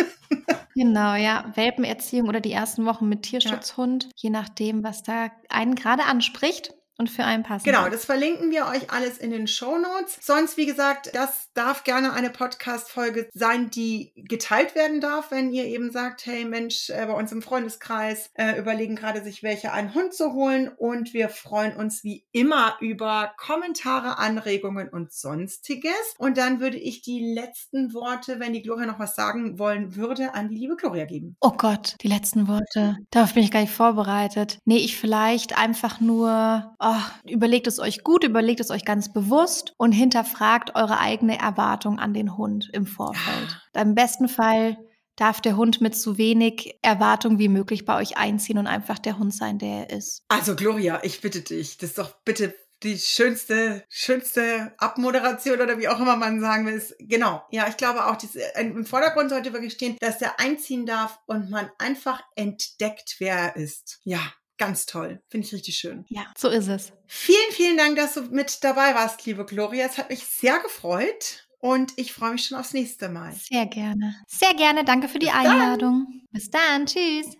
Genau, 0.77 1.15
ja. 1.15 1.51
Welpenerziehung 1.55 2.27
oder 2.27 2.39
die 2.39 2.51
ersten 2.51 2.85
Wochen 2.85 3.09
mit 3.09 3.23
Tierschutzhund, 3.23 4.03
ja. 4.03 4.09
je 4.15 4.29
nachdem, 4.29 4.83
was 4.83 5.01
da 5.01 5.31
einen 5.49 5.73
gerade 5.73 6.03
anspricht 6.03 6.75
und 6.97 7.09
für 7.09 7.23
einen 7.23 7.43
passen. 7.43 7.63
Genau, 7.63 7.89
das 7.89 8.05
verlinken 8.05 8.51
wir 8.51 8.65
euch 8.65 8.91
alles 8.91 9.17
in 9.17 9.31
den 9.31 9.47
Show 9.47 9.77
Notes. 9.77 10.17
Sonst, 10.21 10.57
wie 10.57 10.65
gesagt, 10.65 11.11
das 11.13 11.49
darf 11.53 11.83
gerne 11.83 12.13
eine 12.13 12.29
Podcast-Folge 12.29 13.29
sein, 13.33 13.69
die 13.69 14.11
geteilt 14.15 14.75
werden 14.75 15.01
darf, 15.01 15.31
wenn 15.31 15.51
ihr 15.51 15.65
eben 15.65 15.91
sagt, 15.91 16.25
hey 16.25 16.45
Mensch, 16.45 16.89
äh, 16.89 17.05
bei 17.05 17.13
uns 17.13 17.31
im 17.31 17.41
Freundeskreis 17.41 18.31
äh, 18.33 18.57
überlegen 18.59 18.95
gerade 18.95 19.23
sich 19.23 19.43
welche 19.43 19.71
einen 19.71 19.93
Hund 19.93 20.13
zu 20.13 20.33
holen 20.33 20.69
und 20.69 21.13
wir 21.13 21.29
freuen 21.29 21.75
uns 21.75 22.03
wie 22.03 22.25
immer 22.31 22.77
über 22.79 23.33
Kommentare, 23.37 24.17
Anregungen 24.17 24.89
und 24.89 25.13
sonstiges. 25.13 25.91
Und 26.17 26.37
dann 26.37 26.59
würde 26.59 26.77
ich 26.77 27.01
die 27.01 27.33
letzten 27.33 27.93
Worte, 27.93 28.39
wenn 28.39 28.53
die 28.53 28.61
Gloria 28.61 28.85
noch 28.85 28.99
was 28.99 29.15
sagen 29.15 29.59
wollen 29.59 29.95
würde, 29.95 30.33
an 30.33 30.49
die 30.49 30.57
liebe 30.57 30.75
Gloria 30.75 31.05
geben. 31.05 31.37
Oh 31.41 31.51
Gott, 31.51 31.95
die 32.01 32.07
letzten 32.07 32.47
Worte. 32.47 32.97
Darauf 33.11 33.33
bin 33.33 33.43
ich 33.43 33.51
gar 33.51 33.61
nicht 33.61 33.73
vorbereitet. 33.73 34.59
Nee, 34.65 34.77
ich 34.77 34.97
vielleicht 34.97 35.57
einfach 35.57 35.99
nur 35.99 36.75
oh, 36.87 37.29
überlegt 37.29 37.67
es 37.67 37.79
euch 37.79 38.03
gut, 38.03 38.23
überlegt 38.23 38.59
es 38.59 38.71
euch 38.71 38.85
ganz 38.85 39.11
bewusst 39.11 39.73
und 39.77 39.91
hinterfragt 39.91 40.75
eure 40.75 40.99
eigene 40.99 41.39
Erwartung 41.39 41.99
an 41.99 42.13
den 42.13 42.37
Hund 42.37 42.69
im 42.73 42.85
Vorfeld. 42.85 43.61
Ja. 43.75 43.81
Im 43.81 43.95
besten 43.95 44.27
Fall 44.27 44.77
darf 45.15 45.41
der 45.41 45.57
Hund 45.57 45.81
mit 45.81 45.95
so 45.95 46.17
wenig 46.17 46.77
Erwartung 46.81 47.39
wie 47.39 47.49
möglich 47.49 47.85
bei 47.85 47.97
euch 47.97 48.17
einziehen 48.17 48.57
und 48.57 48.67
einfach 48.67 48.99
der 48.99 49.17
Hund 49.17 49.33
sein, 49.33 49.57
der 49.57 49.89
er 49.89 49.97
ist. 49.97 50.23
Also 50.27 50.55
Gloria, 50.55 50.99
ich 51.03 51.21
bitte 51.21 51.41
dich, 51.41 51.77
das 51.77 51.89
ist 51.89 51.97
doch 51.97 52.13
bitte 52.23 52.53
die 52.83 52.99
schönste, 52.99 53.83
schönste 53.89 54.73
Abmoderation 54.77 55.59
oder 55.59 55.79
wie 55.79 55.87
auch 55.87 55.99
immer 55.99 56.15
man 56.15 56.39
sagen 56.39 56.67
will, 56.67 56.75
ist, 56.75 56.95
genau. 56.99 57.43
Ja, 57.49 57.67
ich 57.67 57.75
glaube 57.75 58.05
auch, 58.05 58.15
diese, 58.15 58.39
im 58.55 58.85
Vordergrund 58.85 59.31
sollte 59.31 59.51
wirklich 59.51 59.73
stehen, 59.73 59.97
dass 59.99 60.21
er 60.21 60.39
einziehen 60.39 60.85
darf 60.85 61.19
und 61.25 61.49
man 61.49 61.71
einfach 61.79 62.21
entdeckt, 62.35 63.15
wer 63.17 63.35
er 63.35 63.55
ist. 63.55 63.99
Ja, 64.03 64.21
Ganz 64.57 64.85
toll. 64.85 65.21
Finde 65.29 65.45
ich 65.45 65.53
richtig 65.53 65.77
schön. 65.77 66.05
Ja, 66.09 66.25
so 66.35 66.49
ist 66.49 66.67
es. 66.67 66.91
Vielen, 67.05 67.51
vielen 67.51 67.77
Dank, 67.77 67.95
dass 67.95 68.15
du 68.15 68.21
mit 68.23 68.63
dabei 68.63 68.95
warst, 68.95 69.25
liebe 69.25 69.45
Gloria. 69.45 69.85
Es 69.85 69.97
hat 69.97 70.09
mich 70.09 70.25
sehr 70.25 70.59
gefreut 70.59 71.47
und 71.59 71.93
ich 71.95 72.13
freue 72.13 72.31
mich 72.31 72.45
schon 72.45 72.57
aufs 72.57 72.73
nächste 72.73 73.09
Mal. 73.09 73.33
Sehr 73.33 73.65
gerne. 73.65 74.15
Sehr 74.27 74.53
gerne. 74.55 74.83
Danke 74.83 75.07
für 75.07 75.19
die 75.19 75.27
Bis 75.27 75.35
Einladung. 75.35 76.07
Dann. 76.09 76.27
Bis 76.31 76.49
dann. 76.49 76.85
Tschüss. 76.85 77.35